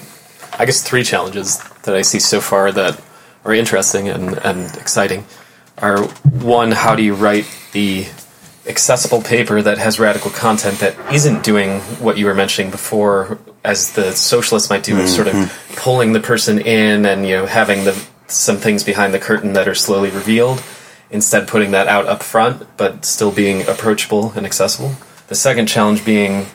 I 0.59 0.65
guess 0.65 0.83
three 0.83 1.03
challenges 1.03 1.59
that 1.83 1.95
I 1.95 2.01
see 2.01 2.19
so 2.19 2.41
far 2.41 2.71
that 2.71 3.01
are 3.45 3.53
interesting 3.53 4.09
and, 4.09 4.37
and 4.39 4.75
exciting 4.75 5.23
are 5.77 6.03
one, 6.03 6.71
how 6.71 6.95
do 6.95 7.03
you 7.03 7.13
write 7.13 7.45
the 7.71 8.07
accessible 8.67 9.21
paper 9.21 9.61
that 9.61 9.77
has 9.77 9.99
radical 9.99 10.29
content 10.31 10.79
that 10.79 11.13
isn't 11.13 11.43
doing 11.43 11.79
what 11.99 12.17
you 12.17 12.25
were 12.25 12.33
mentioning 12.33 12.69
before 12.69 13.39
as 13.63 13.93
the 13.93 14.11
socialists 14.11 14.69
might 14.69 14.83
do 14.83 14.93
mm-hmm. 14.93 15.03
of 15.03 15.09
sort 15.09 15.27
of 15.27 15.75
pulling 15.77 16.13
the 16.13 16.19
person 16.19 16.59
in 16.59 17.05
and 17.05 17.25
you 17.25 17.35
know 17.35 17.45
having 17.45 17.85
the 17.85 18.07
some 18.27 18.57
things 18.57 18.83
behind 18.83 19.13
the 19.13 19.19
curtain 19.19 19.53
that 19.53 19.67
are 19.67 19.75
slowly 19.75 20.09
revealed 20.09 20.61
instead 21.09 21.47
putting 21.47 21.71
that 21.71 21.87
out 21.87 22.05
up 22.07 22.21
front 22.21 22.67
but 22.75 23.05
still 23.05 23.31
being 23.31 23.61
approachable 23.67 24.33
and 24.35 24.45
accessible 24.45 24.93
the 25.27 25.35
second 25.35 25.67
challenge 25.67 26.03
being 26.03 26.45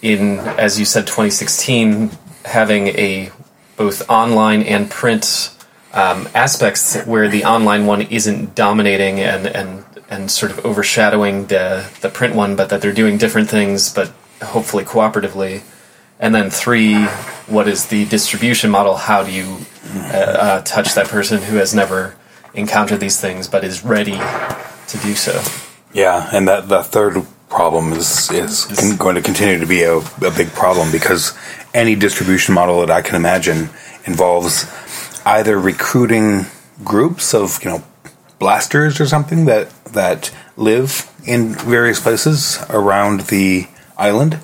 in 0.00 0.38
as 0.38 0.78
you 0.78 0.86
said 0.86 1.06
2016 1.06 2.10
having 2.46 2.88
a 2.88 3.30
both 3.76 4.08
online 4.08 4.62
and 4.62 4.90
print 4.90 5.54
um, 5.92 6.28
aspects 6.34 6.96
where 7.02 7.28
the 7.28 7.44
online 7.44 7.86
one 7.86 8.02
isn't 8.02 8.54
dominating 8.54 9.20
and, 9.20 9.46
and 9.46 9.84
and 10.08 10.30
sort 10.30 10.50
of 10.50 10.64
overshadowing 10.66 11.46
the 11.46 11.88
the 12.00 12.08
print 12.08 12.34
one, 12.34 12.56
but 12.56 12.68
that 12.68 12.80
they're 12.80 12.92
doing 12.92 13.16
different 13.16 13.48
things, 13.48 13.92
but 13.92 14.12
hopefully 14.42 14.84
cooperatively. 14.84 15.62
And 16.18 16.34
then 16.34 16.50
three, 16.50 17.04
what 17.46 17.66
is 17.66 17.86
the 17.86 18.04
distribution 18.06 18.70
model? 18.70 18.96
How 18.96 19.22
do 19.22 19.32
you 19.32 19.58
uh, 19.94 20.16
uh, 20.16 20.62
touch 20.62 20.94
that 20.94 21.08
person 21.08 21.40
who 21.42 21.56
has 21.56 21.74
never 21.74 22.14
encountered 22.52 23.00
these 23.00 23.20
things 23.20 23.48
but 23.48 23.64
is 23.64 23.84
ready 23.84 24.18
to 24.18 24.98
do 24.98 25.14
so? 25.14 25.40
Yeah, 25.92 26.28
and 26.32 26.46
that 26.46 26.68
the 26.68 26.82
third 26.82 27.24
problem 27.48 27.92
is 27.92 28.30
is 28.30 28.66
con- 28.66 28.96
going 28.96 29.14
to 29.16 29.22
continue 29.22 29.58
to 29.58 29.66
be 29.66 29.82
a, 29.82 29.96
a 29.96 30.30
big 30.36 30.48
problem 30.50 30.92
because 30.92 31.36
any 31.74 31.94
distribution 31.96 32.54
model 32.54 32.80
that 32.80 32.90
I 32.90 33.02
can 33.02 33.16
imagine 33.16 33.70
involves 34.04 34.64
either 35.24 35.58
recruiting 35.58 36.46
groups 36.84 37.34
of 37.34 37.62
you 37.62 37.70
know 37.70 37.84
blasters 38.38 39.00
or 39.00 39.06
something 39.06 39.44
that 39.44 39.70
that 39.84 40.34
live 40.56 41.10
in 41.26 41.54
various 41.54 42.00
places 42.00 42.58
around 42.70 43.20
the 43.22 43.66
island, 43.96 44.38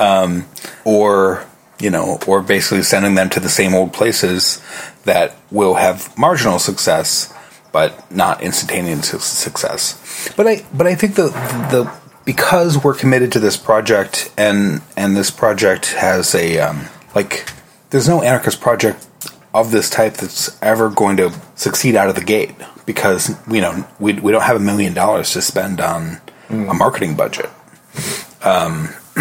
um, 0.00 0.46
or 0.84 1.44
you 1.80 1.90
know, 1.90 2.18
or 2.26 2.42
basically 2.42 2.82
sending 2.82 3.14
them 3.14 3.28
to 3.30 3.40
the 3.40 3.48
same 3.48 3.74
old 3.74 3.92
places 3.92 4.62
that 5.04 5.36
will 5.50 5.74
have 5.74 6.16
marginal 6.16 6.58
success, 6.58 7.34
but 7.72 8.10
not 8.10 8.42
instantaneous 8.42 9.24
success. 9.24 10.32
But 10.36 10.46
I, 10.46 10.64
but 10.72 10.86
I 10.86 10.94
think 10.94 11.16
the 11.16 11.28
the 11.28 11.92
because 12.24 12.82
we're 12.82 12.94
committed 12.94 13.32
to 13.32 13.40
this 13.40 13.56
project, 13.56 14.32
and 14.38 14.80
and 14.96 15.16
this 15.16 15.30
project 15.30 15.92
has 15.94 16.34
a 16.34 16.58
um, 16.58 16.86
like, 17.14 17.48
there's 17.90 18.08
no 18.08 18.22
anarchist 18.22 18.60
project 18.60 19.06
of 19.54 19.70
this 19.70 19.88
type 19.88 20.14
that's 20.14 20.60
ever 20.60 20.90
going 20.90 21.16
to 21.16 21.32
succeed 21.54 21.94
out 21.94 22.08
of 22.08 22.16
the 22.16 22.24
gate 22.24 22.50
because 22.84 23.30
you 23.48 23.60
know 23.60 23.86
we 24.00 24.12
we 24.14 24.32
don't 24.32 24.42
have 24.42 24.56
a 24.56 24.60
million 24.60 24.92
dollars 24.92 25.32
to 25.32 25.40
spend 25.40 25.80
on 25.80 26.20
mm. 26.48 26.70
a 26.70 26.74
marketing 26.74 27.16
budget. 27.16 27.48
Um, 28.42 28.90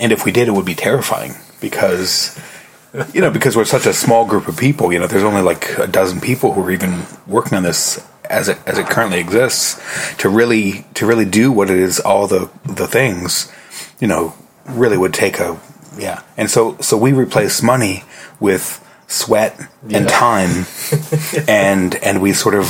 and 0.00 0.12
if 0.12 0.24
we 0.24 0.32
did, 0.32 0.48
it 0.48 0.50
would 0.50 0.66
be 0.66 0.74
terrifying 0.74 1.34
because 1.60 2.38
you 3.14 3.20
know 3.20 3.30
because 3.30 3.56
we're 3.56 3.64
such 3.64 3.86
a 3.86 3.94
small 3.94 4.26
group 4.26 4.48
of 4.48 4.56
people. 4.56 4.92
You 4.92 4.98
know, 4.98 5.06
there's 5.06 5.22
only 5.22 5.42
like 5.42 5.78
a 5.78 5.86
dozen 5.86 6.20
people 6.20 6.52
who 6.52 6.62
are 6.64 6.70
even 6.72 7.04
working 7.26 7.56
on 7.56 7.62
this 7.62 8.04
as 8.28 8.48
it 8.48 8.58
as 8.66 8.78
it 8.78 8.86
currently 8.86 9.20
exists 9.20 9.80
to 10.16 10.28
really 10.28 10.84
to 10.94 11.06
really 11.06 11.24
do 11.24 11.52
what 11.52 11.70
it 11.70 11.78
is 11.78 12.00
all 12.00 12.26
the 12.26 12.50
the 12.64 12.86
things 12.86 13.52
you 14.00 14.08
know 14.08 14.34
really 14.66 14.96
would 14.96 15.12
take 15.12 15.38
a 15.38 15.60
yeah 15.98 16.22
and 16.36 16.50
so 16.50 16.76
so 16.78 16.96
we 16.96 17.12
replace 17.12 17.62
money 17.62 18.04
with 18.40 18.81
sweat 19.12 19.58
yeah. 19.86 19.98
and 19.98 20.08
time, 20.08 20.66
and 21.48 21.94
and 21.96 22.22
we 22.22 22.32
sort 22.32 22.54
of 22.54 22.66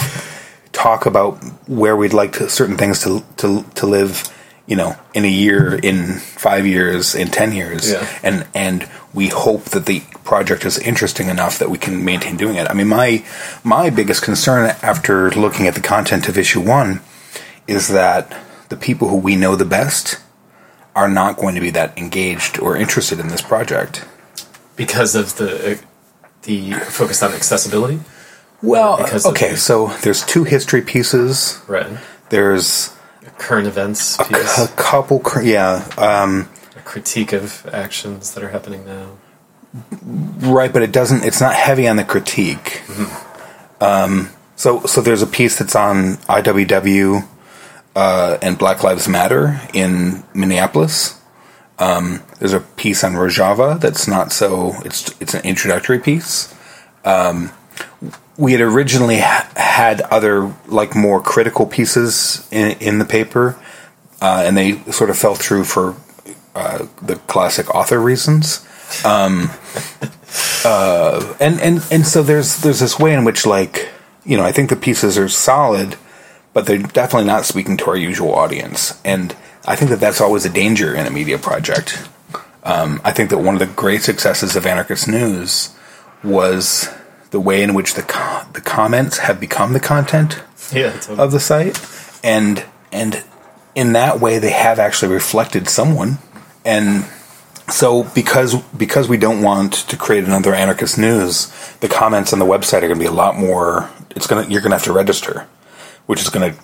talk 0.72 1.06
about 1.06 1.36
where 1.68 1.96
we'd 1.96 2.12
like 2.12 2.32
to, 2.34 2.48
certain 2.48 2.76
things 2.76 3.02
to 3.04 3.24
to 3.38 3.64
to 3.74 3.86
live. 3.86 4.28
You 4.64 4.76
know, 4.76 4.94
in 5.12 5.24
a 5.24 5.28
year, 5.28 5.74
in 5.74 6.14
five 6.14 6.66
years, 6.66 7.16
in 7.16 7.28
ten 7.28 7.52
years, 7.52 7.90
yeah. 7.90 8.06
and 8.22 8.46
and 8.54 8.88
we 9.12 9.28
hope 9.28 9.64
that 9.66 9.86
the 9.86 10.00
project 10.24 10.64
is 10.64 10.78
interesting 10.78 11.28
enough 11.28 11.58
that 11.58 11.68
we 11.68 11.78
can 11.78 12.04
maintain 12.04 12.36
doing 12.36 12.56
it. 12.56 12.70
I 12.70 12.72
mean, 12.72 12.86
my 12.86 13.24
my 13.64 13.90
biggest 13.90 14.22
concern 14.22 14.74
after 14.80 15.30
looking 15.32 15.66
at 15.66 15.74
the 15.74 15.80
content 15.80 16.28
of 16.28 16.38
issue 16.38 16.60
one 16.60 17.00
is 17.66 17.88
that 17.88 18.34
the 18.68 18.76
people 18.76 19.08
who 19.08 19.16
we 19.16 19.36
know 19.36 19.56
the 19.56 19.64
best 19.64 20.20
are 20.94 21.08
not 21.08 21.36
going 21.36 21.54
to 21.54 21.60
be 21.60 21.70
that 21.70 21.96
engaged 21.98 22.58
or 22.58 22.76
interested 22.76 23.18
in 23.18 23.28
this 23.28 23.42
project 23.42 24.04
because 24.76 25.14
of 25.14 25.36
the 25.36 25.82
the 26.42 26.72
focused 26.72 27.22
on 27.22 27.32
accessibility? 27.32 28.00
Well, 28.62 29.04
okay, 29.26 29.56
so 29.56 29.88
there's 30.02 30.24
two 30.24 30.44
history 30.44 30.82
pieces. 30.82 31.60
Right. 31.66 31.98
There's 32.28 32.94
a 33.26 33.30
current 33.30 33.66
events 33.66 34.18
a, 34.20 34.24
piece. 34.24 34.58
a 34.58 34.68
couple, 34.76 35.20
yeah. 35.42 35.88
Um, 35.98 36.48
a 36.76 36.80
critique 36.80 37.32
of 37.32 37.66
actions 37.72 38.34
that 38.34 38.44
are 38.44 38.50
happening 38.50 38.84
now. 38.86 39.16
Right, 40.02 40.72
but 40.72 40.82
it 40.82 40.92
doesn't. 40.92 41.24
It's 41.24 41.40
not 41.40 41.54
heavy 41.54 41.88
on 41.88 41.96
the 41.96 42.04
critique. 42.04 42.82
Mm-hmm. 42.86 43.84
Um, 43.84 44.30
so, 44.54 44.84
so 44.86 45.00
there's 45.00 45.22
a 45.22 45.26
piece 45.26 45.58
that's 45.58 45.74
on 45.74 46.18
IWW 46.28 47.26
uh, 47.96 48.38
and 48.42 48.58
Black 48.58 48.84
Lives 48.84 49.08
Matter 49.08 49.60
in 49.74 50.22
Minneapolis. 50.34 51.20
Um, 51.82 52.22
there's 52.38 52.52
a 52.52 52.60
piece 52.60 53.02
on 53.02 53.14
Rojava 53.14 53.80
that's 53.80 54.06
not 54.06 54.30
so. 54.30 54.74
It's 54.84 55.20
it's 55.20 55.34
an 55.34 55.44
introductory 55.44 55.98
piece. 55.98 56.54
Um, 57.04 57.50
we 58.36 58.52
had 58.52 58.60
originally 58.60 59.18
ha- 59.18 59.50
had 59.56 60.00
other 60.02 60.54
like 60.68 60.94
more 60.94 61.20
critical 61.20 61.66
pieces 61.66 62.46
in 62.52 62.78
in 62.78 62.98
the 63.00 63.04
paper, 63.04 63.58
uh, 64.20 64.44
and 64.46 64.56
they 64.56 64.78
sort 64.92 65.10
of 65.10 65.18
fell 65.18 65.34
through 65.34 65.64
for 65.64 65.96
uh, 66.54 66.86
the 67.02 67.16
classic 67.26 67.74
author 67.74 67.98
reasons. 67.98 68.64
Um, 69.04 69.50
uh, 70.64 71.34
and 71.40 71.60
and 71.60 71.84
and 71.90 72.06
so 72.06 72.22
there's 72.22 72.58
there's 72.58 72.78
this 72.78 72.96
way 72.96 73.12
in 73.12 73.24
which 73.24 73.44
like 73.44 73.88
you 74.24 74.36
know 74.36 74.44
I 74.44 74.52
think 74.52 74.70
the 74.70 74.76
pieces 74.76 75.18
are 75.18 75.28
solid, 75.28 75.96
but 76.52 76.66
they're 76.66 76.78
definitely 76.78 77.26
not 77.26 77.44
speaking 77.44 77.76
to 77.78 77.86
our 77.86 77.96
usual 77.96 78.32
audience 78.32 79.00
and 79.04 79.34
I 79.64 79.76
think 79.76 79.90
that 79.90 80.00
that's 80.00 80.20
always 80.20 80.44
a 80.44 80.50
danger 80.50 80.94
in 80.94 81.06
a 81.06 81.10
media 81.10 81.38
project. 81.38 82.08
Um, 82.64 83.00
I 83.04 83.12
think 83.12 83.30
that 83.30 83.38
one 83.38 83.54
of 83.54 83.60
the 83.60 83.66
great 83.66 84.02
successes 84.02 84.56
of 84.56 84.66
Anarchist 84.66 85.08
News 85.08 85.74
was 86.22 86.88
the 87.30 87.40
way 87.40 87.62
in 87.62 87.74
which 87.74 87.94
the 87.94 88.02
co- 88.02 88.44
the 88.52 88.60
comments 88.60 89.18
have 89.18 89.40
become 89.40 89.72
the 89.72 89.80
content 89.80 90.42
yeah, 90.72 90.92
totally. 90.92 91.18
of 91.18 91.32
the 91.32 91.40
site, 91.40 91.80
and 92.22 92.64
and 92.92 93.24
in 93.74 93.92
that 93.94 94.20
way 94.20 94.38
they 94.38 94.50
have 94.50 94.78
actually 94.78 95.12
reflected 95.12 95.68
someone. 95.68 96.18
And 96.64 97.04
so 97.68 98.04
because 98.04 98.54
because 98.72 99.08
we 99.08 99.16
don't 99.16 99.42
want 99.42 99.72
to 99.72 99.96
create 99.96 100.24
another 100.24 100.54
Anarchist 100.54 100.98
News, 100.98 101.52
the 101.80 101.88
comments 101.88 102.32
on 102.32 102.38
the 102.38 102.44
website 102.44 102.78
are 102.78 102.88
going 102.88 102.94
to 102.94 103.00
be 103.00 103.06
a 103.06 103.12
lot 103.12 103.36
more. 103.36 103.90
It's 104.10 104.26
gonna 104.26 104.42
you're 104.48 104.60
going 104.60 104.70
to 104.70 104.76
have 104.76 104.84
to 104.84 104.92
register, 104.92 105.48
which 106.06 106.20
is 106.20 106.28
going 106.28 106.52
to 106.52 106.58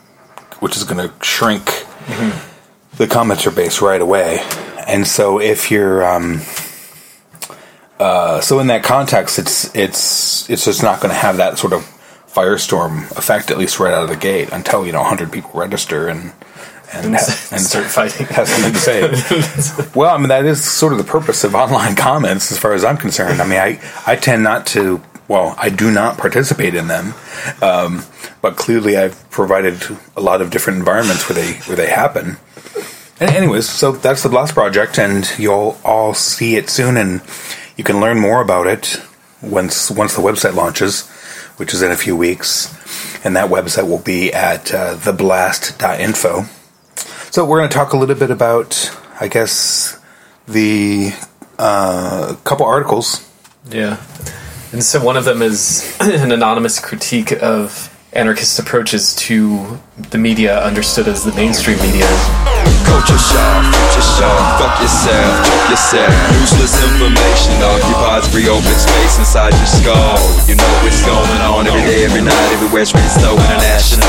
which 0.61 0.77
is 0.77 0.85
going 0.85 1.09
to 1.09 1.25
shrink. 1.25 1.65
Mm-hmm 1.65 2.49
the 2.97 3.07
comments 3.07 3.47
are 3.47 3.51
based 3.51 3.81
right 3.81 4.01
away. 4.01 4.39
And 4.87 5.07
so 5.07 5.41
if 5.41 5.71
you're 5.71 6.05
um, 6.05 6.41
uh, 7.99 8.41
so 8.41 8.61
in 8.61 8.69
that 8.69 8.83
context, 8.83 9.39
it's 9.39 9.75
it's 9.75 10.49
it's 10.49 10.65
just 10.65 10.83
not 10.83 11.01
going 11.01 11.11
to 11.11 11.19
have 11.19 11.39
that 11.39 11.59
sort 11.59 11.73
of 11.73 11.83
firestorm 12.29 13.11
effect, 13.17 13.51
at 13.51 13.59
least 13.59 13.81
right 13.81 13.93
out 13.93 14.05
of 14.05 14.09
the 14.09 14.17
gate, 14.17 14.51
until 14.53 14.87
you 14.87 14.93
know 14.93 15.01
100 15.01 15.33
people 15.33 15.51
register 15.55 16.09
and 16.09 16.33
and, 16.93 17.15
ha- 17.17 17.49
and 17.53 17.61
start 17.61 17.87
fighting. 17.89 18.27
Has 18.27 18.49
something 18.49 18.73
to 18.73 18.79
say. 18.79 19.91
well, 19.95 20.15
I 20.15 20.19
mean 20.19 20.29
that 20.29 20.45
is 20.45 20.65
sort 20.65 20.93
of 20.93 20.99
the 20.99 21.05
purpose 21.05 21.43
of 21.45 21.55
online 21.55 21.97
comments, 21.97 22.53
as 22.53 22.59
far 22.59 22.73
as 22.73 22.85
I'm 22.85 22.97
concerned. 22.97 23.41
I 23.41 23.47
mean, 23.47 23.59
I 23.59 23.81
I 24.07 24.17
tend 24.17 24.43
not 24.43 24.67
to. 24.69 25.03
Well, 25.27 25.55
I 25.59 25.69
do 25.69 25.91
not 25.91 26.17
participate 26.17 26.75
in 26.75 26.89
them, 26.89 27.13
um, 27.61 28.03
but 28.41 28.57
clearly 28.57 28.97
I've 28.97 29.29
provided 29.31 29.77
a 30.17 30.23
lot 30.23 30.41
of 30.41 30.51
different 30.51 30.79
environments 30.79 31.29
where 31.29 31.35
they 31.35 31.53
where 31.67 31.77
they 31.77 31.89
happen. 31.89 32.39
Anyways, 33.21 33.69
so 33.69 33.93
that's 33.93 34.23
the 34.23 34.29
Blast 34.29 34.55
Project, 34.55 34.99
and 34.99 35.29
you'll 35.39 35.77
all 35.85 36.15
see 36.15 36.57
it 36.57 36.71
soon, 36.71 36.97
and 36.97 37.21
you 37.77 37.83
can 37.83 38.01
learn 38.01 38.21
more 38.21 38.41
about 38.41 38.67
it 38.67 39.01
once 39.43 39.91
once 39.91 40.15
the 40.15 40.23
website 40.23 40.55
launches, 40.55 41.09
which 41.57 41.75
is 41.75 41.83
in 41.83 41.91
a 41.91 41.97
few 41.97 42.17
weeks. 42.17 42.75
And 43.25 43.35
that 43.35 43.51
website 43.51 43.89
will 43.89 43.99
be 43.99 44.33
at 44.33 44.73
uh, 44.73 44.97
theblast.info. 44.97 46.45
So 47.31 47.45
we're 47.45 47.59
going 47.59 47.69
to 47.69 47.75
talk 47.75 47.93
a 47.93 47.97
little 47.97 48.15
bit 48.15 48.31
about, 48.31 48.97
I 49.21 49.27
guess, 49.27 50.01
the 50.47 51.13
uh, 51.59 52.37
couple 52.45 52.67
articles. 52.67 53.29
Yeah. 53.69 54.01
And 54.73 54.83
so 54.83 55.03
one 55.03 55.17
of 55.17 55.25
them 55.25 55.43
is 55.43 55.97
an 56.01 56.31
anonymous 56.31 56.79
critique 56.79 57.33
of 57.33 57.95
anarchist 58.13 58.59
approaches 58.59 59.15
to 59.15 59.79
the 60.11 60.19
media 60.19 60.63
understood 60.65 61.09
as 61.09 61.25
the 61.25 61.33
mainstream 61.37 61.77
media. 61.85 62.09
Fuck 62.89 63.05
yourself, 63.09 63.69
fuck 64.57 64.81
yourself. 64.81 66.09
Useless 66.41 66.73
information 66.89 67.53
occupies 67.61 68.25
space 68.81 69.19
inside 69.19 69.53
your 69.53 69.69
skull. 69.69 70.17
You 70.49 70.57
know 70.57 70.73
what's 70.81 71.05
going 71.05 71.43
on 71.45 71.67
every 71.67 71.85
day, 71.85 72.05
every 72.05 72.23
night, 72.23 72.49
everywhere, 72.53 72.87
international. 73.37 74.09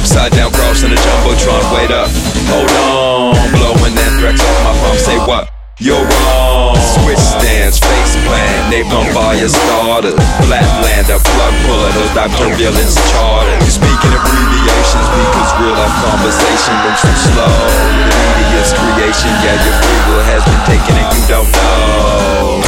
Upside 0.00 0.32
down 0.32 0.50
cross 0.52 0.82
in 0.82 0.92
a 0.92 0.96
jumbotron, 0.96 1.60
wait 1.76 1.90
up, 1.92 2.08
hold 2.48 2.72
on. 2.80 3.36
Blowing 3.52 3.92
anthrax 3.98 4.40
off 4.40 4.64
my 4.64 4.72
pump, 4.80 4.98
say 4.98 5.18
what? 5.28 5.50
You're 5.78 6.00
wrong. 6.00 6.76
Switch 6.76 7.20
fire. 8.70 9.50
Flatlander, 10.46 11.18
plug 11.18 11.54
puller, 11.66 11.90
those 11.90 12.12
die 12.14 12.30
turbulence 12.38 12.94
charters. 13.10 13.58
You 13.66 13.72
speak 13.82 13.98
abbreviations 14.14 15.06
because 15.10 15.50
real 15.58 15.74
life 15.74 15.96
conversation 16.06 16.74
moves 16.86 17.02
too 17.02 17.16
slow. 17.34 17.50
The 17.50 18.14
media's 18.38 18.70
creation, 18.70 19.32
yeah, 19.42 19.58
your 19.66 19.74
free 19.82 20.22
has 20.30 20.42
been 20.46 20.62
taken 20.70 20.94
and 20.94 21.08
you 21.10 21.22
don't 21.26 21.50
know. 21.50 22.62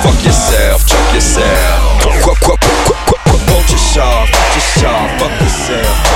Fuck 0.00 0.20
yourself, 0.24 0.86
chuck 0.88 1.12
yourself. 1.12 2.24
Fuck 2.24 3.70
yourself, 3.70 4.28
fuck 5.20 5.34
yourself. 5.40 6.14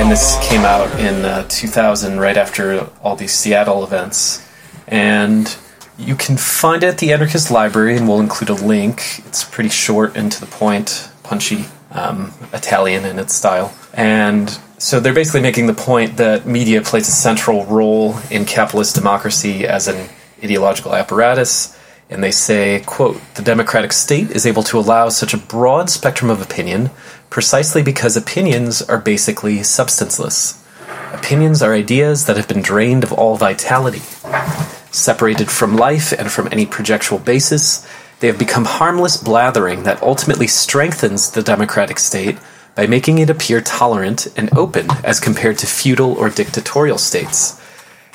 And 0.00 0.10
this 0.10 0.38
came 0.42 0.64
out 0.64 0.88
in 1.00 1.24
uh, 1.24 1.46
2000, 1.48 2.18
right 2.18 2.36
after 2.36 2.88
all 3.02 3.16
these 3.16 3.32
Seattle 3.32 3.84
events. 3.84 4.44
And 4.86 5.56
you 5.98 6.14
can 6.14 6.36
find 6.36 6.82
it 6.82 6.86
at 6.86 6.98
the 6.98 7.12
Anarchist 7.12 7.50
Library, 7.50 7.96
and 7.96 8.08
we'll 8.08 8.20
include 8.20 8.50
a 8.50 8.54
link. 8.54 9.22
It's 9.26 9.44
pretty 9.44 9.70
short 9.70 10.16
and 10.16 10.30
to 10.30 10.40
the 10.40 10.46
point, 10.46 11.10
punchy, 11.24 11.64
um, 11.90 12.32
Italian 12.52 13.04
in 13.04 13.18
its 13.18 13.34
style. 13.34 13.74
And 13.94 14.48
so 14.78 15.00
they're 15.00 15.12
basically 15.12 15.40
making 15.40 15.66
the 15.66 15.74
point 15.74 16.16
that 16.18 16.46
media 16.46 16.82
plays 16.82 17.08
a 17.08 17.12
central 17.12 17.64
role 17.66 18.16
in 18.30 18.44
capitalist 18.44 18.94
democracy 18.94 19.66
as 19.66 19.88
an 19.88 20.08
ideological 20.42 20.94
apparatus. 20.94 21.76
And 22.10 22.22
they 22.22 22.30
say, 22.30 22.82
quote, 22.86 23.20
the 23.34 23.42
democratic 23.42 23.92
state 23.92 24.30
is 24.30 24.46
able 24.46 24.62
to 24.64 24.78
allow 24.78 25.08
such 25.08 25.34
a 25.34 25.36
broad 25.36 25.90
spectrum 25.90 26.30
of 26.30 26.40
opinion 26.40 26.90
precisely 27.28 27.82
because 27.82 28.16
opinions 28.16 28.80
are 28.80 28.98
basically 28.98 29.62
substanceless. 29.62 30.64
Opinions 31.12 31.60
are 31.60 31.74
ideas 31.74 32.26
that 32.26 32.36
have 32.36 32.48
been 32.48 32.62
drained 32.62 33.04
of 33.04 33.12
all 33.12 33.36
vitality. 33.36 34.00
Separated 34.98 35.48
from 35.48 35.76
life 35.76 36.12
and 36.12 36.28
from 36.28 36.48
any 36.50 36.66
projectual 36.66 37.20
basis, 37.20 37.86
they 38.18 38.26
have 38.26 38.36
become 38.36 38.64
harmless 38.64 39.16
blathering 39.16 39.84
that 39.84 40.02
ultimately 40.02 40.48
strengthens 40.48 41.30
the 41.30 41.40
democratic 41.40 42.00
state 42.00 42.36
by 42.74 42.88
making 42.88 43.18
it 43.18 43.30
appear 43.30 43.60
tolerant 43.60 44.26
and 44.36 44.52
open 44.58 44.88
as 45.04 45.20
compared 45.20 45.56
to 45.58 45.68
feudal 45.68 46.14
or 46.14 46.28
dictatorial 46.28 46.98
states. 46.98 47.62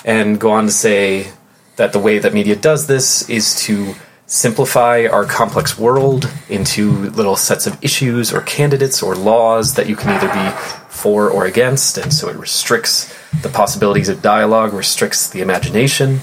And 0.03 0.41
go 0.41 0.51
on 0.51 0.65
to 0.65 0.73
say 0.73 1.31
that 1.77 1.93
the 1.93 1.99
way 1.99 2.19
that 2.19 2.33
media 2.33 2.57
does 2.57 2.85
this 2.87 3.29
is 3.29 3.55
to 3.61 3.95
simplify 4.25 5.05
our 5.05 5.23
complex 5.23 5.79
world 5.79 6.29
into 6.49 6.91
little 7.11 7.37
sets 7.37 7.65
of 7.65 7.81
issues 7.81 8.33
or 8.33 8.41
candidates 8.41 9.01
or 9.01 9.15
laws 9.15 9.75
that 9.75 9.87
you 9.87 9.95
can 9.95 10.09
either 10.09 10.27
be 10.27 10.59
for 10.89 11.29
or 11.29 11.45
against, 11.45 11.97
and 11.97 12.11
so 12.11 12.27
it 12.27 12.35
restricts 12.35 13.17
the 13.41 13.47
possibilities 13.47 14.09
of 14.09 14.21
dialogue, 14.21 14.73
restricts 14.73 15.29
the 15.29 15.39
imagination, 15.39 16.19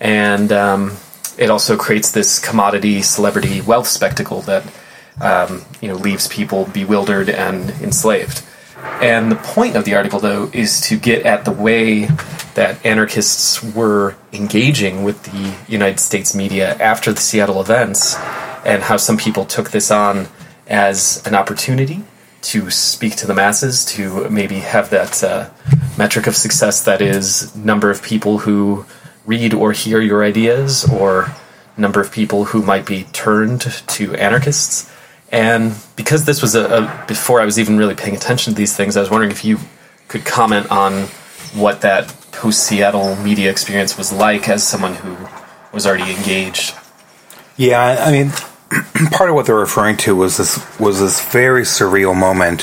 and 0.00 0.52
um, 0.52 0.96
it 1.38 1.50
also 1.50 1.76
creates 1.76 2.10
this 2.12 2.38
commodity 2.38 3.02
celebrity 3.02 3.60
wealth 3.60 3.86
spectacle 3.86 4.42
that 4.42 4.64
um, 5.20 5.64
you 5.80 5.88
know 5.88 5.94
leaves 5.94 6.28
people 6.28 6.66
bewildered 6.66 7.28
and 7.28 7.70
enslaved. 7.82 8.42
And 9.00 9.32
the 9.32 9.36
point 9.36 9.76
of 9.76 9.84
the 9.84 9.94
article, 9.94 10.20
though, 10.20 10.50
is 10.52 10.80
to 10.82 10.98
get 10.98 11.26
at 11.26 11.44
the 11.44 11.50
way 11.50 12.06
that 12.54 12.84
anarchists 12.84 13.62
were 13.62 14.16
engaging 14.32 15.02
with 15.02 15.22
the 15.24 15.54
United 15.70 15.98
States 15.98 16.34
media 16.34 16.74
after 16.76 17.12
the 17.12 17.20
Seattle 17.20 17.60
events, 17.60 18.16
and 18.64 18.82
how 18.82 18.96
some 18.96 19.16
people 19.16 19.44
took 19.44 19.70
this 19.70 19.90
on 19.90 20.28
as 20.66 21.22
an 21.26 21.34
opportunity 21.34 22.04
to 22.42 22.70
speak 22.70 23.16
to 23.16 23.26
the 23.26 23.34
masses, 23.34 23.84
to 23.84 24.28
maybe 24.30 24.60
have 24.60 24.90
that 24.90 25.22
uh, 25.22 25.50
metric 25.98 26.26
of 26.26 26.36
success 26.36 26.84
that 26.84 27.02
is 27.02 27.54
number 27.56 27.90
of 27.90 28.02
people 28.02 28.38
who 28.38 28.86
read 29.26 29.52
or 29.52 29.72
hear 29.72 30.00
your 30.00 30.24
ideas, 30.24 30.88
or 30.90 31.34
number 31.76 32.00
of 32.00 32.10
people 32.10 32.44
who 32.46 32.62
might 32.62 32.86
be 32.86 33.04
turned 33.12 33.60
to 33.60 34.14
anarchists. 34.14 34.90
And 35.30 35.74
because 35.96 36.24
this 36.24 36.40
was 36.40 36.54
a, 36.54 36.64
a 36.64 37.04
before 37.06 37.40
I 37.40 37.44
was 37.44 37.58
even 37.58 37.76
really 37.76 37.94
paying 37.94 38.16
attention 38.16 38.52
to 38.52 38.56
these 38.56 38.76
things, 38.76 38.96
I 38.96 39.00
was 39.00 39.10
wondering 39.10 39.30
if 39.30 39.44
you 39.44 39.58
could 40.08 40.24
comment 40.24 40.70
on 40.70 41.04
what 41.54 41.80
that 41.80 42.08
post 42.32 42.64
Seattle 42.64 43.16
media 43.16 43.50
experience 43.50 43.98
was 43.98 44.12
like 44.12 44.48
as 44.48 44.66
someone 44.66 44.94
who 44.94 45.16
was 45.72 45.86
already 45.86 46.14
engaged. 46.14 46.74
Yeah, 47.56 48.04
I 48.06 48.12
mean, 48.12 48.30
part 49.10 49.30
of 49.30 49.34
what 49.34 49.46
they're 49.46 49.56
referring 49.56 49.96
to 49.98 50.14
was 50.14 50.36
this 50.36 50.78
was 50.78 51.00
this 51.00 51.24
very 51.30 51.62
surreal 51.62 52.16
moment 52.16 52.62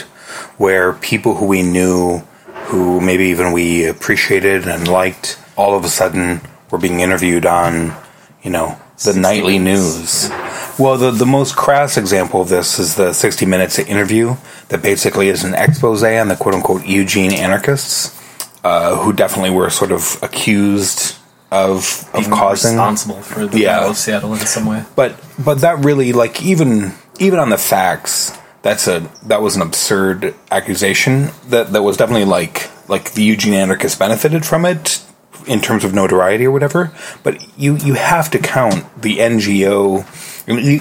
where 0.58 0.94
people 0.94 1.36
who 1.36 1.46
we 1.46 1.64
knew, 1.64 2.20
who 2.66 3.02
maybe 3.02 3.26
even 3.26 3.52
we 3.52 3.86
appreciated 3.86 4.68
and 4.68 4.88
liked, 4.88 5.40
all 5.58 5.76
of 5.76 5.84
a 5.84 5.90
sudden 5.90 6.42
were 6.74 6.80
being 6.80 7.00
interviewed 7.00 7.46
on, 7.46 7.96
you 8.42 8.50
know, 8.50 8.78
the 9.06 9.14
nightly 9.14 9.60
Minutes. 9.60 10.30
news. 10.30 10.80
Well, 10.80 10.98
the 10.98 11.12
the 11.12 11.26
most 11.26 11.56
crass 11.56 11.98
example 11.98 12.42
of 12.42 12.50
this 12.50 12.80
is 12.80 12.96
the 12.96 13.14
60 13.14 13.46
Minutes 13.46 13.78
interview 13.80 14.36
that 14.70 14.82
basically 14.82 15.28
is 15.30 15.44
an 15.44 15.54
expose 15.54 16.04
on 16.04 16.28
the 16.30 16.36
quote 16.36 16.56
unquote 16.56 16.86
Eugene 16.86 17.32
anarchists, 17.32 18.20
uh, 18.64 18.96
who 18.98 19.14
definitely 19.14 19.52
were 19.52 19.70
sort 19.70 19.92
of 19.92 20.18
accused 20.24 21.16
of 21.52 22.10
of 22.16 22.22
Being 22.22 22.32
causing 22.32 22.72
responsible 22.74 23.22
for 23.22 23.46
the 23.46 23.60
Yeah. 23.60 23.76
Battle 23.78 23.92
of 23.92 23.98
Seattle 23.98 24.34
in 24.34 24.40
some 24.40 24.66
way. 24.66 24.84
but 24.96 25.16
but 25.38 25.60
that 25.62 25.86
really 25.86 26.12
like 26.12 26.42
even 26.42 26.94
even 27.20 27.38
on 27.38 27.50
the 27.50 27.60
facts 27.60 28.36
that's 28.64 28.88
a 28.88 29.08
that 29.28 29.44
was 29.44 29.56
an 29.56 29.62
absurd 29.62 30.34
accusation 30.50 31.30
that 31.50 31.72
that 31.74 31.84
was 31.84 31.98
definitely 31.98 32.26
like 32.26 32.72
like 32.90 33.12
the 33.14 33.22
Eugene 33.22 33.54
anarchists 33.54 34.00
benefited 34.00 34.44
from 34.48 34.66
it 34.66 35.04
in 35.48 35.62
terms 35.62 35.84
of 35.84 35.94
notoriety 35.94 36.46
or 36.46 36.52
whatever 36.52 36.92
but 37.24 37.46
you 37.58 37.76
you 37.78 37.94
have 37.94 38.30
to 38.32 38.40
count 38.40 38.84
the 39.02 39.18
NGO 39.18 40.06
I 40.48 40.54
mean, 40.54 40.66
you- 40.66 40.80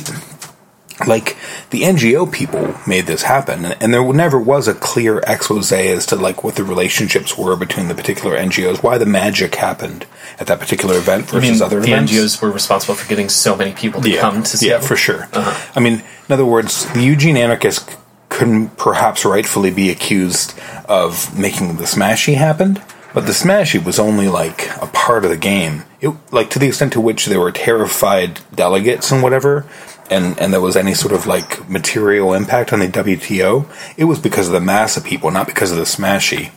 like 1.07 1.37
the 1.70 1.83
NGO 1.83 2.31
people 2.31 2.75
made 2.87 3.07
this 3.07 3.22
happen, 3.22 3.64
and, 3.64 3.83
and 3.83 3.92
there 3.94 4.05
never 4.12 4.38
was 4.38 4.68
a 4.68 4.75
clear 4.75 5.18
expose 5.27 5.72
as 5.72 6.07
to 6.07 6.16
like 6.16 6.44
what 6.44 6.55
the 6.55 6.62
relationships 6.62 7.37
were 7.37 7.57
between 7.57 7.88
the 7.88 7.94
particular 7.94 8.37
NGOs, 8.37 8.83
why 8.83 8.98
the 8.98 9.07
magic 9.07 9.57
happened 9.57 10.07
at 10.38 10.46
that 10.46 10.61
particular 10.61 10.96
event 10.96 11.25
versus 11.25 11.51
mean, 11.61 11.62
other 11.62 11.81
the 11.81 11.88
events. 11.88 12.12
NGOs 12.12 12.42
were 12.42 12.51
responsible 12.53 12.94
for 12.94 13.09
getting 13.09 13.29
so 13.29 13.57
many 13.57 13.72
people 13.72 14.01
to 14.01 14.16
come 14.18 14.42
to 14.44 14.57
see. 14.57 14.68
yeah, 14.68 14.79
for 14.81 14.94
sure. 14.94 15.25
Uh-huh. 15.33 15.72
I 15.75 15.81
mean, 15.81 15.94
in 16.29 16.33
other 16.33 16.46
words, 16.46 16.87
the 16.92 17.03
Eugene 17.03 17.37
anarchists 17.37 17.96
couldn't 18.29 18.77
perhaps 18.77 19.25
rightfully 19.25 19.70
be 19.72 19.90
accused 19.90 20.57
of 20.85 21.37
making 21.37 21.77
the 21.79 21.85
smashy 21.85 22.35
happen, 22.35 22.81
but 23.14 23.27
the 23.27 23.33
smashy 23.33 23.85
was 23.85 23.98
only 23.98 24.29
like 24.29 24.68
a 24.81 24.87
part 24.87 25.25
of 25.25 25.31
the 25.31 25.37
game. 25.37 25.85
It, 26.01 26.14
like 26.33 26.51
to 26.51 26.59
the 26.59 26.68
extent 26.68 26.92
to 26.94 27.01
which 27.01 27.27
there 27.27 27.40
were 27.40 27.53
terrified 27.53 28.40
delegates 28.55 29.11
and 29.12 29.22
whatever, 29.22 29.66
and 30.11 30.38
and 30.38 30.53
there 30.53 30.61
was 30.61 30.77
any 30.77 30.94
sort 30.94 31.12
of 31.12 31.27
like 31.27 31.68
material 31.68 32.35
impact 32.35 32.72
on 32.72 32.81
the 32.81 32.88
WTO, 32.88 33.66
it 33.96 34.05
was 34.05 34.18
because 34.18 34.48
of 34.48 34.53
the 34.53 34.61
mass 34.61 34.96
of 34.96 35.05
people, 35.05 35.31
not 35.31 35.46
because 35.46 35.70
of 35.70 35.79
the 35.79 35.85
smashy. 35.85 36.51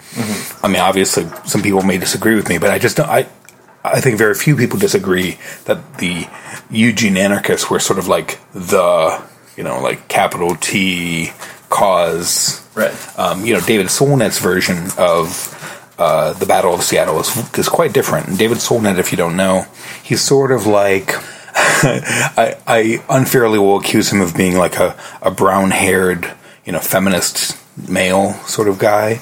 I 0.63 0.67
mean, 0.67 0.81
obviously, 0.81 1.27
some 1.45 1.61
people 1.61 1.81
may 1.81 1.97
disagree 1.97 2.35
with 2.35 2.49
me, 2.49 2.57
but 2.57 2.71
I 2.71 2.79
just 2.79 2.97
don't. 2.97 3.09
I 3.09 3.27
I 3.85 4.01
think 4.01 4.17
very 4.17 4.33
few 4.33 4.55
people 4.55 4.79
disagree 4.79 5.37
that 5.65 5.99
the 5.99 6.27
Eugene 6.71 7.17
anarchists 7.17 7.69
were 7.69 7.79
sort 7.79 7.99
of 7.99 8.07
like 8.07 8.39
the, 8.51 9.23
you 9.55 9.63
know, 9.63 9.79
like 9.79 10.07
capital 10.07 10.55
T 10.55 11.31
cause. 11.69 12.65
Right. 12.73 12.93
Um, 13.19 13.45
you 13.45 13.53
know, 13.53 13.61
David 13.61 13.87
Solnit's 13.87 14.39
version 14.39 14.89
of 14.97 15.29
uh, 15.97 16.33
the 16.33 16.45
Battle 16.45 16.73
of 16.73 16.81
Seattle 16.83 17.19
is, 17.19 17.57
is 17.57 17.69
quite 17.69 17.93
different. 17.93 18.27
And 18.27 18.37
David 18.37 18.57
Solnit, 18.57 18.97
if 18.99 19.11
you 19.11 19.17
don't 19.17 19.35
know, 19.37 19.65
he's 20.03 20.21
sort 20.21 20.51
of 20.51 20.65
like. 20.67 21.13
I, 21.57 22.57
I 22.67 23.03
unfairly 23.09 23.59
will 23.59 23.77
accuse 23.77 24.11
him 24.11 24.19
of 24.19 24.35
being 24.35 24.57
like 24.57 24.75
a, 24.77 24.93
a 25.21 25.31
brown 25.31 25.71
haired, 25.71 26.29
you 26.65 26.73
know, 26.73 26.79
feminist 26.79 27.57
male 27.89 28.33
sort 28.45 28.67
of 28.67 28.77
guy. 28.77 29.21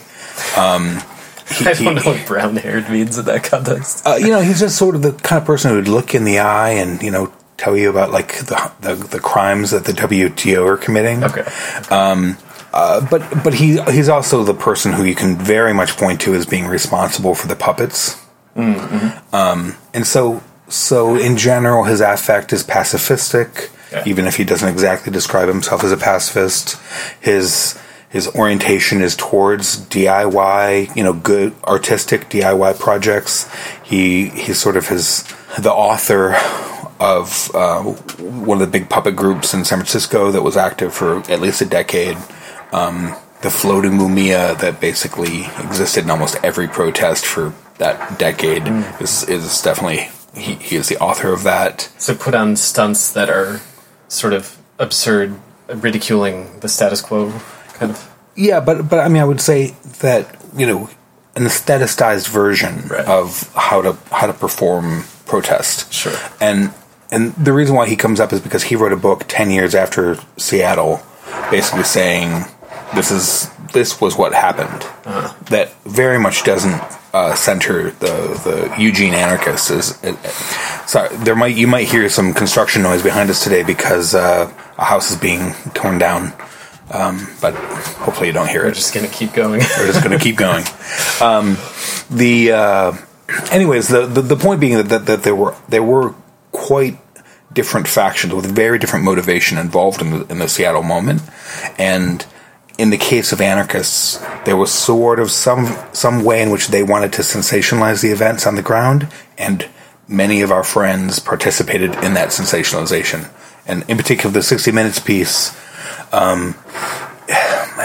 Um, 0.58 1.00
he- 1.48 1.66
I 1.70 1.74
don't 1.74 1.94
know 1.96 2.02
what 2.02 2.26
brown 2.26 2.56
haired 2.56 2.90
means 2.90 3.20
in 3.20 3.26
that 3.26 3.44
context. 3.44 4.08
uh, 4.08 4.16
you 4.16 4.30
know, 4.30 4.42
he's 4.42 4.60
just 4.60 4.78
sort 4.80 4.96
of 4.96 5.04
the 5.04 5.12
kind 5.14 5.40
of 5.42 5.46
person 5.46 5.70
who 5.72 5.76
would 5.78 5.88
look 5.88 6.16
in 6.16 6.24
the 6.24 6.40
eye 6.40 6.72
and 6.72 7.02
you 7.04 7.12
know 7.12 7.32
tell 7.58 7.78
you 7.78 7.92
about 7.92 8.12
like 8.12 8.36
the 8.40 8.72
the, 8.82 8.96
the 8.96 9.20
crimes 9.20 9.70
that 9.70 9.86
the 9.86 9.92
WTO 9.92 10.66
are 10.66 10.78
committing. 10.78 11.24
Okay. 11.24 11.44
Uh, 12.74 13.08
but 13.10 13.22
but 13.44 13.54
he 13.54 13.80
he's 13.92 14.10
also 14.10 14.44
the 14.44 14.54
person 14.54 14.94
who 14.94 15.04
you 15.04 15.14
can 15.16 15.38
very 15.38 15.74
much 15.74 15.96
point 15.96 16.20
to 16.22 16.34
as 16.34 16.46
being 16.46 16.66
responsible 16.66 17.36
for 17.36 17.48
the 17.48 17.56
puppets. 17.56 18.20
Um, 19.32 19.76
and 19.94 20.06
so 20.08 20.42
so 20.70 21.16
in 21.16 21.38
general, 21.38 21.84
his 21.84 22.02
affect 22.02 22.52
is 22.54 22.64
pacifistic, 22.64 23.70
Yeah. 23.92 24.04
even 24.08 24.26
if 24.26 24.38
he 24.38 24.44
doesn't 24.44 24.68
exactly 24.68 25.12
describe 25.12 25.48
himself 25.48 25.84
as 25.84 25.92
a 25.92 25.98
pacifist. 25.98 26.78
His 27.22 27.78
his 28.10 28.28
orientation 28.36 29.02
is 29.02 29.16
towards 29.16 29.78
DIY, 29.88 30.96
you 30.96 31.04
know, 31.04 31.14
good 31.14 31.54
artistic 31.64 32.30
DIY 32.30 32.80
projects. 32.80 33.48
He 33.84 34.30
he's 34.30 34.60
sort 34.60 34.78
of 34.78 34.88
his 34.88 35.24
the 35.60 35.72
author 35.74 36.36
of 37.00 37.52
uh, 37.54 37.82
one 37.84 38.62
of 38.62 38.72
the 38.72 38.72
big 38.80 38.90
puppet 38.90 39.16
groups 39.16 39.54
in 39.54 39.66
San 39.66 39.78
Francisco 39.80 40.32
that 40.32 40.42
was 40.42 40.56
active 40.58 40.94
for 40.94 41.18
at 41.32 41.42
least 41.42 41.62
a 41.62 41.66
decade. 41.66 42.18
Um, 42.74 43.16
the 43.42 43.50
floating 43.52 43.92
mumia 43.92 44.58
that 44.60 44.80
basically 44.80 45.46
existed 45.64 46.04
in 46.06 46.10
almost 46.10 46.38
every 46.44 46.68
protest 46.68 47.26
for 47.26 47.54
that 47.78 48.18
decade 48.18 48.64
is 49.02 49.28
is 49.28 49.62
definitely 49.62 50.10
he, 50.36 50.56
he 50.56 50.76
is 50.76 50.88
the 50.88 50.98
author 50.98 51.32
of 51.34 51.44
that. 51.44 51.92
So 51.98 52.16
put 52.16 52.34
on 52.34 52.56
stunts 52.56 53.12
that 53.14 53.30
are 53.30 53.62
sort 54.08 54.34
of 54.34 54.58
absurd, 54.80 55.36
ridiculing 55.68 56.60
the 56.62 56.70
status 56.70 57.02
quo, 57.02 57.32
kind 57.74 57.92
of. 57.92 58.10
Yeah, 58.36 58.60
but 58.60 58.90
but 58.90 59.00
I 59.00 59.08
mean, 59.10 59.22
I 59.22 59.26
would 59.26 59.42
say 59.42 59.76
that 60.00 60.36
you 60.56 60.66
know 60.66 60.90
an 61.36 61.44
aestheticized 61.44 62.30
version 62.30 62.88
Right. 62.88 63.06
of 63.06 63.52
how 63.56 63.82
to 63.82 63.98
how 64.12 64.28
to 64.28 64.34
perform 64.34 65.04
protest. 65.26 65.92
Sure. 65.94 66.16
And 66.40 66.74
and 67.12 67.34
the 67.36 67.54
reason 67.54 67.76
why 67.76 67.88
he 67.88 67.96
comes 67.96 68.20
up 68.20 68.32
is 68.34 68.40
because 68.40 68.64
he 68.64 68.76
wrote 68.76 68.94
a 68.94 68.98
book 68.98 69.26
ten 69.28 69.52
years 69.52 69.76
after 69.76 70.18
Seattle, 70.38 71.02
basically 71.52 71.84
saying 71.84 72.46
this 72.96 73.12
is 73.12 73.50
this 73.74 74.00
was 74.00 74.18
what 74.18 74.34
happened. 74.34 74.82
That 75.48 75.74
very 75.84 76.20
much 76.20 76.44
doesn't 76.44 76.82
uh, 77.14 77.36
center 77.36 77.92
the 77.92 78.40
the 78.44 78.76
Eugene 78.80 79.14
anarchists. 79.14 79.70
Is 79.70 80.00
it, 80.04 80.18
sorry, 80.88 81.16
there 81.18 81.36
might 81.36 81.56
you 81.56 81.68
might 81.68 81.88
hear 81.88 82.08
some 82.10 82.34
construction 82.34 82.82
noise 82.82 83.04
behind 83.04 83.30
us 83.30 83.44
today 83.44 83.64
because 83.64 84.16
uh, 84.16 84.52
a 84.78 84.84
house 84.84 85.12
is 85.12 85.18
being 85.18 85.54
torn 85.74 85.98
down. 85.98 86.34
Um, 86.92 87.28
but 87.42 87.56
hopefully 87.56 88.28
you 88.28 88.34
don't 88.34 88.50
hear 88.50 88.64
We're 88.64 88.70
it. 88.70 88.76
just 88.76 88.94
going 88.94 89.08
to 89.08 89.12
keep 89.12 89.34
going. 89.34 89.60
We're 89.78 89.88
just 89.88 90.04
going 90.04 90.18
to 90.18 90.24
keep 90.24 90.36
going. 90.36 90.66
Um, 91.22 91.58
the 92.12 92.52
uh, 92.52 92.98
anyways, 93.52 93.88
the, 93.88 94.06
the 94.06 94.22
the 94.22 94.36
point 94.36 94.60
being 94.60 94.76
that, 94.78 94.90
that 94.90 95.06
that 95.06 95.24
there 95.24 95.36
were 95.36 95.56
there 95.70 95.84
were 95.84 96.14
quite 96.52 97.00
different 97.52 97.88
factions 97.88 98.34
with 98.34 98.46
very 98.46 98.80
different 98.80 99.06
motivation 99.06 99.58
involved 99.58 100.02
in 100.02 100.10
the 100.12 100.26
in 100.28 100.40
the 100.40 100.50
Seattle 100.50 100.84
moment, 100.84 101.22
and 101.78 102.26
in 102.78 102.90
the 102.90 102.98
case 102.98 103.32
of 103.32 103.42
anarchists, 103.42 104.18
there 104.46 104.58
was 104.58 104.72
sort 104.72 105.20
of 105.20 105.32
some 105.32 105.78
some 105.94 106.24
way 106.24 106.42
in 106.42 106.50
which 106.50 106.68
they 106.68 106.84
wanted 106.84 107.14
to 107.14 107.22
sensationalize 107.22 108.02
the 108.02 108.10
events 108.10 108.48
on 108.48 108.56
the 108.56 108.62
ground, 108.62 109.08
and 109.38 109.68
many 110.08 110.42
of 110.42 110.52
our 110.52 110.64
friends 110.64 111.20
participated 111.20 111.96
in 112.04 112.14
that 112.14 112.30
sensationalization. 112.30 113.30
And 113.66 113.84
in 113.90 113.98
particular, 113.98 114.32
the 114.34 114.44
60 114.44 114.72
Minutes 114.72 115.00
piece 115.00 115.56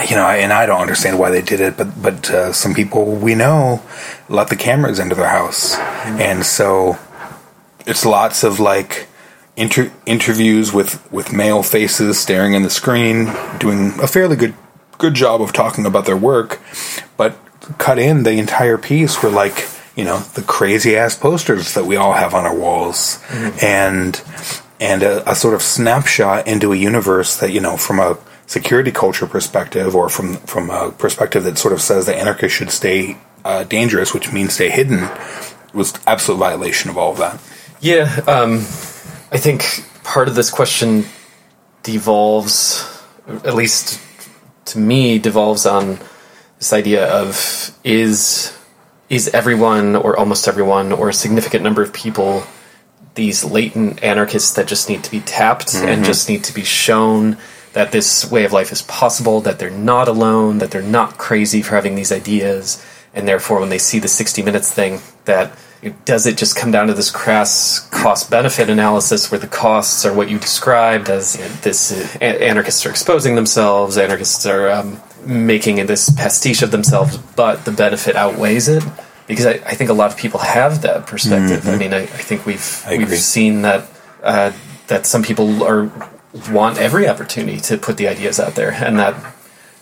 you 0.09 0.17
know, 0.17 0.29
and 0.29 0.53
I 0.53 0.67
don't 0.67 0.81
understand 0.81 1.19
why 1.19 1.31
they 1.31 1.43
did 1.43 1.61
it, 1.61 1.77
but 1.77 2.01
but 2.01 2.31
uh, 2.31 2.53
some 2.53 2.75
people 2.75 3.15
we 3.15 3.35
know 3.35 3.83
let 4.29 4.49
the 4.49 4.57
cameras 4.57 4.99
into 4.99 5.15
their 5.15 5.29
house, 5.29 5.77
and 5.77 6.45
so 6.45 6.99
it's 7.87 8.05
lots 8.05 8.45
of 8.45 8.61
like 8.61 9.09
inter- 9.57 9.93
interviews 10.07 10.73
with 10.73 11.11
with 11.13 11.33
male 11.33 11.63
faces 11.63 12.19
staring 12.19 12.55
in 12.55 12.63
the 12.63 12.71
screen, 12.71 13.33
doing 13.59 13.93
a 14.01 14.07
fairly 14.07 14.37
good 14.37 14.55
good 14.99 15.15
job 15.15 15.41
of 15.41 15.53
talking 15.53 15.87
about 15.87 16.05
their 16.05 16.17
work, 16.17 16.61
but 17.17 17.39
cut 17.79 17.99
in 17.99 18.23
the 18.23 18.33
entire 18.33 18.79
piece 18.79 19.23
were 19.23 19.31
like 19.31 19.69
you 19.97 20.05
know 20.05 20.19
the 20.35 20.43
crazy 20.43 20.97
ass 20.97 21.17
posters 21.17 21.75
that 21.75 21.85
we 21.85 21.97
all 21.97 22.13
have 22.13 22.35
on 22.35 22.45
our 22.45 22.55
walls, 22.57 23.23
and 23.63 24.21
and 24.81 25.03
a, 25.03 25.29
a 25.31 25.35
sort 25.35 25.55
of 25.55 25.63
snapshot 25.63 26.47
into 26.47 26.73
a 26.73 26.77
universe 26.77 27.37
that 27.37 27.53
you 27.53 27.61
know 27.61 27.77
from 27.77 27.99
a 27.99 28.19
security 28.47 28.91
culture 28.93 29.27
perspective 29.27 29.95
or 29.95 30.09
from 30.09 30.37
from 30.39 30.71
a 30.71 30.91
perspective 30.93 31.45
that 31.45 31.59
sort 31.59 31.75
of 31.75 31.81
says 31.81 32.07
that 32.07 32.17
anarchists 32.17 32.57
should 32.57 32.71
stay 32.71 33.17
uh, 33.45 33.65
dangerous, 33.65 34.15
which 34.15 34.33
means 34.33 34.55
stay 34.55 34.71
hidden, 34.71 35.09
was 35.73 35.95
absolute 36.07 36.39
violation 36.39 36.91
of 36.91 36.99
all 36.99 37.13
of 37.13 37.19
that. 37.19 37.41
Yeah, 37.81 38.23
um, 38.27 38.59
I 39.31 39.39
think 39.39 39.85
part 40.05 40.29
of 40.29 40.35
this 40.35 40.51
question 40.51 41.05
devolves, 41.83 42.85
at 43.27 43.55
least 43.55 44.01
to 44.69 44.79
me, 44.79 45.19
devolves 45.19 45.67
on 45.67 45.99
this 46.59 46.73
idea 46.73 47.07
of 47.11 47.77
is 47.85 48.55
is 49.09 49.29
everyone 49.29 49.97
or 49.97 50.19
almost 50.19 50.47
everyone 50.47 50.93
or 50.93 51.09
a 51.09 51.15
significant 51.15 51.65
number 51.65 51.83
of 51.83 51.93
people 51.93 52.45
these 53.19 53.43
latent 53.45 54.03
anarchists 54.03 54.55
that 54.55 54.69
just 54.69 54.89
need 54.89 55.03
to 55.03 55.11
be 55.11 55.21
tapped 55.21 55.75
and 55.75 55.89
mm-hmm. 55.89 56.05
just 56.05 56.29
need 56.29 56.45
to 56.45 56.55
be 56.55 56.63
shown 56.63 57.37
that 57.73 57.91
this 57.91 58.31
way 58.31 58.45
of 58.45 58.53
life 58.53 58.71
is 58.71 58.83
possible, 58.83 59.41
that 59.41 59.59
they're 59.59 59.71
not 59.71 60.07
alone, 60.09 60.59
that 60.59 60.71
they're 60.71 60.81
not 60.81 61.19
crazy 61.19 61.61
for 61.61 61.75
having 61.75 61.97
these 61.97 62.13
ideas, 62.13 62.85
and 63.13 63.27
therefore 63.27 63.59
when 63.59 63.71
they 63.71 63.79
see 63.79 63.99
the 63.99 64.09
60 64.09 64.43
minutes 64.43 64.73
thing, 64.73 65.01
that 65.25 65.53
does 66.05 66.27
it 66.27 66.37
just 66.37 66.57
come 66.57 66.71
down 66.71 66.89
to 66.89 66.95
this 66.95 67.11
crass 67.11 67.81
cost 67.91 68.31
benefit 68.31 68.69
analysis 68.69 69.31
where 69.31 69.39
the 69.39 69.47
costs 69.47 70.05
are 70.05 70.13
what 70.13 70.29
you 70.29 70.39
described 70.39 71.09
as 71.09 71.37
you 71.37 71.43
know, 71.43 71.49
this 71.63 71.93
uh, 71.93 72.25
anarchists 72.25 72.85
are 72.85 72.91
exposing 72.91 73.37
themselves, 73.37 73.97
anarchists 73.97 74.45
are 74.45 74.71
um, 74.71 75.01
making 75.25 75.85
this 75.87 76.11
pastiche 76.11 76.63
of 76.63 76.71
themselves, 76.71 77.17
but 77.37 77.65
the 77.65 77.71
benefit 77.71 78.17
outweighs 78.17 78.69
it? 78.69 78.83
Because 79.27 79.47
I, 79.47 79.53
I 79.67 79.75
think 79.75 79.91
a 79.91 79.93
lot 79.93 80.11
of 80.11 80.17
people 80.17 80.41
have 80.41 80.83
that 80.83 81.07
perspective. 81.07 81.69
I 81.69 81.77
mean, 81.77 81.93
I, 81.93 82.03
I 82.03 82.07
think 82.07 82.47
we've 82.47 82.83
I 82.87 82.97
we've 82.97 83.15
seen 83.19 83.63
that 83.63 83.87
uh, 84.23 84.53
that 84.87 85.07
some 85.07 85.23
people 85.23 85.63
are 85.63 85.91
want 86.51 86.79
every 86.79 87.07
opportunity 87.09 87.61
to 87.61 87.77
put 87.77 87.99
the 87.99 88.09
ideas 88.09 88.41
out 88.41 88.55
there, 88.55 88.73
and 88.73 88.99
that 88.99 89.35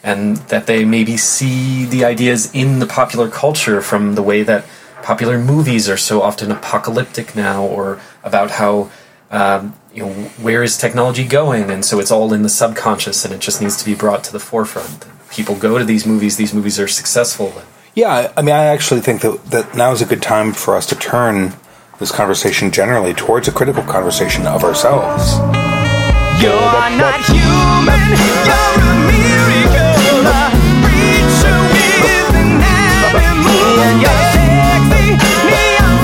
and 0.02 0.36
that 0.48 0.66
they 0.66 0.84
maybe 0.84 1.16
see 1.16 1.84
the 1.84 2.04
ideas 2.04 2.52
in 2.52 2.80
the 2.80 2.86
popular 2.86 3.30
culture 3.30 3.80
from 3.80 4.16
the 4.16 4.22
way 4.22 4.42
that 4.42 4.64
popular 5.06 5.38
movies 5.38 5.88
are 5.88 5.96
so 5.96 6.20
often 6.20 6.50
apocalyptic 6.50 7.36
now, 7.36 7.64
or 7.64 8.00
about 8.24 8.50
how 8.60 8.90
um, 9.30 9.74
you 9.94 10.02
know 10.02 10.12
where 10.46 10.62
is 10.64 10.76
technology 10.76 11.24
going, 11.24 11.70
and 11.70 11.84
so 11.84 12.00
it's 12.00 12.10
all 12.10 12.32
in 12.32 12.42
the 12.42 12.48
subconscious, 12.48 13.24
and 13.24 13.32
it 13.32 13.40
just 13.40 13.60
needs 13.62 13.76
to 13.76 13.84
be 13.84 13.94
brought 13.94 14.24
to 14.24 14.32
the 14.32 14.40
forefront. 14.40 15.06
People 15.30 15.54
go 15.54 15.78
to 15.78 15.84
these 15.84 16.04
movies; 16.06 16.36
these 16.36 16.52
movies 16.52 16.78
are 16.80 16.88
successful. 16.88 17.52
Yeah, 17.94 18.12
I- 18.12 18.30
I 18.38 18.42
mean, 18.42 18.54
I 18.54 18.64
actually 18.74 19.00
think 19.00 19.20
that 19.22 19.34
that 19.54 19.74
now 19.76 19.92
is 19.92 20.02
a 20.02 20.06
good 20.12 20.22
time 20.22 20.52
for 20.52 20.76
us 20.76 20.86
to 20.86 20.96
turn 20.96 21.54
this 22.00 22.10
conversation 22.10 22.70
generally 22.72 23.14
towards 23.14 23.46
a 23.48 23.52
critical 23.52 23.84
conversation 23.84 24.46
of 24.46 24.64
ourselves. 24.64 25.24
You're 26.42 26.90
not 27.02 27.20
human, 27.30 28.02
you're 28.48 28.80
a 28.84 28.94
miracle. 29.08 30.26
A 30.26 30.42
creature 30.84 31.62
with 31.72 32.34
an 32.42 32.50
animal. 32.60 34.55
You're 35.18 35.50
sexy, 35.50 35.95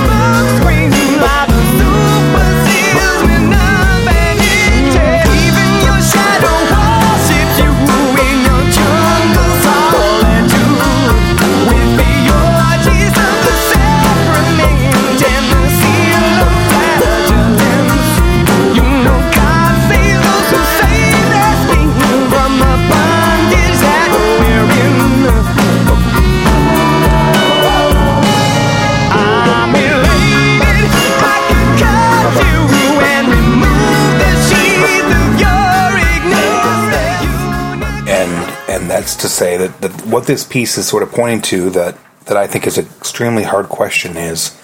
that's 39.02 39.16
to 39.16 39.28
say 39.28 39.56
that, 39.56 39.80
that 39.80 40.06
what 40.06 40.28
this 40.28 40.44
piece 40.44 40.78
is 40.78 40.86
sort 40.86 41.02
of 41.02 41.10
pointing 41.10 41.42
to 41.42 41.70
that 41.70 41.98
that 42.26 42.36
I 42.36 42.46
think 42.46 42.68
is 42.68 42.78
an 42.78 42.86
extremely 42.86 43.42
hard 43.42 43.68
question 43.68 44.16
is 44.16 44.56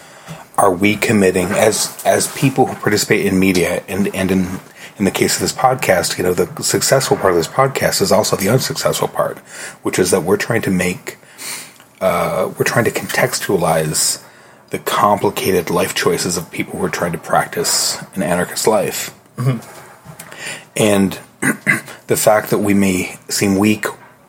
are 0.57 0.73
we 0.73 0.95
committing 0.95 1.49
as 1.49 2.01
as 2.07 2.33
people 2.37 2.67
who 2.67 2.75
participate 2.77 3.27
in 3.27 3.37
media 3.37 3.83
and 3.89 4.15
and 4.15 4.31
in 4.31 4.61
in 4.97 5.05
the 5.05 5.11
case 5.11 5.35
of 5.35 5.41
this 5.41 5.53
podcast 5.53 6.19
you 6.19 6.23
know 6.23 6.35
the 6.35 6.63
successful 6.63 7.17
part 7.17 7.33
of 7.33 7.37
this 7.37 7.49
podcast 7.49 8.01
is 8.01 8.13
also 8.13 8.37
the 8.37 8.49
unsuccessful 8.49 9.09
part 9.09 9.39
which 9.83 9.99
is 9.99 10.13
that 10.13 10.23
we're 10.23 10.37
trying 10.37 10.63
to 10.63 10.71
make 10.71 11.19
uh, 12.01 12.53
we're 12.57 12.65
trying 12.65 12.85
to 12.85 12.93
contextualize 12.93 14.23
the 14.71 14.79
complicated 14.79 15.69
life 15.69 15.97
choices 15.97 16.37
of 16.37 16.49
people 16.53 16.79
who 16.79 16.85
are 16.85 16.91
trying 16.91 17.11
to 17.11 17.19
practice 17.19 18.01
an 18.15 18.23
anarchist 18.23 18.69
life. 18.69 19.19
And 20.77 21.19
the 22.07 22.17
fact 22.17 22.51
that 22.51 22.59
we 22.59 22.75
may 22.75 23.17
seem 23.29 23.57
weak 23.57 23.87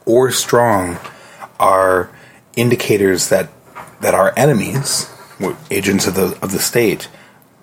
or 0.09 0.31
strong 0.31 0.97
are 1.59 2.09
indicators 2.55 3.29
that 3.29 3.49
that 4.01 4.13
our 4.13 4.33
enemies, 4.35 5.07
agents 5.69 6.07
of 6.07 6.15
the 6.15 6.37
of 6.41 6.51
the 6.51 6.59
state, 6.59 7.07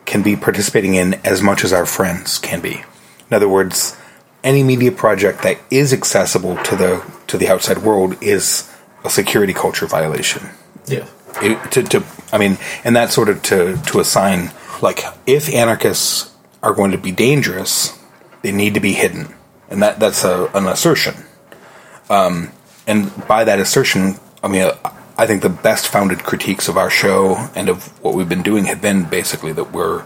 can 0.04 0.22
be 0.22 0.36
participating 0.36 0.94
in 0.94 1.14
as 1.24 1.42
much 1.42 1.64
as 1.64 1.72
our 1.72 1.84
friends 1.84 2.38
can 2.38 2.60
be. 2.60 2.84
In 3.28 3.34
other 3.34 3.48
words, 3.48 3.96
any 4.44 4.62
media 4.62 4.92
project 4.92 5.42
that 5.42 5.58
is 5.70 5.92
accessible 5.92 6.56
to 6.62 6.76
the 6.76 7.12
to 7.26 7.36
the 7.36 7.48
outside 7.48 7.78
world 7.78 8.16
is 8.22 8.72
a 9.04 9.10
security 9.10 9.52
culture 9.52 9.86
violation. 9.86 10.48
Yeah. 10.86 11.08
It, 11.42 11.72
to, 11.72 11.82
to 11.82 12.04
I 12.32 12.38
mean, 12.38 12.58
and 12.84 12.94
that's 12.94 13.12
sort 13.12 13.28
of 13.28 13.42
to 13.44 13.76
to 13.76 13.98
assign 13.98 14.52
like 14.80 15.00
if 15.26 15.52
anarchists 15.52 16.32
are 16.62 16.74
going 16.74 16.92
to 16.92 16.98
be 16.98 17.10
dangerous, 17.10 17.98
they 18.42 18.52
need 18.52 18.74
to 18.74 18.80
be 18.80 18.92
hidden, 18.92 19.34
and 19.68 19.82
that 19.82 19.98
that's 19.98 20.22
a, 20.22 20.48
an 20.54 20.66
assertion. 20.66 21.25
Um, 22.08 22.52
and 22.86 23.10
by 23.26 23.44
that 23.44 23.58
assertion, 23.58 24.16
I 24.42 24.48
mean 24.48 24.70
I 25.18 25.26
think 25.26 25.42
the 25.42 25.48
best 25.48 25.88
founded 25.88 26.24
critiques 26.24 26.68
of 26.68 26.76
our 26.76 26.90
show 26.90 27.48
and 27.54 27.68
of 27.68 27.86
what 28.02 28.14
we've 28.14 28.28
been 28.28 28.42
doing 28.42 28.66
have 28.66 28.82
been 28.82 29.04
basically 29.04 29.52
that 29.52 29.72
we're 29.72 30.04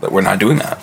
that 0.00 0.12
we're 0.12 0.22
not 0.22 0.38
doing 0.38 0.58
that. 0.58 0.80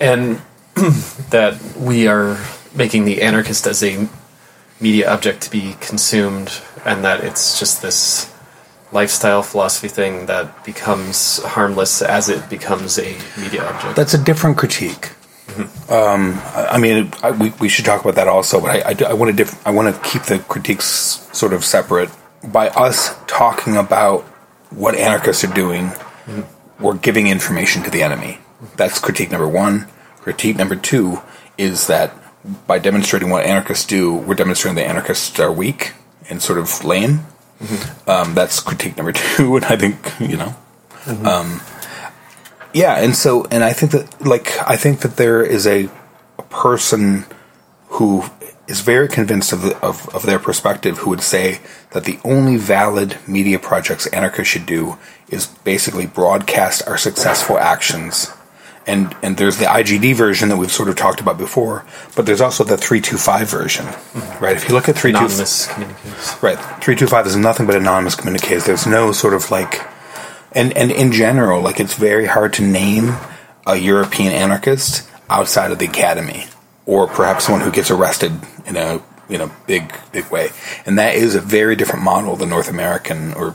and 0.00 0.40
that 1.30 1.60
we 1.76 2.06
are 2.06 2.38
making 2.74 3.04
the 3.04 3.22
anarchist 3.22 3.66
as 3.66 3.82
a 3.82 4.08
media 4.80 5.10
object 5.12 5.42
to 5.42 5.50
be 5.50 5.76
consumed, 5.80 6.60
and 6.84 7.04
that 7.04 7.22
it's 7.22 7.58
just 7.58 7.82
this 7.82 8.32
lifestyle 8.92 9.42
philosophy 9.42 9.88
thing 9.88 10.26
that 10.26 10.64
becomes 10.64 11.42
harmless 11.44 12.02
as 12.02 12.28
it 12.28 12.48
becomes 12.50 12.98
a 12.98 13.16
media 13.38 13.64
object. 13.64 13.96
That's 13.96 14.14
a 14.14 14.22
different 14.22 14.56
critique. 14.56 15.10
Um, 15.88 16.40
I 16.54 16.78
mean, 16.78 17.12
I, 17.22 17.30
we, 17.32 17.50
we 17.60 17.68
should 17.68 17.84
talk 17.84 18.00
about 18.00 18.14
that 18.14 18.28
also, 18.28 18.60
but 18.60 18.70
I, 18.70 18.90
I, 18.90 19.10
I 19.10 19.12
want 19.14 19.30
to 19.30 19.36
diff- 19.36 19.66
I 19.66 19.70
want 19.70 19.94
to 19.94 20.00
keep 20.08 20.22
the 20.22 20.38
critiques 20.38 20.84
sort 21.32 21.52
of 21.52 21.64
separate. 21.64 22.10
By 22.44 22.68
us 22.68 23.14
talking 23.26 23.76
about 23.76 24.22
what 24.70 24.94
anarchists 24.94 25.44
are 25.44 25.52
doing, 25.52 25.90
we're 26.78 26.96
giving 26.96 27.26
information 27.26 27.82
to 27.82 27.90
the 27.90 28.02
enemy. 28.02 28.38
That's 28.76 28.98
critique 28.98 29.30
number 29.30 29.48
one. 29.48 29.88
Critique 30.20 30.56
number 30.56 30.76
two 30.76 31.20
is 31.58 31.86
that 31.88 32.12
by 32.66 32.78
demonstrating 32.78 33.28
what 33.30 33.44
anarchists 33.44 33.84
do, 33.84 34.14
we're 34.14 34.34
demonstrating 34.34 34.76
that 34.76 34.86
anarchists 34.88 35.38
are 35.40 35.52
weak 35.52 35.92
and 36.30 36.40
sort 36.42 36.58
of 36.58 36.84
lame. 36.84 37.20
Um, 38.06 38.34
that's 38.34 38.60
critique 38.60 38.96
number 38.96 39.12
two, 39.36 39.56
and 39.56 39.64
I 39.66 39.76
think 39.76 39.96
you 40.20 40.36
know, 40.38 40.54
um, 41.28 41.60
yeah, 42.72 42.96
and 42.96 43.14
so 43.16 43.46
and 43.50 43.64
I 43.64 43.72
think 43.72 43.92
that 43.92 44.24
like 44.24 44.56
I 44.68 44.76
think 44.76 45.00
that 45.00 45.16
there 45.16 45.42
is 45.42 45.66
a, 45.66 45.88
a 46.38 46.42
person 46.44 47.24
who 47.88 48.24
is 48.68 48.80
very 48.80 49.08
convinced 49.08 49.52
of, 49.52 49.62
the, 49.62 49.76
of 49.78 50.08
of 50.14 50.24
their 50.24 50.38
perspective 50.38 50.98
who 50.98 51.10
would 51.10 51.22
say 51.22 51.60
that 51.90 52.04
the 52.04 52.18
only 52.24 52.56
valid 52.56 53.18
media 53.26 53.58
projects 53.58 54.06
anarchists 54.08 54.52
should 54.52 54.66
do 54.66 54.96
is 55.28 55.46
basically 55.46 56.06
broadcast 56.06 56.86
our 56.86 56.96
successful 56.96 57.58
actions. 57.58 58.30
And 58.86 59.14
and 59.22 59.36
there's 59.36 59.58
the 59.58 59.66
IGD 59.66 60.14
version 60.14 60.48
that 60.48 60.56
we've 60.56 60.72
sort 60.72 60.88
of 60.88 60.96
talked 60.96 61.20
about 61.20 61.38
before, 61.38 61.84
but 62.16 62.24
there's 62.26 62.40
also 62.40 62.64
the 62.64 62.76
325 62.76 63.48
version. 63.48 63.86
Mm-hmm. 63.86 64.44
Right? 64.44 64.56
If 64.56 64.68
you 64.68 64.74
look 64.74 64.88
at 64.88 64.96
325 64.96 65.12
Anonymous 65.20 65.66
communiques. 65.66 66.42
Right. 66.42 66.56
325 66.56 67.26
is 67.26 67.36
nothing 67.36 67.66
but 67.66 67.76
anonymous 67.76 68.14
communiques. 68.14 68.64
There's 68.64 68.86
no 68.86 69.12
sort 69.12 69.34
of 69.34 69.50
like 69.50 69.82
and 70.52 70.76
and 70.76 70.90
in 70.90 71.12
general, 71.12 71.62
like 71.62 71.80
it's 71.80 71.94
very 71.94 72.26
hard 72.26 72.52
to 72.54 72.62
name 72.62 73.14
a 73.66 73.76
European 73.76 74.32
anarchist 74.32 75.08
outside 75.28 75.70
of 75.70 75.78
the 75.78 75.86
academy 75.86 76.46
or 76.86 77.06
perhaps 77.06 77.44
someone 77.44 77.62
who 77.62 77.70
gets 77.70 77.90
arrested 77.90 78.32
in 78.66 78.76
a 78.76 79.02
in 79.28 79.40
a 79.40 79.50
big 79.66 79.92
big 80.12 80.30
way. 80.30 80.50
And 80.86 80.98
that 80.98 81.14
is 81.14 81.34
a 81.34 81.40
very 81.40 81.76
different 81.76 82.04
model 82.04 82.36
than 82.36 82.48
North 82.48 82.68
American 82.68 83.32
or 83.34 83.54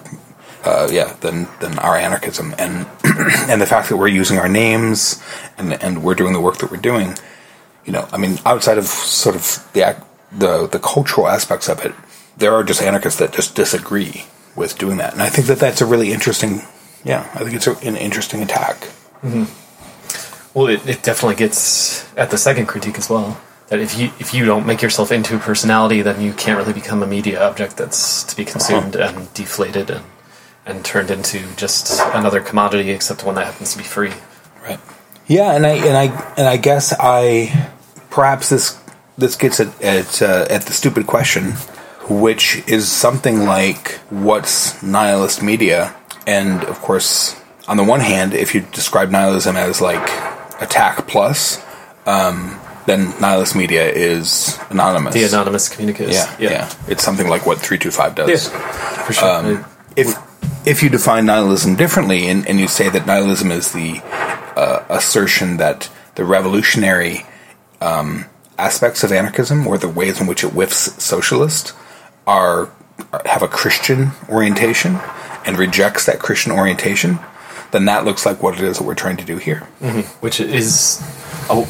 uh, 0.65 0.89
yeah, 0.91 1.13
than 1.21 1.47
than 1.59 1.77
our 1.79 1.95
anarchism, 1.95 2.55
and 2.57 2.87
and 3.49 3.61
the 3.61 3.67
fact 3.67 3.89
that 3.89 3.97
we're 3.97 4.07
using 4.07 4.39
our 4.39 4.49
names 4.49 5.21
and 5.57 5.73
and 5.73 6.03
we're 6.03 6.15
doing 6.15 6.33
the 6.33 6.41
work 6.41 6.57
that 6.57 6.71
we're 6.71 6.77
doing, 6.77 7.15
you 7.85 7.93
know, 7.93 8.07
I 8.11 8.17
mean, 8.17 8.39
outside 8.45 8.79
of 8.79 8.85
sort 8.85 9.35
of 9.35 9.69
the 9.73 9.95
the 10.31 10.67
the 10.67 10.79
cultural 10.79 11.27
aspects 11.27 11.69
of 11.69 11.85
it, 11.85 11.93
there 12.37 12.53
are 12.53 12.63
just 12.63 12.81
anarchists 12.81 13.19
that 13.19 13.31
just 13.31 13.55
disagree 13.55 14.25
with 14.55 14.77
doing 14.77 14.97
that, 14.97 15.13
and 15.13 15.21
I 15.21 15.29
think 15.29 15.47
that 15.47 15.59
that's 15.59 15.81
a 15.81 15.85
really 15.85 16.11
interesting. 16.11 16.61
Yeah, 17.05 17.29
I 17.35 17.39
think 17.39 17.53
it's 17.53 17.67
a, 17.67 17.77
an 17.87 17.95
interesting 17.95 18.41
attack. 18.41 18.89
Well, 20.53 20.67
it, 20.67 20.87
it 20.87 21.03
definitely 21.03 21.35
gets 21.35 22.11
at 22.17 22.31
the 22.31 22.37
second 22.37 22.65
critique 22.65 22.97
as 22.97 23.09
well. 23.09 23.39
That 23.67 23.79
if 23.79 23.97
you 23.97 24.11
if 24.19 24.33
you 24.33 24.45
don't 24.45 24.65
make 24.65 24.81
yourself 24.81 25.11
into 25.11 25.35
a 25.35 25.39
personality, 25.39 26.01
then 26.01 26.21
you 26.21 26.33
can't 26.33 26.57
really 26.57 26.73
become 26.73 27.01
a 27.01 27.07
media 27.07 27.41
object 27.43 27.77
that's 27.77 28.23
to 28.23 28.35
be 28.35 28.45
consumed 28.45 28.95
and 28.95 29.33
deflated 29.33 29.89
and 29.89 30.05
and 30.65 30.83
turned 30.83 31.11
into 31.11 31.43
just 31.55 32.01
another 32.13 32.41
commodity, 32.41 32.89
except 32.91 33.23
one 33.23 33.35
that 33.35 33.45
happens 33.45 33.71
to 33.73 33.77
be 33.77 33.83
free. 33.83 34.11
Right. 34.63 34.79
Yeah, 35.27 35.55
and 35.55 35.65
I 35.65 35.71
and 35.71 35.97
I 35.97 36.33
and 36.37 36.47
I 36.47 36.57
guess 36.57 36.93
I 36.99 37.69
perhaps 38.09 38.49
this 38.49 38.79
this 39.17 39.35
gets 39.35 39.59
at 39.59 39.81
at, 39.81 40.21
uh, 40.21 40.47
at 40.49 40.63
the 40.63 40.73
stupid 40.73 41.07
question, 41.07 41.53
which 42.07 42.63
is 42.67 42.91
something 42.91 43.45
like 43.45 43.93
what's 44.09 44.81
nihilist 44.83 45.41
media? 45.41 45.95
And 46.27 46.63
of 46.63 46.81
course, 46.81 47.39
on 47.67 47.77
the 47.77 47.83
one 47.83 47.99
hand, 47.99 48.33
if 48.33 48.55
you 48.55 48.61
describe 48.61 49.09
nihilism 49.11 49.55
as 49.55 49.81
like 49.81 50.03
attack 50.61 51.07
plus, 51.07 51.63
um, 52.05 52.59
then 52.85 53.13
nihilist 53.19 53.55
media 53.55 53.89
is 53.91 54.57
anonymous. 54.69 55.13
The 55.13 55.23
anonymous 55.23 55.69
communiques. 55.69 55.99
yeah, 56.11 56.35
yeah, 56.39 56.73
It's 56.87 57.03
something 57.03 57.27
like 57.27 57.45
what 57.45 57.59
three 57.59 57.77
two 57.77 57.91
five 57.91 58.15
does. 58.15 58.49
for 58.49 59.13
sure. 59.13 59.29
Um, 59.29 59.65
if 59.95 60.15
if 60.67 60.81
you 60.83 60.89
define 60.89 61.25
nihilism 61.25 61.75
differently 61.75 62.27
and, 62.27 62.47
and 62.47 62.59
you 62.59 62.67
say 62.67 62.89
that 62.89 63.05
nihilism 63.05 63.51
is 63.51 63.71
the 63.71 64.01
uh, 64.55 64.83
assertion 64.89 65.57
that 65.57 65.89
the 66.15 66.25
revolutionary 66.25 67.25
um, 67.81 68.25
aspects 68.57 69.03
of 69.03 69.11
anarchism 69.11 69.67
or 69.67 69.77
the 69.77 69.89
ways 69.89 70.19
in 70.21 70.27
which 70.27 70.43
it 70.43 70.49
whiffs 70.49 71.01
socialist 71.03 71.73
are 72.25 72.71
have 73.25 73.41
a 73.43 73.47
Christian 73.47 74.11
orientation 74.29 74.99
and 75.45 75.57
rejects 75.57 76.05
that 76.05 76.19
Christian 76.19 76.51
orientation, 76.51 77.19
then 77.71 77.85
that 77.85 78.05
looks 78.05 78.25
like 78.25 78.41
what 78.41 78.55
it 78.55 78.61
is 78.61 78.77
that 78.77 78.83
we're 78.83 78.95
trying 78.95 79.17
to 79.17 79.25
do 79.25 79.37
here. 79.37 79.67
Mm-hmm. 79.81 80.01
which 80.21 80.39
is, 80.39 80.99
oh, 81.49 81.65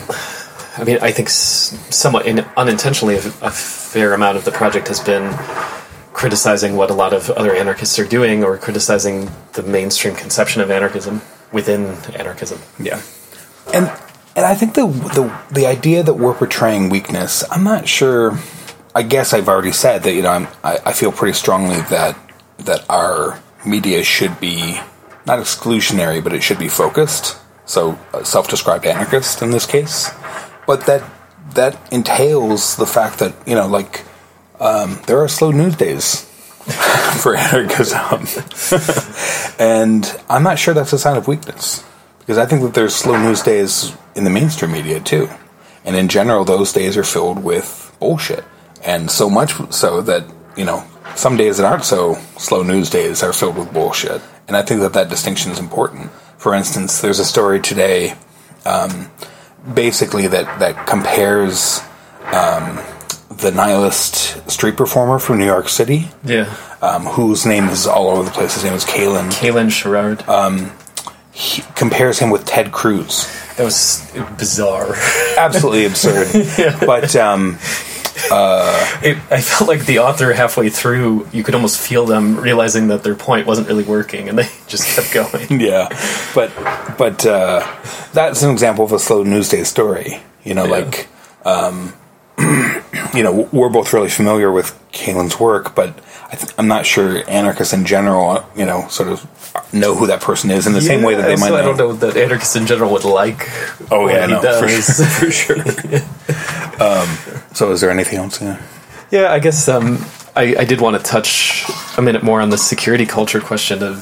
I 0.78 0.84
mean, 0.84 1.00
I 1.02 1.12
think 1.12 1.30
somewhat 1.30 2.26
in, 2.26 2.40
unintentionally, 2.58 3.16
a, 3.16 3.28
a 3.42 3.52
fair 3.52 4.14
amount 4.14 4.38
of 4.38 4.46
the 4.46 4.52
project 4.52 4.88
has 4.90 5.00
been 5.00 5.34
criticizing 6.14 6.76
what 6.76 6.90
a 6.90 6.94
lot 6.94 7.14
of 7.14 7.30
other 7.32 7.54
anarchists 7.54 8.00
are 8.00 8.08
doing, 8.08 8.44
or 8.44 8.58
criticizing 8.58 9.30
the 9.54 9.64
mainstream 9.64 10.16
conception 10.16 10.62
of 10.62 10.72
anarchism 10.72 11.22
within 11.52 11.96
anarchism. 12.14 12.60
Yeah, 12.80 13.02
and 13.74 13.92
and 14.36 14.46
I 14.46 14.56
think 14.56 14.74
the 14.74 14.88
the 14.88 15.38
the 15.52 15.66
idea 15.66 16.04
that 16.04 16.14
we're 16.16 16.34
portraying 16.34 16.90
weakness, 16.90 17.44
I'm 17.52 17.64
not 17.64 17.88
sure. 17.88 18.38
I 18.94 19.04
guess 19.04 19.34
I've 19.34 19.50
already 19.50 19.74
said 19.74 20.04
that 20.04 20.14
you 20.14 20.22
know 20.22 20.30
I'm, 20.30 20.48
I 20.64 20.80
I 20.86 20.94
feel 20.94 21.12
pretty 21.12 21.34
strongly 21.34 21.82
that 21.90 22.18
that 22.60 22.90
our 22.90 23.40
media 23.66 24.04
should 24.04 24.40
be 24.40 24.80
not 25.26 25.40
exclusionary, 25.40 26.24
but 26.24 26.34
it 26.34 26.44
should 26.44 26.60
be 26.60 26.70
focused. 26.70 27.38
So 27.66 27.98
a 28.14 28.24
self-described 28.24 28.86
anarchist 28.86 29.42
in 29.42 29.52
this 29.52 29.66
case, 29.66 30.12
but 30.68 30.86
that 30.86 31.04
that 31.54 31.80
entails 31.92 32.76
the 32.76 32.86
fact 32.86 33.20
that 33.20 33.34
you 33.48 33.56
know 33.56 33.68
like 33.68 34.04
um, 34.60 35.00
there 35.08 35.20
are 35.20 35.28
slow 35.28 35.52
news 35.52 35.76
days 35.76 36.22
for 37.22 37.36
anarchism. 37.36 38.28
and 39.60 40.22
I'm 40.30 40.44
not 40.44 40.60
sure 40.60 40.74
that's 40.74 40.94
a 40.94 41.00
sign 41.00 41.18
of 41.18 41.28
weakness 41.28 41.84
because 42.20 42.38
I 42.38 42.46
think 42.46 42.62
that 42.62 42.74
there's 42.74 42.96
slow 42.96 43.18
news 43.22 43.42
days 43.42 43.96
in 44.16 44.24
the 44.24 44.30
mainstream 44.30 44.72
media 44.72 45.00
too, 45.00 45.30
and 45.84 45.96
in 45.96 46.08
general, 46.08 46.46
those 46.46 46.72
days 46.72 46.98
are 46.98 47.04
filled 47.04 47.44
with 47.44 47.96
bullshit, 48.00 48.44
and 48.84 49.10
so 49.10 49.30
much 49.30 49.54
so 49.74 50.02
that 50.02 50.24
you 50.56 50.66
know 50.66 50.86
some 51.16 51.38
days 51.38 51.58
that 51.58 51.66
aren't 51.66 51.86
so 51.86 52.16
slow 52.38 52.64
news 52.64 52.90
days 52.90 53.24
are 53.24 53.34
filled 53.34 53.58
with 53.58 53.72
bullshit, 53.74 54.22
and 54.48 54.58
I 54.58 54.62
think 54.62 54.82
that 54.82 54.94
that 54.94 55.10
distinction 55.10 55.52
is 55.52 55.60
important. 55.60 56.12
For 56.38 56.54
instance, 56.54 57.02
there's 57.02 57.20
a 57.20 57.26
story 57.26 57.60
today, 57.60 58.16
um, 58.66 59.10
basically 59.74 60.28
that 60.28 60.60
that 60.60 60.88
compares. 60.88 61.82
Um, 62.34 62.80
the 63.38 63.52
nihilist 63.52 64.50
street 64.50 64.78
performer 64.78 65.20
from 65.20 65.40
New 65.40 65.46
York 65.46 65.68
City, 65.68 66.08
Yeah, 66.24 66.46
um, 66.82 67.04
whose 67.06 67.46
name 67.46 67.66
is 67.66 67.86
all 67.86 68.08
over 68.08 68.24
the 68.24 68.32
place. 68.32 68.54
His 68.54 68.64
name 68.64 68.74
is 68.74 68.86
Kalan. 68.86 69.30
Kalan 69.30 69.70
Sherrard. 69.70 70.24
He 71.34 71.62
compares 71.76 72.18
him 72.20 72.30
with 72.30 72.46
Ted 72.46 72.72
Cruz. 72.72 73.28
that 73.58 73.66
was 73.66 74.10
bizarre. 74.38 74.96
Absolutely 75.38 75.86
absurd. 75.86 76.28
But 76.86 77.14
um, 78.32 79.04
It, 79.04 79.18
I 79.32 79.42
felt 79.42 79.68
like 79.68 79.86
the 79.86 80.00
author 80.00 80.34
halfway 80.34 80.70
through, 80.70 81.28
you 81.32 81.44
could 81.44 81.56
almost 81.56 81.80
feel 81.80 82.06
them 82.06 82.38
realizing 82.40 82.88
that 82.90 83.04
their 83.04 83.16
point 83.16 83.46
wasn't 83.48 83.68
really 83.68 83.84
working, 83.84 84.30
and 84.30 84.38
they 84.38 84.48
just 84.68 84.96
kept 84.96 85.14
going. 85.14 85.60
yeah, 85.62 85.90
but 86.34 86.52
but 86.98 87.26
uh, 87.26 87.66
that's 88.14 88.42
an 88.44 88.52
example 88.52 88.86
of 88.86 88.92
a 88.92 89.00
slow 89.00 89.24
news 89.24 89.50
day 89.50 89.64
story. 89.64 90.22
You 90.44 90.54
know, 90.54 90.66
Yeah. 90.66 90.72
like 90.72 91.08
um, 91.46 91.94
you 93.14 93.24
know, 93.24 93.48
we're 93.52 93.70
both 93.70 93.94
really 93.94 94.10
familiar 94.10 94.52
with 94.52 94.78
Kalan's 94.92 95.40
work, 95.40 95.76
but 95.76 95.98
I 96.32 96.36
th- 96.36 96.52
I'm 96.58 96.68
not 96.68 96.86
sure 96.86 97.24
anarchists 97.30 97.74
in 97.74 97.86
general, 97.86 98.44
you 98.56 98.66
know, 98.66 98.88
sort 98.90 99.10
of 99.10 99.26
know 99.74 99.96
who 99.96 100.08
that 100.08 100.22
person 100.22 100.50
is 100.52 100.66
in 100.68 100.74
the 100.74 100.82
same 100.82 101.02
way 101.04 101.16
that 101.16 101.22
they 101.24 101.30
Yeah, 101.36 101.36
might. 101.38 101.48
so 101.50 101.56
I 101.58 101.62
know. 101.62 101.68
don't 101.68 101.78
know 101.78 101.94
that 101.94 102.18
anarchists 102.18 102.56
in 102.56 102.66
general 102.66 102.92
would 102.92 103.04
like. 103.06 103.48
Oh 103.92 104.04
what 104.04 104.14
yeah, 104.14 104.26
he 104.28 104.34
no, 104.34 104.40
for 104.42 104.68
does. 104.68 104.96
sure, 104.98 105.06
for 105.20 105.32
sure. 105.32 105.58
um, 106.80 107.08
so, 107.54 107.72
is 107.72 107.82
there 107.82 107.92
anything 107.92 108.18
else? 108.20 108.42
Yeah. 108.42 108.62
Yeah, 109.12 109.32
I 109.32 109.40
guess 109.40 109.68
um, 109.68 110.04
I, 110.36 110.56
I 110.58 110.66
did 110.66 110.82
want 110.82 110.98
to 110.98 111.04
touch 111.04 111.64
a 111.98 112.02
minute 112.02 112.24
more 112.24 112.42
on 112.42 112.50
the 112.50 112.58
security 112.58 113.06
culture 113.06 113.40
question 113.40 113.84
of 113.84 114.02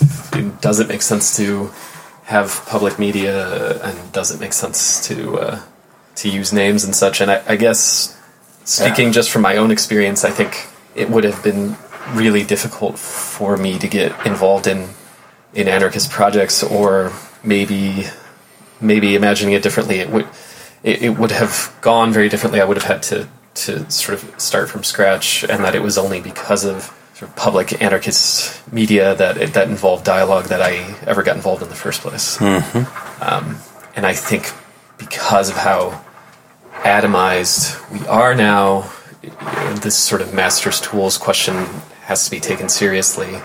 does 0.61 0.79
it 0.79 0.87
make 0.87 1.01
sense 1.01 1.35
to 1.37 1.71
have 2.23 2.65
public 2.67 2.97
media 2.97 3.81
and 3.83 4.11
does 4.13 4.31
it 4.31 4.39
make 4.39 4.53
sense 4.53 5.05
to 5.07 5.37
uh, 5.39 5.61
to 6.15 6.29
use 6.29 6.53
names 6.53 6.83
and 6.85 6.95
such? 6.95 7.19
And 7.21 7.29
I, 7.29 7.43
I 7.47 7.55
guess 7.57 8.17
speaking 8.63 9.11
just 9.11 9.29
from 9.29 9.41
my 9.41 9.57
own 9.57 9.71
experience, 9.71 10.23
I 10.23 10.31
think 10.31 10.67
it 10.95 11.09
would 11.09 11.25
have 11.25 11.43
been 11.43 11.75
really 12.11 12.43
difficult 12.43 12.99
for 12.99 13.57
me 13.57 13.79
to 13.79 13.87
get 13.87 14.25
involved 14.25 14.67
in 14.67 14.89
in 15.53 15.67
anarchist 15.67 16.09
projects 16.09 16.63
or 16.63 17.11
maybe 17.43 18.05
maybe 18.81 19.15
imagining 19.15 19.53
it 19.53 19.63
differently. 19.63 19.99
It 19.99 20.09
would 20.09 20.27
it, 20.83 21.01
it 21.01 21.17
would 21.17 21.31
have 21.31 21.75
gone 21.81 22.11
very 22.11 22.29
differently. 22.29 22.61
I 22.61 22.65
would 22.65 22.77
have 22.77 22.87
had 22.87 23.03
to 23.03 23.27
to 23.55 23.89
sort 23.91 24.21
of 24.21 24.41
start 24.41 24.69
from 24.69 24.83
scratch 24.83 25.43
and 25.43 25.63
that 25.63 25.75
it 25.75 25.81
was 25.81 25.97
only 25.97 26.19
because 26.19 26.65
of 26.65 26.91
sort 27.13 27.29
of 27.29 27.35
public 27.35 27.81
anarchist 27.81 28.73
media 28.73 29.15
that 29.15 29.37
it, 29.37 29.53
that 29.53 29.69
involved 29.69 30.03
dialogue 30.03 30.45
that 30.45 30.61
i 30.61 30.95
ever 31.05 31.21
got 31.21 31.35
involved 31.35 31.61
in 31.61 31.69
the 31.69 31.75
first 31.75 32.01
place. 32.01 32.41
Um, 33.21 33.57
and 33.95 34.05
i 34.07 34.13
think 34.13 34.51
because 34.97 35.49
of 35.49 35.55
how 35.55 36.03
atomized 36.81 37.77
we 37.91 38.05
are 38.07 38.33
now 38.33 38.91
this 39.81 39.95
sort 39.95 40.21
of 40.21 40.33
master's 40.33 40.81
tools 40.81 41.17
question 41.17 41.67
has 42.03 42.25
to 42.25 42.31
be 42.31 42.39
taken 42.39 42.69
seriously 42.69 43.41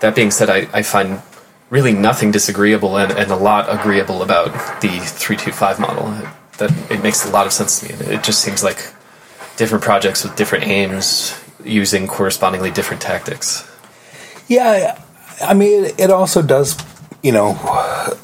that 0.00 0.14
being 0.14 0.30
said, 0.30 0.50
I, 0.50 0.68
I 0.72 0.82
find 0.82 1.22
really 1.68 1.92
nothing 1.92 2.30
disagreeable 2.30 2.96
and, 2.96 3.12
and 3.12 3.30
a 3.30 3.36
lot 3.36 3.72
agreeable 3.72 4.22
about 4.22 4.52
the 4.80 4.88
325 4.88 5.78
model. 5.78 6.06
That 6.58 6.90
it 6.90 7.02
makes 7.02 7.24
a 7.24 7.30
lot 7.30 7.46
of 7.46 7.52
sense 7.52 7.80
to 7.80 7.88
me. 7.88 8.14
It 8.14 8.22
just 8.22 8.40
seems 8.40 8.64
like 8.64 8.92
different 9.56 9.84
projects 9.84 10.24
with 10.24 10.36
different 10.36 10.66
aims 10.66 11.38
using 11.64 12.06
correspondingly 12.06 12.70
different 12.70 13.00
tactics. 13.00 13.66
Yeah, 14.48 15.00
I 15.42 15.54
mean, 15.54 15.92
it, 15.96 16.10
also 16.10 16.42
does, 16.42 16.76
you 17.22 17.32
know, 17.32 17.56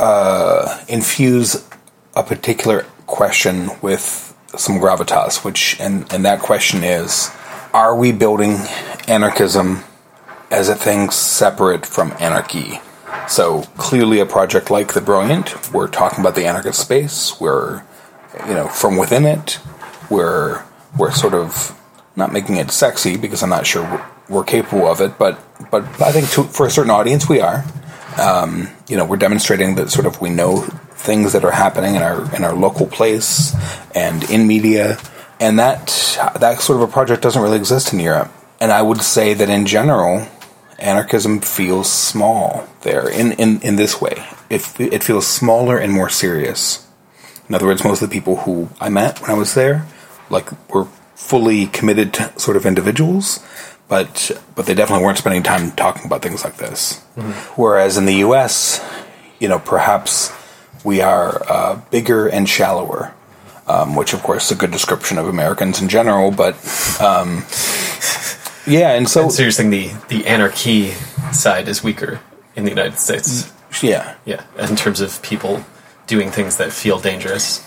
uh, 0.00 0.84
infuse 0.88 1.66
a 2.14 2.22
particular 2.22 2.84
question 3.06 3.70
with 3.80 4.34
some 4.56 4.80
gravitas, 4.80 5.44
which, 5.44 5.78
and, 5.78 6.10
and 6.12 6.24
that 6.24 6.40
question 6.40 6.82
is 6.82 7.30
are 7.72 7.94
we 7.94 8.10
building 8.10 8.56
anarchism 9.08 9.84
as 10.50 10.68
a 10.68 10.74
thing 10.74 11.10
separate 11.10 11.86
from 11.86 12.12
anarchy? 12.18 12.80
So 13.28 13.62
clearly, 13.76 14.20
a 14.20 14.26
project 14.26 14.70
like 14.70 14.92
The 14.92 15.00
Brilliant, 15.00 15.72
we're 15.72 15.88
talking 15.88 16.20
about 16.20 16.34
the 16.34 16.46
anarchist 16.46 16.80
space. 16.80 17.40
We're, 17.40 17.82
you 18.46 18.54
know, 18.54 18.68
from 18.68 18.96
within 18.96 19.24
it, 19.24 19.58
we're 20.10 20.64
we're 20.96 21.12
sort 21.12 21.34
of 21.34 21.78
not 22.14 22.32
making 22.32 22.56
it 22.56 22.70
sexy 22.70 23.16
because 23.16 23.42
I'm 23.42 23.50
not 23.50 23.66
sure 23.66 24.04
we're, 24.28 24.44
capable 24.44 24.86
of 24.86 25.00
it, 25.00 25.18
but 25.18 25.38
but 25.70 25.84
I 26.00 26.12
think 26.12 26.30
to, 26.30 26.44
for 26.44 26.66
a 26.66 26.70
certain 26.70 26.90
audience 26.90 27.28
we 27.28 27.40
are. 27.40 27.64
Um, 28.18 28.68
you 28.88 28.96
know, 28.96 29.04
we're 29.04 29.18
demonstrating 29.18 29.74
that 29.74 29.90
sort 29.90 30.06
of 30.06 30.20
we 30.20 30.30
know 30.30 30.62
things 30.92 31.32
that 31.32 31.44
are 31.44 31.50
happening 31.50 31.96
in 31.96 32.02
our 32.02 32.34
in 32.34 32.44
our 32.44 32.54
local 32.54 32.86
place 32.86 33.54
and 33.94 34.28
in 34.30 34.46
media, 34.46 34.98
and 35.40 35.58
that 35.58 35.86
that 36.40 36.60
sort 36.60 36.80
of 36.82 36.88
a 36.88 36.92
project 36.92 37.22
doesn't 37.22 37.42
really 37.42 37.58
exist 37.58 37.92
in 37.92 38.00
Europe. 38.00 38.32
And 38.60 38.72
I 38.72 38.82
would 38.82 39.02
say 39.02 39.34
that 39.34 39.50
in 39.50 39.66
general, 39.66 40.26
anarchism 40.78 41.40
feels 41.40 41.90
small 41.90 42.66
there 42.82 43.08
in, 43.08 43.32
in, 43.32 43.60
in 43.62 43.76
this 43.76 44.00
way. 44.00 44.24
It, 44.48 44.80
it 44.80 45.04
feels 45.04 45.26
smaller 45.26 45.78
and 45.78 45.92
more 45.92 46.08
serious. 46.08 46.86
In 47.48 47.54
other 47.54 47.66
words, 47.66 47.84
most 47.84 48.02
of 48.02 48.08
the 48.08 48.14
people 48.14 48.36
who 48.38 48.68
I 48.80 48.88
met 48.88 49.20
when 49.20 49.30
I 49.30 49.34
was 49.34 49.54
there, 49.54 49.86
like, 50.30 50.50
were 50.72 50.86
fully 51.14 51.66
committed 51.66 52.12
to 52.14 52.38
sort 52.38 52.56
of 52.56 52.66
individuals, 52.66 53.44
but 53.88 54.30
but 54.54 54.66
they 54.66 54.74
definitely 54.74 55.04
weren't 55.04 55.18
spending 55.18 55.42
time 55.42 55.70
talking 55.72 56.04
about 56.06 56.22
things 56.22 56.44
like 56.44 56.56
this. 56.56 57.00
Whereas 57.56 57.96
in 57.96 58.04
the 58.04 58.16
U.S., 58.16 58.84
you 59.38 59.48
know, 59.48 59.58
perhaps 59.58 60.32
we 60.84 61.00
are 61.00 61.42
uh, 61.48 61.80
bigger 61.90 62.26
and 62.26 62.48
shallower, 62.48 63.14
um, 63.66 63.94
which 63.96 64.12
of 64.12 64.22
course 64.22 64.46
is 64.46 64.52
a 64.52 64.60
good 64.60 64.70
description 64.72 65.18
of 65.18 65.26
Americans 65.26 65.80
in 65.80 65.88
general. 65.88 66.30
But 66.30 66.54
um, 67.00 67.44
yeah, 68.66 68.92
and 68.92 69.08
so 69.08 69.28
So 69.28 69.42
you're 69.42 69.50
saying 69.52 69.70
the, 69.70 69.90
the 70.08 70.26
anarchy 70.26 70.90
side 71.32 71.68
is 71.68 71.82
weaker 71.82 72.20
in 72.54 72.64
the 72.64 72.70
United 72.70 72.98
States? 72.98 73.52
yeah, 73.82 74.14
Yeah, 74.24 74.42
in 74.58 74.76
terms 74.76 75.00
of 75.00 75.20
people 75.22 75.64
doing 76.06 76.30
things 76.30 76.56
that 76.56 76.72
feel 76.72 76.98
dangerous. 76.98 77.62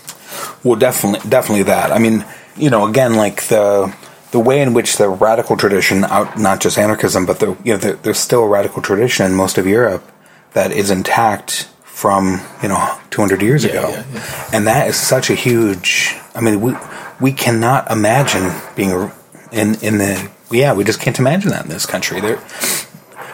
Well, 0.64 0.78
definitely, 0.78 1.28
definitely 1.28 1.64
that. 1.64 1.92
I 1.92 1.98
mean, 1.98 2.24
you 2.56 2.70
know, 2.70 2.86
again, 2.86 3.14
like 3.14 3.48
the 3.48 3.94
the 4.32 4.38
way 4.40 4.60
in 4.62 4.74
which 4.74 4.96
the 4.96 5.08
radical 5.08 5.56
tradition, 5.56 6.04
out 6.04 6.38
not 6.38 6.60
just 6.60 6.78
anarchism, 6.78 7.26
but 7.26 7.40
the 7.40 7.56
you 7.64 7.72
know, 7.72 7.76
there, 7.78 7.92
there's 7.94 8.18
still 8.18 8.44
a 8.44 8.48
radical 8.48 8.80
tradition 8.82 9.26
in 9.26 9.34
most 9.34 9.58
of 9.58 9.66
Europe 9.66 10.04
that 10.52 10.70
is 10.72 10.90
intact 10.90 11.68
from 11.84 12.40
you 12.62 12.68
know 12.68 12.98
200 13.10 13.42
years 13.42 13.64
Yeah, 13.64 13.70
ago, 13.70 13.88
yeah, 13.90 14.48
and 14.52 14.66
that 14.66 14.88
is 14.88 14.96
such 14.96 15.30
a 15.30 15.34
huge. 15.34 16.16
I 16.34 16.40
mean, 16.40 16.60
we 16.60 16.74
we 17.20 17.32
cannot 17.32 17.90
imagine 17.90 18.52
being 18.76 19.10
in 19.52 19.74
in 19.82 19.98
the 19.98 20.30
yeah, 20.50 20.72
we 20.72 20.84
just 20.84 21.00
can't 21.00 21.18
imagine 21.18 21.50
that 21.50 21.64
in 21.64 21.70
this 21.70 21.86
country. 21.86 22.20
There, 22.20 22.42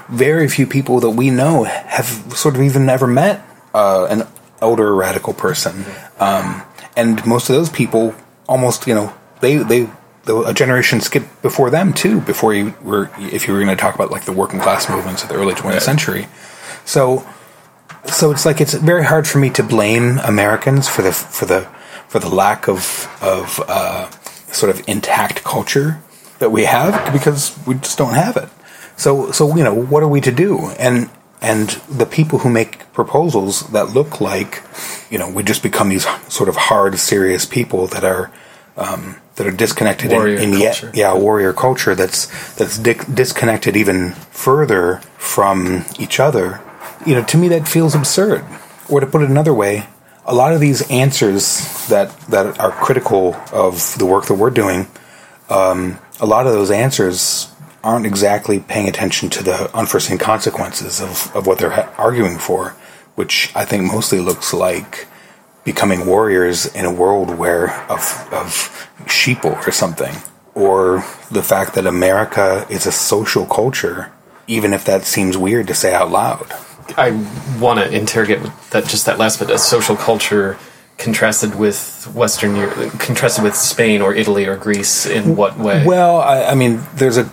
very 0.08 0.48
few 0.48 0.66
people 0.66 1.00
that 1.00 1.10
we 1.10 1.30
know 1.30 1.64
have 1.64 2.06
sort 2.36 2.54
of 2.54 2.62
even 2.62 2.86
never 2.86 3.06
met 3.06 3.44
uh, 3.74 4.06
an 4.10 4.26
older 4.62 4.94
radical 4.94 5.34
person, 5.34 5.84
um, 6.18 6.62
and 6.96 7.24
most 7.26 7.48
of 7.48 7.56
those 7.56 7.70
people 7.70 8.14
almost 8.48 8.86
you 8.86 8.94
know 8.94 9.12
they 9.40 9.56
they 9.56 9.88
the, 10.24 10.40
a 10.42 10.54
generation 10.54 11.00
skipped 11.00 11.42
before 11.42 11.70
them 11.70 11.92
too. 11.92 12.20
Before 12.20 12.52
you 12.52 12.74
were, 12.82 13.10
if 13.18 13.46
you 13.46 13.54
were 13.54 13.60
going 13.60 13.74
to 13.74 13.80
talk 13.80 13.94
about 13.94 14.10
like 14.10 14.24
the 14.24 14.32
working 14.32 14.60
class 14.60 14.88
movements 14.88 15.22
of 15.22 15.28
the 15.28 15.36
early 15.36 15.54
20th 15.54 15.82
century, 15.82 16.28
so 16.84 17.26
so 18.04 18.30
it's 18.30 18.44
like 18.44 18.60
it's 18.60 18.74
very 18.74 19.04
hard 19.04 19.26
for 19.26 19.38
me 19.38 19.50
to 19.50 19.62
blame 19.62 20.18
Americans 20.18 20.88
for 20.88 21.02
the 21.02 21.12
for 21.12 21.46
the 21.46 21.62
for 22.08 22.18
the 22.18 22.28
lack 22.28 22.68
of 22.68 23.08
of 23.20 23.60
uh, 23.68 24.10
sort 24.52 24.70
of 24.70 24.86
intact 24.88 25.42
culture 25.42 26.00
that 26.38 26.50
we 26.50 26.64
have 26.64 27.12
because 27.12 27.58
we 27.66 27.74
just 27.74 27.98
don't 27.98 28.14
have 28.14 28.36
it. 28.36 28.48
So 28.96 29.30
so 29.32 29.56
you 29.56 29.64
know 29.64 29.74
what 29.74 30.02
are 30.02 30.08
we 30.08 30.20
to 30.22 30.32
do? 30.32 30.70
And 30.78 31.10
and 31.40 31.68
the 31.88 32.06
people 32.06 32.40
who 32.40 32.50
make 32.50 32.92
proposals 32.92 33.68
that 33.68 33.90
look 33.90 34.20
like 34.20 34.62
you 35.10 35.18
know 35.18 35.30
we 35.30 35.42
just 35.42 35.62
become 35.62 35.88
these 35.88 36.06
sort 36.32 36.48
of 36.48 36.56
hard 36.56 36.98
serious 36.98 37.44
people 37.44 37.86
that 37.88 38.04
are 38.04 38.32
um, 38.76 39.16
that 39.36 39.46
are 39.46 39.52
disconnected 39.52 40.10
Warrior 40.10 40.36
in, 40.38 40.54
in 40.54 40.60
yet 40.60 40.82
yeah 40.94 41.14
warrior 41.14 41.52
culture 41.52 41.94
that's 41.94 42.26
that's 42.54 42.78
di- 42.78 42.94
disconnected 43.12 43.76
even 43.76 44.12
further 44.30 44.98
from 45.18 45.84
each 45.98 46.18
other 46.20 46.60
you 47.06 47.14
know 47.14 47.24
to 47.24 47.36
me 47.36 47.48
that 47.48 47.68
feels 47.68 47.94
absurd 47.94 48.44
or 48.88 49.00
to 49.00 49.06
put 49.06 49.22
it 49.22 49.30
another 49.30 49.54
way 49.54 49.86
a 50.24 50.34
lot 50.34 50.52
of 50.52 50.60
these 50.60 50.88
answers 50.90 51.86
that 51.88 52.18
that 52.28 52.58
are 52.58 52.72
critical 52.72 53.34
of 53.52 53.96
the 53.98 54.06
work 54.06 54.26
that 54.26 54.34
we're 54.34 54.50
doing 54.50 54.86
um, 55.48 55.98
a 56.20 56.26
lot 56.26 56.46
of 56.46 56.52
those 56.52 56.70
answers 56.70 57.50
aren't 57.84 58.06
exactly 58.06 58.58
paying 58.58 58.88
attention 58.88 59.30
to 59.30 59.42
the 59.42 59.74
unforeseen 59.76 60.18
consequences 60.18 61.00
of, 61.00 61.34
of 61.36 61.46
what 61.46 61.58
they're 61.58 61.70
ha- 61.70 61.92
arguing 61.98 62.38
for 62.38 62.70
which 63.14 63.52
i 63.54 63.64
think 63.64 63.84
mostly 63.84 64.20
looks 64.20 64.52
like 64.52 65.06
becoming 65.66 66.06
warriors 66.06 66.64
in 66.74 66.84
a 66.84 66.92
world 66.92 67.36
where 67.36 67.70
of 67.90 68.28
of 68.32 68.86
sheeple 69.06 69.66
or 69.66 69.70
something, 69.70 70.14
or 70.54 71.04
the 71.30 71.42
fact 71.42 71.74
that 71.74 71.86
America 71.86 72.66
is 72.70 72.86
a 72.86 72.92
social 72.92 73.44
culture, 73.44 74.12
even 74.46 74.72
if 74.72 74.84
that 74.84 75.04
seems 75.04 75.36
weird 75.36 75.66
to 75.66 75.74
say 75.74 75.92
out 75.92 76.10
loud. 76.10 76.46
I 76.96 77.10
want 77.58 77.80
to 77.80 77.90
interrogate 77.90 78.40
that 78.70 78.86
just 78.86 79.06
that 79.06 79.18
last 79.18 79.40
bit. 79.40 79.50
A 79.50 79.58
social 79.58 79.96
culture 79.96 80.56
contrasted 80.98 81.54
with 81.54 82.10
Western 82.14 82.56
Europe, 82.56 82.98
contrasted 82.98 83.44
with 83.44 83.54
Spain 83.54 84.00
or 84.00 84.14
Italy 84.14 84.46
or 84.46 84.56
Greece. 84.56 85.06
In 85.06 85.36
what 85.36 85.58
way? 85.58 85.84
Well, 85.86 86.20
I, 86.20 86.44
I 86.44 86.54
mean, 86.54 86.82
there's 86.94 87.16
a 87.16 87.30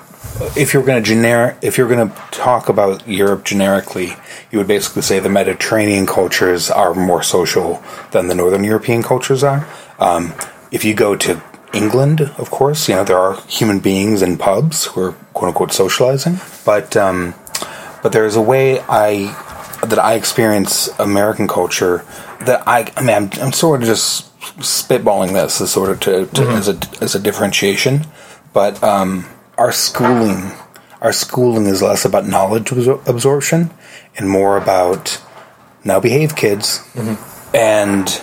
if 0.56 0.74
you're 0.74 0.84
going 0.84 1.02
to 1.02 1.08
generic 1.08 1.58
if 1.62 1.78
you're 1.78 1.88
going 1.88 2.10
to 2.10 2.16
talk 2.32 2.70
about 2.70 3.08
Europe 3.08 3.46
generically, 3.46 4.14
you 4.52 4.58
would 4.58 4.68
basically 4.68 5.02
say 5.02 5.20
the 5.20 5.30
Mediterranean 5.30 6.06
cultures 6.06 6.70
are 6.70 6.94
more 6.94 7.24
social 7.24 7.84
than 8.12 8.28
the 8.28 8.36
Northern 8.36 8.64
European 8.64 9.04
cultures 9.04 9.44
are. 9.44 9.68
Um, 10.00 10.34
if 10.72 10.84
you 10.84 10.94
go 10.94 11.16
to 11.16 11.42
England, 11.74 12.22
of 12.22 12.50
course, 12.52 12.90
you 12.90 12.96
know 12.96 13.04
there 13.04 13.18
are 13.18 13.42
human 13.48 13.80
beings 13.80 14.22
in 14.22 14.38
pubs 14.38 14.86
who 14.86 15.02
are 15.02 15.12
quote 15.34 15.50
unquote 15.50 15.72
socializing, 15.72 16.40
but 16.66 16.98
um, 16.98 17.36
but 18.02 18.12
there 18.12 18.26
is 18.26 18.36
a 18.36 18.42
way 18.42 18.80
I 18.90 19.32
that 19.86 20.00
I 20.00 20.16
experience 20.16 20.88
American 21.00 21.48
culture 21.48 22.06
that 22.42 22.68
I 22.68 22.92
I 22.96 23.02
mean 23.02 23.16
I'm, 23.16 23.30
I'm 23.42 23.54
sort 23.54 23.82
of 23.82 23.88
just 23.88 24.30
spitballing 24.60 25.34
this 25.34 25.62
as 25.62 25.72
sort 25.72 25.90
of 25.90 26.00
to, 26.02 26.26
to 26.28 26.50
as 26.50 26.68
a 26.68 26.78
as 27.02 27.16
a 27.16 27.20
differentiation, 27.20 28.06
but 28.54 28.82
um, 28.84 29.26
our 29.58 29.72
schooling, 29.72 30.52
our 31.02 31.14
schooling 31.14 31.66
is 31.66 31.82
less 31.82 32.06
about 32.06 32.28
knowledge 32.28 32.72
absorption 32.72 33.72
and 34.18 34.30
more 34.30 34.58
about 34.58 35.22
now 35.84 36.00
behave, 36.00 36.36
kids, 36.36 36.82
and 37.54 38.22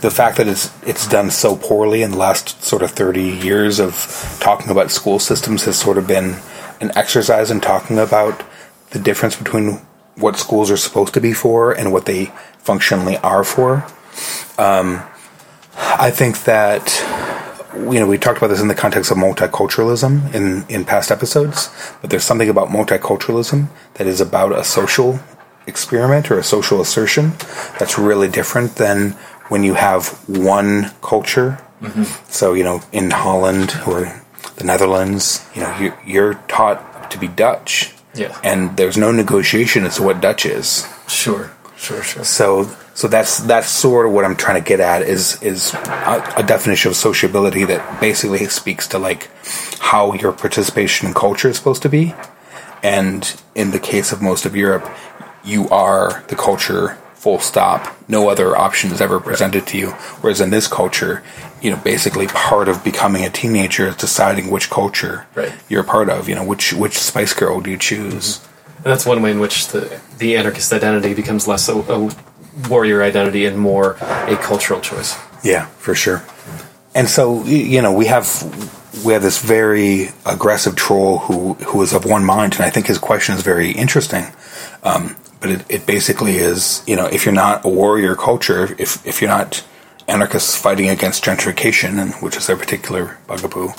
the 0.00 0.10
fact 0.10 0.36
that 0.38 0.48
it's 0.48 0.70
it's 0.86 1.06
done 1.08 1.30
so 1.30 1.56
poorly 1.56 2.02
in 2.02 2.12
the 2.12 2.16
last 2.16 2.62
sort 2.62 2.82
of 2.82 2.90
thirty 2.90 3.28
years 3.28 3.78
of 3.78 4.38
talking 4.40 4.70
about 4.70 4.90
school 4.90 5.18
systems 5.18 5.64
has 5.64 5.78
sort 5.78 5.98
of 5.98 6.06
been 6.06 6.36
an 6.80 6.90
exercise 6.96 7.50
in 7.50 7.60
talking 7.60 7.98
about 7.98 8.42
the 8.90 8.98
difference 8.98 9.36
between 9.36 9.80
what 10.20 10.36
schools 10.36 10.70
are 10.70 10.76
supposed 10.76 11.14
to 11.14 11.20
be 11.20 11.32
for 11.32 11.72
and 11.72 11.92
what 11.92 12.06
they 12.06 12.26
functionally 12.58 13.16
are 13.18 13.44
for. 13.44 13.86
Um, 14.58 15.02
I 15.76 16.10
think 16.10 16.44
that 16.44 16.84
you 17.74 18.00
know 18.00 18.06
we 18.06 18.18
talked 18.18 18.38
about 18.38 18.48
this 18.48 18.60
in 18.60 18.68
the 18.68 18.74
context 18.74 19.10
of 19.10 19.16
multiculturalism 19.16 20.34
in 20.34 20.64
in 20.68 20.84
past 20.84 21.10
episodes, 21.10 21.70
but 22.00 22.10
there's 22.10 22.24
something 22.24 22.48
about 22.48 22.68
multiculturalism 22.68 23.68
that 23.94 24.06
is 24.06 24.20
about 24.20 24.52
a 24.52 24.64
social 24.64 25.20
experiment 25.66 26.30
or 26.30 26.38
a 26.38 26.42
social 26.42 26.80
assertion 26.80 27.32
that's 27.78 27.98
really 27.98 28.28
different 28.28 28.76
than 28.76 29.12
when 29.48 29.62
you 29.64 29.74
have 29.74 30.08
one 30.28 30.90
culture. 31.02 31.58
So 32.28 32.52
you 32.52 32.64
know, 32.64 32.82
in 32.92 33.10
Holland 33.10 33.74
or 33.86 34.20
the 34.56 34.64
Netherlands, 34.64 35.46
you 35.54 35.62
know, 35.62 35.78
you, 35.78 35.92
you're 36.06 36.34
taught 36.46 37.10
to 37.10 37.18
be 37.18 37.28
Dutch, 37.28 37.94
Yeah. 38.14 38.36
and 38.42 38.76
there's 38.76 38.96
no 38.96 39.12
negotiation 39.12 39.84
as 39.84 39.96
to 39.96 40.02
what 40.02 40.20
Dutch 40.20 40.44
is. 40.44 40.88
Sure, 41.06 41.52
sure, 41.76 42.02
sure. 42.02 42.24
So 42.24 42.68
so 42.94 43.08
that's 43.08 43.38
that's 43.38 43.68
sort 43.68 44.06
of 44.06 44.12
what 44.12 44.24
I'm 44.24 44.36
trying 44.36 44.62
to 44.62 44.68
get 44.68 44.80
at 44.80 45.02
is 45.02 45.40
is 45.42 45.72
a, 45.74 46.34
a 46.38 46.42
definition 46.42 46.90
of 46.90 46.96
sociability 46.96 47.64
that 47.64 48.00
basically 48.00 48.44
speaks 48.46 48.88
to 48.88 48.98
like 48.98 49.30
how 49.78 50.12
your 50.14 50.32
participation 50.32 51.06
in 51.08 51.14
culture 51.14 51.48
is 51.48 51.56
supposed 51.56 51.82
to 51.82 51.88
be, 51.88 52.14
and 52.82 53.40
in 53.54 53.70
the 53.70 53.78
case 53.78 54.12
of 54.12 54.20
most 54.20 54.44
of 54.44 54.56
Europe, 54.56 54.90
you 55.44 55.68
are 55.68 56.24
the 56.28 56.36
culture. 56.36 56.98
Full 57.14 57.38
stop. 57.38 57.94
No 58.08 58.30
other 58.30 58.56
option 58.56 58.90
is 58.92 59.00
ever 59.02 59.20
presented 59.20 59.66
to 59.66 59.76
you. 59.76 59.90
Whereas 60.22 60.40
in 60.40 60.48
this 60.48 60.66
culture, 60.66 61.22
you 61.62 61.70
know, 61.70 61.76
basically 61.76 62.26
part 62.28 62.68
of 62.68 62.82
becoming 62.82 63.24
a 63.24 63.30
teenager 63.30 63.86
is 63.88 63.96
deciding 63.96 64.50
which 64.50 64.70
culture 64.70 65.26
Right. 65.34 65.52
you're 65.68 65.82
a 65.82 65.84
part 65.84 66.08
of. 66.08 66.28
You 66.28 66.34
know, 66.34 66.44
which 66.44 66.72
which 66.72 66.98
Spice 66.98 67.32
Girl 67.34 67.60
do 67.60 67.70
you 67.70 67.76
choose? 67.78 68.40
And 68.76 68.86
that's 68.86 69.04
one 69.04 69.20
way 69.22 69.30
in 69.30 69.40
which 69.40 69.68
the 69.68 70.00
the 70.18 70.36
anarchist 70.36 70.72
identity 70.72 71.14
becomes 71.14 71.46
less 71.46 71.68
a, 71.68 71.74
a 71.76 72.10
warrior 72.68 73.02
identity 73.02 73.44
and 73.46 73.58
more 73.58 73.92
a 74.00 74.36
cultural 74.40 74.80
choice. 74.80 75.16
Yeah, 75.44 75.66
for 75.78 75.94
sure. 75.94 76.22
And 76.94 77.08
so 77.08 77.44
you 77.44 77.82
know 77.82 77.92
we 77.92 78.06
have 78.06 78.26
we 79.04 79.12
have 79.12 79.22
this 79.22 79.38
very 79.42 80.08
aggressive 80.26 80.76
troll 80.76 81.18
who 81.18 81.54
who 81.54 81.82
is 81.82 81.92
of 81.92 82.04
one 82.04 82.24
mind, 82.24 82.54
and 82.54 82.64
I 82.64 82.70
think 82.70 82.86
his 82.86 82.98
question 82.98 83.34
is 83.36 83.42
very 83.42 83.70
interesting. 83.70 84.24
Um, 84.82 85.16
but 85.40 85.50
it, 85.50 85.64
it 85.70 85.86
basically 85.86 86.36
is 86.36 86.82
you 86.86 86.96
know 86.96 87.06
if 87.06 87.24
you're 87.24 87.34
not 87.34 87.64
a 87.64 87.68
warrior 87.68 88.14
culture, 88.16 88.74
if 88.78 89.06
if 89.06 89.20
you're 89.20 89.30
not 89.30 89.62
anarchists 90.10 90.56
fighting 90.56 90.88
against 90.88 91.24
gentrification, 91.24 91.98
and 92.00 92.14
which 92.14 92.36
is 92.36 92.46
their 92.46 92.56
particular 92.56 93.18
bugaboo, 93.26 93.70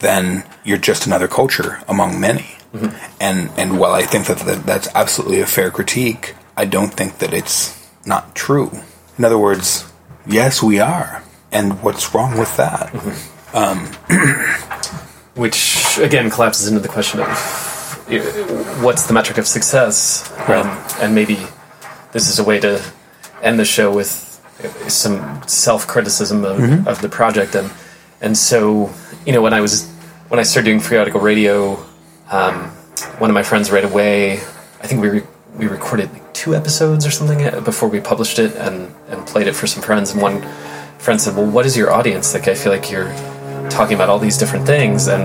then 0.00 0.44
you're 0.64 0.78
just 0.78 1.06
another 1.06 1.28
culture 1.28 1.82
among 1.88 2.20
many. 2.20 2.56
Mm-hmm. 2.74 3.16
And 3.20 3.50
and 3.56 3.78
while 3.78 3.94
I 3.94 4.02
think 4.02 4.26
that, 4.26 4.38
that 4.40 4.66
that's 4.66 4.88
absolutely 4.94 5.40
a 5.40 5.46
fair 5.46 5.70
critique, 5.70 6.34
I 6.56 6.64
don't 6.64 6.92
think 6.92 7.18
that 7.18 7.32
it's 7.32 7.88
not 8.04 8.34
true. 8.34 8.70
In 9.18 9.24
other 9.24 9.38
words, 9.38 9.90
yes, 10.26 10.62
we 10.62 10.80
are. 10.80 11.22
And 11.52 11.82
what's 11.82 12.14
wrong 12.14 12.38
with 12.38 12.56
that? 12.56 12.92
Mm-hmm. 12.92 13.56
Um, 13.56 13.86
which 15.34 15.98
again 15.98 16.28
collapses 16.30 16.68
into 16.68 16.80
the 16.80 16.88
question 16.88 17.20
of 17.20 17.28
what's 18.82 19.06
the 19.06 19.12
metric 19.12 19.38
of 19.38 19.46
success, 19.46 20.30
um, 20.48 20.66
and 21.00 21.14
maybe 21.14 21.38
this 22.12 22.28
is 22.28 22.38
a 22.38 22.44
way 22.44 22.60
to 22.60 22.82
end 23.42 23.58
the 23.58 23.64
show 23.64 23.92
with 23.92 24.35
some 24.88 25.42
self 25.46 25.86
criticism 25.86 26.44
of, 26.44 26.58
of 26.86 27.02
the 27.02 27.08
project, 27.08 27.54
and 27.54 27.70
and 28.20 28.36
so 28.36 28.90
you 29.26 29.32
know 29.32 29.42
when 29.42 29.52
I 29.52 29.60
was 29.60 29.86
when 30.28 30.40
I 30.40 30.42
started 30.42 30.66
doing 30.66 30.80
Free 30.80 30.96
Radical 30.96 31.20
Radio, 31.20 31.84
um, 32.30 32.70
one 33.18 33.30
of 33.30 33.34
my 33.34 33.42
friends 33.42 33.70
right 33.70 33.84
away, 33.84 34.34
I 34.82 34.86
think 34.86 35.00
we 35.02 35.08
re- 35.08 35.26
we 35.56 35.66
recorded 35.66 36.12
like 36.12 36.34
two 36.34 36.54
episodes 36.54 37.06
or 37.06 37.10
something 37.10 37.42
uh, 37.46 37.60
before 37.60 37.88
we 37.88 38.00
published 38.00 38.38
it 38.38 38.54
and 38.56 38.94
and 39.08 39.26
played 39.26 39.46
it 39.46 39.54
for 39.54 39.66
some 39.66 39.82
friends, 39.82 40.12
and 40.12 40.22
one 40.22 40.42
friend 40.98 41.20
said, 41.20 41.36
"Well, 41.36 41.46
what 41.46 41.66
is 41.66 41.76
your 41.76 41.92
audience? 41.92 42.34
Like, 42.34 42.48
I 42.48 42.54
feel 42.54 42.72
like 42.72 42.90
you're 42.90 43.12
talking 43.68 43.94
about 43.94 44.08
all 44.08 44.18
these 44.18 44.38
different 44.38 44.66
things." 44.66 45.06
And 45.08 45.24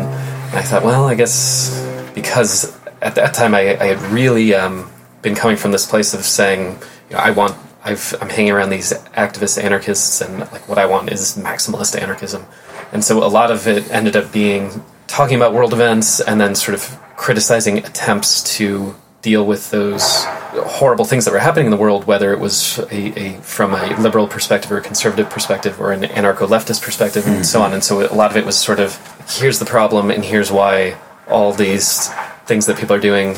I 0.53 0.61
thought, 0.61 0.84
well, 0.84 1.07
I 1.07 1.15
guess 1.15 1.71
because 2.13 2.77
at 3.01 3.15
that 3.15 3.34
time 3.34 3.55
I, 3.55 3.79
I 3.79 3.86
had 3.88 4.01
really 4.11 4.53
um, 4.53 4.91
been 5.21 5.36
coming 5.36 5.57
from 5.57 5.71
this 5.71 5.86
place 5.86 6.13
of 6.13 6.23
saying, 6.23 6.77
you 7.09 7.15
know, 7.15 7.19
I 7.19 7.32
want. 7.32 7.55
I've, 7.84 8.15
I'm 8.21 8.29
hanging 8.29 8.51
around 8.51 8.69
these 8.69 8.93
activist 9.15 9.61
anarchists, 9.61 10.21
and 10.21 10.39
like 10.39 10.67
what 10.69 10.77
I 10.77 10.86
want 10.86 11.11
is 11.11 11.38
maximalist 11.38 11.99
anarchism, 11.99 12.45
and 12.91 13.03
so 13.03 13.23
a 13.23 13.27
lot 13.27 13.51
of 13.51 13.67
it 13.67 13.89
ended 13.91 14.15
up 14.15 14.32
being 14.32 14.84
talking 15.07 15.36
about 15.36 15.53
world 15.53 15.73
events 15.73 16.19
and 16.21 16.39
then 16.39 16.55
sort 16.55 16.75
of 16.75 16.97
criticizing 17.17 17.79
attempts 17.79 18.57
to 18.57 18.95
deal 19.21 19.45
with 19.45 19.69
those 19.69 20.23
horrible 20.53 21.05
things 21.05 21.25
that 21.25 21.32
were 21.32 21.39
happening 21.39 21.65
in 21.65 21.71
the 21.71 21.77
world, 21.77 22.05
whether 22.05 22.34
it 22.34 22.39
was 22.39 22.79
a, 22.91 23.19
a 23.19 23.34
from 23.41 23.73
a 23.73 23.95
liberal 23.99 24.27
perspective 24.27 24.71
or 24.71 24.77
a 24.77 24.82
conservative 24.82 25.29
perspective 25.29 25.79
or 25.79 25.91
an 25.91 26.01
anarcho-leftist 26.01 26.82
perspective, 26.82 27.27
and 27.27 27.45
so 27.45 27.61
on. 27.61 27.73
And 27.73 27.84
so 27.84 28.01
a 28.01 28.15
lot 28.15 28.32
of 28.32 28.38
it 28.38 28.45
was 28.45 28.57
sort 28.57 28.79
of 28.79 28.99
here's 29.39 29.59
the 29.59 29.65
problem, 29.65 30.09
and 30.09 30.25
here's 30.25 30.51
why 30.51 30.97
all 31.27 31.53
these 31.53 32.09
things 32.45 32.65
that 32.65 32.77
people 32.77 32.95
are 32.95 32.99
doing 32.99 33.38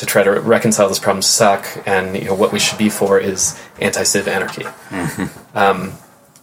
to 0.00 0.06
try 0.06 0.22
to 0.22 0.30
reconcile 0.40 0.88
this 0.88 0.98
problem 0.98 1.20
suck, 1.20 1.66
and 1.84 2.16
you 2.16 2.24
know 2.24 2.34
what 2.34 2.52
we 2.52 2.58
should 2.58 2.78
be 2.78 2.88
for 2.88 3.20
is 3.20 3.60
anti-civ 3.80 4.26
anarchy. 4.26 4.64
Um, 5.54 5.92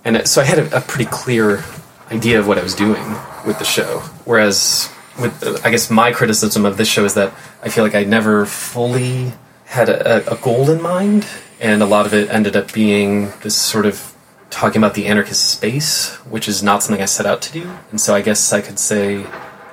and 0.06 0.18
it, 0.18 0.28
so 0.28 0.42
I 0.42 0.46
had 0.46 0.60
a, 0.60 0.78
a 0.78 0.82
pretty 0.82 1.10
clear 1.10 1.64
idea 2.12 2.40
of 2.40 2.48
what 2.48 2.60
I 2.60 2.62
was 2.62 2.76
doing 2.76 3.04
with 3.48 3.58
the 3.58 3.66
show. 3.66 4.02
Whereas, 4.26 4.92
with 5.20 5.34
uh, 5.44 5.58
I 5.64 5.72
guess 5.72 5.90
my 5.90 6.12
criticism 6.12 6.68
of 6.68 6.78
this 6.78 6.88
show 6.88 7.04
is 7.04 7.16
that 7.16 7.34
I 7.64 7.70
feel 7.70 7.84
like 7.84 7.96
I 7.96 8.04
never 8.04 8.46
fully 8.46 9.34
had 9.66 9.90
a, 9.90 10.32
a 10.32 10.38
goal 10.38 10.70
in 10.70 10.80
mind, 10.80 11.26
and 11.60 11.82
a 11.82 11.88
lot 11.88 12.06
of 12.06 12.14
it 12.14 12.30
ended 12.30 12.56
up 12.56 12.72
being 12.72 13.34
this 13.42 13.56
sort 13.56 13.88
of 13.88 14.14
talking 14.52 14.80
about 14.80 14.94
the 14.94 15.08
anarchist 15.08 15.50
space, 15.50 16.14
which 16.30 16.48
is 16.48 16.62
not 16.62 16.84
something 16.84 17.02
I 17.02 17.08
set 17.08 17.26
out 17.26 17.42
to 17.42 17.52
do. 17.52 17.66
And 17.90 18.00
so 18.00 18.14
I 18.14 18.22
guess 18.22 18.54
I 18.54 18.62
could 18.62 18.78
say 18.78 19.26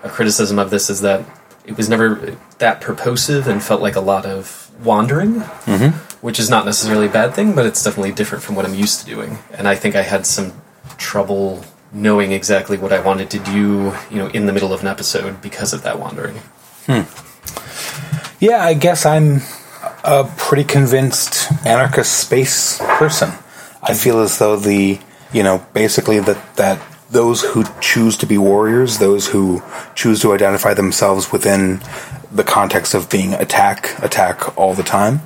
a 0.03 0.09
criticism 0.09 0.59
of 0.59 0.71
this 0.71 0.89
is 0.89 1.03
that 1.03 1.21
it 1.65 1.77
was 1.77 1.89
never 1.89 2.37
that 2.59 2.81
purposive 2.81 3.47
and 3.47 3.63
felt 3.63 3.81
like 3.81 3.97
a 3.97 4.01
lot 4.01 4.27
of 4.27 4.71
wandering 4.83 5.35
mm-hmm. 5.35 5.97
which 6.21 6.39
is 6.39 6.51
not 6.51 6.65
necessarily 6.65 7.07
a 7.07 7.11
bad 7.11 7.35
thing, 7.35 7.55
but 7.55 7.65
it's 7.65 7.83
definitely 7.83 8.13
different 8.13 8.43
from 8.43 8.57
what 8.57 8.65
I'm 8.65 8.75
used 8.75 9.01
to 9.01 9.07
doing. 9.07 9.39
And 9.53 9.69
I 9.69 9.75
think 9.77 9.95
I 9.95 10.03
had 10.03 10.27
some 10.27 10.53
trouble 10.99 11.65
knowing 11.93 12.33
exactly 12.33 12.77
what 12.77 12.93
I 12.93 13.01
wanted 13.01 13.31
to 13.31 13.39
do, 13.39 13.95
you 14.11 14.19
know, 14.19 14.27
in 14.29 14.47
the 14.47 14.53
middle 14.53 14.73
of 14.73 14.81
an 14.81 14.89
episode 14.89 15.41
because 15.41 15.73
of 15.73 15.83
that 15.83 15.99
wandering. 15.99 16.37
Hmm. 16.87 17.03
Yeah, 18.41 18.63
I 18.63 18.75
guess 18.75 19.07
I'm 19.07 19.43
a 20.03 20.25
pretty 20.37 20.65
convinced 20.65 21.51
anarchist 21.65 22.13
space 22.13 22.79
person. 22.79 23.31
I 23.83 23.95
feel 23.95 24.21
as 24.21 24.39
though 24.39 24.57
the, 24.57 24.99
you 25.33 25.43
know, 25.43 25.65
basically 25.73 26.19
that 26.21 26.57
that 26.57 26.81
those 27.15 27.43
who 27.43 27.65
choose 27.81 28.19
to 28.19 28.27
be 28.27 28.37
warriors, 28.37 28.99
those 28.99 29.29
who 29.29 29.63
choose 29.95 30.21
to 30.21 30.35
identify 30.35 30.75
themselves 30.75 31.31
within 31.31 31.81
the 32.31 32.45
context 32.45 32.93
of 32.93 33.09
being 33.09 33.33
attack, 33.35 33.97
attack 34.03 34.59
all 34.59 34.75
the 34.75 34.83
time, 34.83 35.23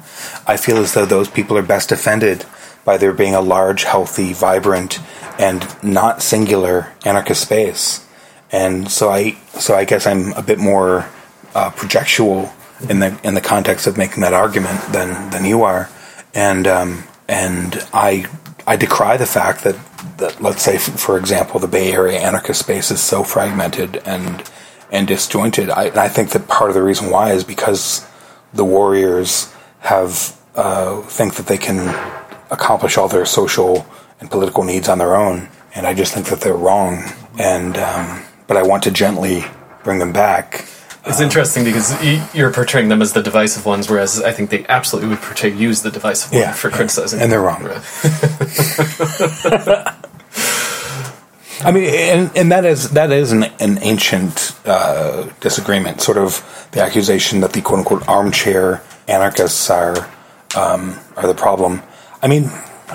I 0.46 0.58
feel 0.58 0.76
as 0.76 0.92
though 0.92 1.06
those 1.06 1.28
people 1.28 1.56
are 1.56 1.62
best 1.62 1.88
defended 1.88 2.44
by 2.84 2.98
there 2.98 3.12
being 3.12 3.34
a 3.34 3.40
large, 3.40 3.84
healthy, 3.84 4.34
vibrant, 4.34 5.00
and 5.38 5.66
not 5.82 6.22
singular 6.22 6.92
anarchist 7.06 7.42
space. 7.42 8.06
And 8.52 8.90
so 8.90 9.08
I, 9.08 9.32
so 9.58 9.74
I 9.74 9.84
guess 9.84 10.06
I'm 10.06 10.32
a 10.34 10.42
bit 10.42 10.58
more 10.58 11.08
uh, 11.54 11.70
projectual 11.70 12.52
in 12.88 13.00
the 13.00 13.18
in 13.24 13.34
the 13.34 13.40
context 13.40 13.86
of 13.86 13.96
making 13.96 14.20
that 14.22 14.32
argument 14.32 14.80
than 14.92 15.30
than 15.30 15.44
you 15.44 15.64
are, 15.64 15.90
and 16.32 16.66
um, 16.66 17.02
and 17.28 17.84
I 17.92 18.26
I 18.66 18.76
decry 18.76 19.16
the 19.16 19.26
fact 19.26 19.64
that 19.64 19.74
that 20.18 20.40
let's 20.40 20.62
say 20.62 20.78
for 20.78 21.18
example 21.18 21.60
the 21.60 21.68
Bay 21.68 21.92
Area 21.92 22.18
anarchist 22.18 22.60
space 22.60 22.90
is 22.90 23.00
so 23.00 23.22
fragmented 23.22 23.96
and 24.04 24.42
and 24.90 25.06
disjointed. 25.06 25.70
I 25.70 26.04
I 26.04 26.08
think 26.08 26.30
that 26.30 26.48
part 26.48 26.70
of 26.70 26.74
the 26.74 26.82
reason 26.82 27.10
why 27.10 27.32
is 27.32 27.44
because 27.44 28.06
the 28.52 28.64
warriors 28.64 29.52
have 29.80 30.36
uh, 30.54 31.02
think 31.02 31.34
that 31.34 31.46
they 31.46 31.58
can 31.58 31.88
accomplish 32.50 32.96
all 32.96 33.08
their 33.08 33.26
social 33.26 33.86
and 34.20 34.30
political 34.30 34.64
needs 34.64 34.88
on 34.88 34.98
their 34.98 35.14
own, 35.14 35.48
and 35.74 35.86
I 35.86 35.94
just 35.94 36.12
think 36.12 36.26
that 36.26 36.40
they're 36.40 36.56
wrong. 36.56 37.04
And 37.38 37.76
um, 37.76 38.22
but 38.46 38.56
I 38.56 38.62
want 38.62 38.82
to 38.84 38.90
gently 38.90 39.44
bring 39.84 39.98
them 39.98 40.12
back. 40.12 40.66
It's 41.08 41.20
interesting 41.20 41.64
because 41.64 41.94
you're 42.34 42.52
portraying 42.52 42.88
them 42.88 43.00
as 43.00 43.12
the 43.12 43.22
divisive 43.22 43.64
ones, 43.64 43.88
whereas 43.88 44.22
I 44.22 44.32
think 44.32 44.50
they 44.50 44.66
absolutely 44.66 45.10
would 45.10 45.20
portray 45.20 45.50
you 45.50 45.70
as 45.70 45.82
the 45.82 45.90
divisive 45.90 46.32
one 46.32 46.52
for 46.52 46.68
yeah. 46.68 46.76
criticizing. 46.76 47.20
And 47.20 47.32
they're 47.32 47.40
wrong. 47.40 47.64
Right. 47.64 47.82
I 51.60 51.72
mean, 51.72 51.92
and, 51.92 52.30
and 52.36 52.52
that 52.52 52.64
is 52.64 52.90
that 52.90 53.10
is 53.10 53.32
an, 53.32 53.44
an 53.58 53.78
ancient 53.82 54.56
uh, 54.64 55.28
disagreement. 55.40 56.00
Sort 56.00 56.16
of 56.16 56.68
the 56.72 56.80
accusation 56.80 57.40
that 57.40 57.52
the 57.52 57.62
quote 57.62 57.80
unquote 57.80 58.08
armchair 58.08 58.80
anarchists 59.08 59.68
are 59.68 60.08
um, 60.56 60.98
are 61.16 61.26
the 61.26 61.34
problem. 61.34 61.82
I 62.22 62.28
mean, 62.28 62.50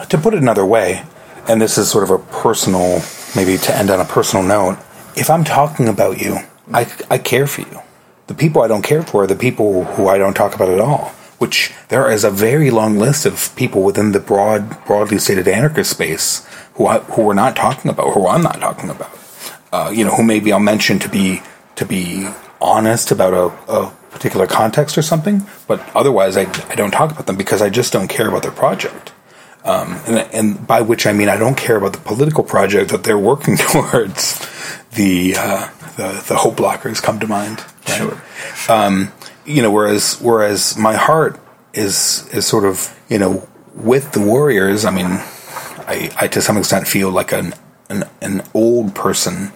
to 0.10 0.18
put 0.18 0.34
it 0.34 0.42
another 0.42 0.66
way, 0.66 1.04
and 1.48 1.62
this 1.62 1.78
is 1.78 1.92
sort 1.92 2.06
of 2.06 2.10
a 2.10 2.20
personal, 2.20 3.02
maybe 3.36 3.58
to 3.58 3.76
end 3.76 3.90
on 3.90 4.00
a 4.00 4.06
personal 4.06 4.46
note. 4.46 4.78
If 5.16 5.30
I'm 5.30 5.44
talking 5.44 5.90
about 5.90 6.22
you, 6.22 6.38
I 6.74 6.90
I 7.12 7.18
care 7.18 7.48
for 7.48 7.62
you. 7.62 7.83
The 8.28 8.34
people 8.34 8.62
I 8.62 8.68
don't 8.68 8.84
care 8.84 9.04
for 9.04 9.24
are 9.24 9.28
the 9.28 9.36
people 9.36 9.84
who 9.84 10.08
I 10.08 10.18
don't 10.18 10.34
talk 10.34 10.56
about 10.56 10.70
at 10.70 10.80
all. 10.80 11.14
Which 11.40 11.74
there 11.90 12.10
is 12.10 12.24
a 12.24 12.32
very 12.32 12.72
long 12.72 12.98
list 12.98 13.26
of 13.26 13.54
people 13.58 13.84
within 13.84 14.14
the 14.14 14.20
broad, 14.20 14.86
broadly 14.86 15.18
stated 15.18 15.48
anarchist 15.48 15.92
space 15.92 16.48
who 16.76 16.88
I, 16.88 17.00
who 17.00 17.24
we're 17.24 17.34
not 17.34 17.56
talking 17.56 17.92
about, 17.92 18.14
who 18.14 18.28
I'm 18.28 18.42
not 18.42 18.60
talking 18.60 18.90
about. 18.90 19.12
Uh, 19.72 19.92
you 19.94 20.06
know, 20.06 20.12
who 20.12 20.24
maybe 20.24 20.54
I'll 20.54 20.60
mention 20.60 21.00
to 21.00 21.10
be 21.10 21.42
to 21.76 21.86
be 21.86 22.30
honest 22.62 23.12
about 23.12 23.34
a, 23.34 23.72
a 23.72 23.92
particular 24.12 24.48
context 24.48 24.98
or 24.98 25.02
something, 25.02 25.46
but 25.68 25.84
otherwise 25.96 26.38
I, 26.38 26.44
I 26.70 26.76
don't 26.76 26.92
talk 26.92 27.12
about 27.12 27.26
them 27.26 27.36
because 27.36 27.62
I 27.62 27.70
just 27.70 27.92
don't 27.92 28.08
care 28.08 28.30
about 28.30 28.44
their 28.44 28.52
project. 28.52 29.12
Um, 29.66 30.00
and, 30.06 30.18
and 30.34 30.68
by 30.68 30.82
which 30.82 31.08
I 31.08 31.14
mean 31.14 31.30
I 31.30 31.38
don't 31.38 31.58
care 31.58 31.78
about 31.78 31.94
the 31.94 32.00
political 32.00 32.44
project 32.44 32.92
that 32.92 33.04
they're 33.04 33.20
working 33.20 33.58
towards. 33.72 34.40
The 34.92 35.36
uh, 35.38 35.70
the 35.98 36.24
the 36.28 36.36
hope 36.36 36.56
blockers 36.56 37.02
come 37.02 37.20
to 37.20 37.28
mind. 37.28 37.64
Right? 37.88 37.98
Sure. 37.98 38.22
Um, 38.70 39.12
you 39.46 39.62
know, 39.62 39.72
whereas 39.72 40.20
whereas 40.22 40.78
my 40.78 40.96
heart 40.96 41.40
is 41.74 42.28
is 42.34 42.46
sort 42.46 42.66
of 42.66 42.98
you 43.10 43.18
know 43.18 43.48
with 43.76 44.12
the 44.14 44.22
warriors. 44.22 44.86
I 44.86 44.92
mean, 44.92 45.08
I, 45.08 46.12
I 46.20 46.28
to 46.28 46.42
some 46.42 46.58
extent 46.58 46.88
feel 46.88 47.10
like 47.12 47.32
an, 47.32 47.54
an 47.90 48.06
an 48.22 48.44
old 48.54 48.96
person 48.96 49.52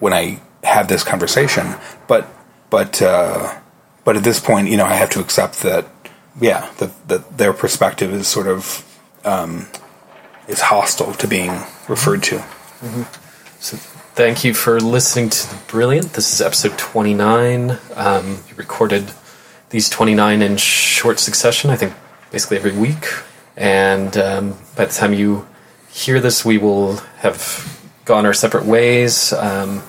when 0.00 0.12
I 0.12 0.40
have 0.62 0.88
this 0.88 1.04
conversation, 1.04 1.74
but 2.06 2.28
but 2.70 3.00
uh, 3.00 3.58
but 4.04 4.16
at 4.16 4.24
this 4.24 4.40
point, 4.40 4.68
you 4.68 4.76
know, 4.76 4.84
I 4.84 4.94
have 4.94 5.10
to 5.10 5.20
accept 5.20 5.62
that 5.62 5.86
yeah, 6.40 6.70
that 6.78 7.08
that 7.08 7.38
their 7.38 7.52
perspective 7.52 8.12
is 8.12 8.26
sort 8.26 8.46
of 8.48 8.84
um, 9.24 9.68
is 10.48 10.60
hostile 10.60 11.14
to 11.14 11.26
being 11.28 11.62
referred 11.88 12.22
to. 12.24 12.42
So 13.60 13.78
thank 14.14 14.44
you 14.44 14.54
for 14.54 14.80
listening 14.80 15.28
to 15.28 15.48
the 15.48 15.60
Brilliant. 15.66 16.12
This 16.12 16.32
is 16.32 16.40
episode 16.40 16.78
29. 16.78 17.78
Um, 17.96 18.38
we 18.46 18.54
recorded 18.54 19.10
these 19.70 19.90
29 19.90 20.40
in 20.40 20.56
short 20.56 21.18
succession, 21.18 21.70
I 21.70 21.76
think 21.76 21.94
basically 22.30 22.58
every 22.58 22.72
week. 22.72 23.06
And 23.56 24.16
um, 24.16 24.50
by 24.76 24.84
the 24.84 24.92
time 24.92 25.14
you 25.14 25.48
hear 25.90 26.20
this, 26.20 26.44
we 26.44 26.58
will 26.58 26.98
have 27.18 27.82
gone 28.04 28.24
our 28.24 28.34
separate 28.34 28.64
ways. 28.64 29.32
Um, 29.32 29.82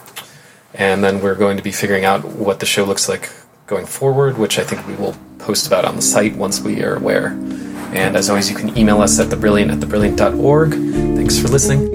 and 0.74 1.04
then 1.04 1.22
we're 1.22 1.36
going 1.36 1.58
to 1.58 1.64
be 1.64 1.72
figuring 1.72 2.04
out 2.04 2.26
what 2.26 2.60
the 2.60 2.66
show 2.66 2.84
looks 2.84 3.08
like 3.08 3.30
going 3.68 3.86
forward, 3.86 4.40
which 4.40 4.58
I 4.58 4.64
think 4.64 4.88
we 4.88 4.96
will 4.96 5.16
post 5.38 5.68
about 5.68 5.86
on 5.86 5.96
the 5.96 6.02
site 6.02 6.36
once 6.36 6.62
we 6.62 6.84
are 6.84 6.96
aware. 6.96 7.28
And 7.94 8.18
as 8.18 8.30
always, 8.32 8.50
you 8.50 8.56
can 8.56 8.76
email 8.76 9.02
us 9.02 9.20
at 9.20 9.28
thebrilliant 9.28 9.72
at 9.72 9.78
thebrilliant.org. 9.78 10.72
Thanks 11.16 11.40
for 11.40 11.48
listening. 11.48 11.95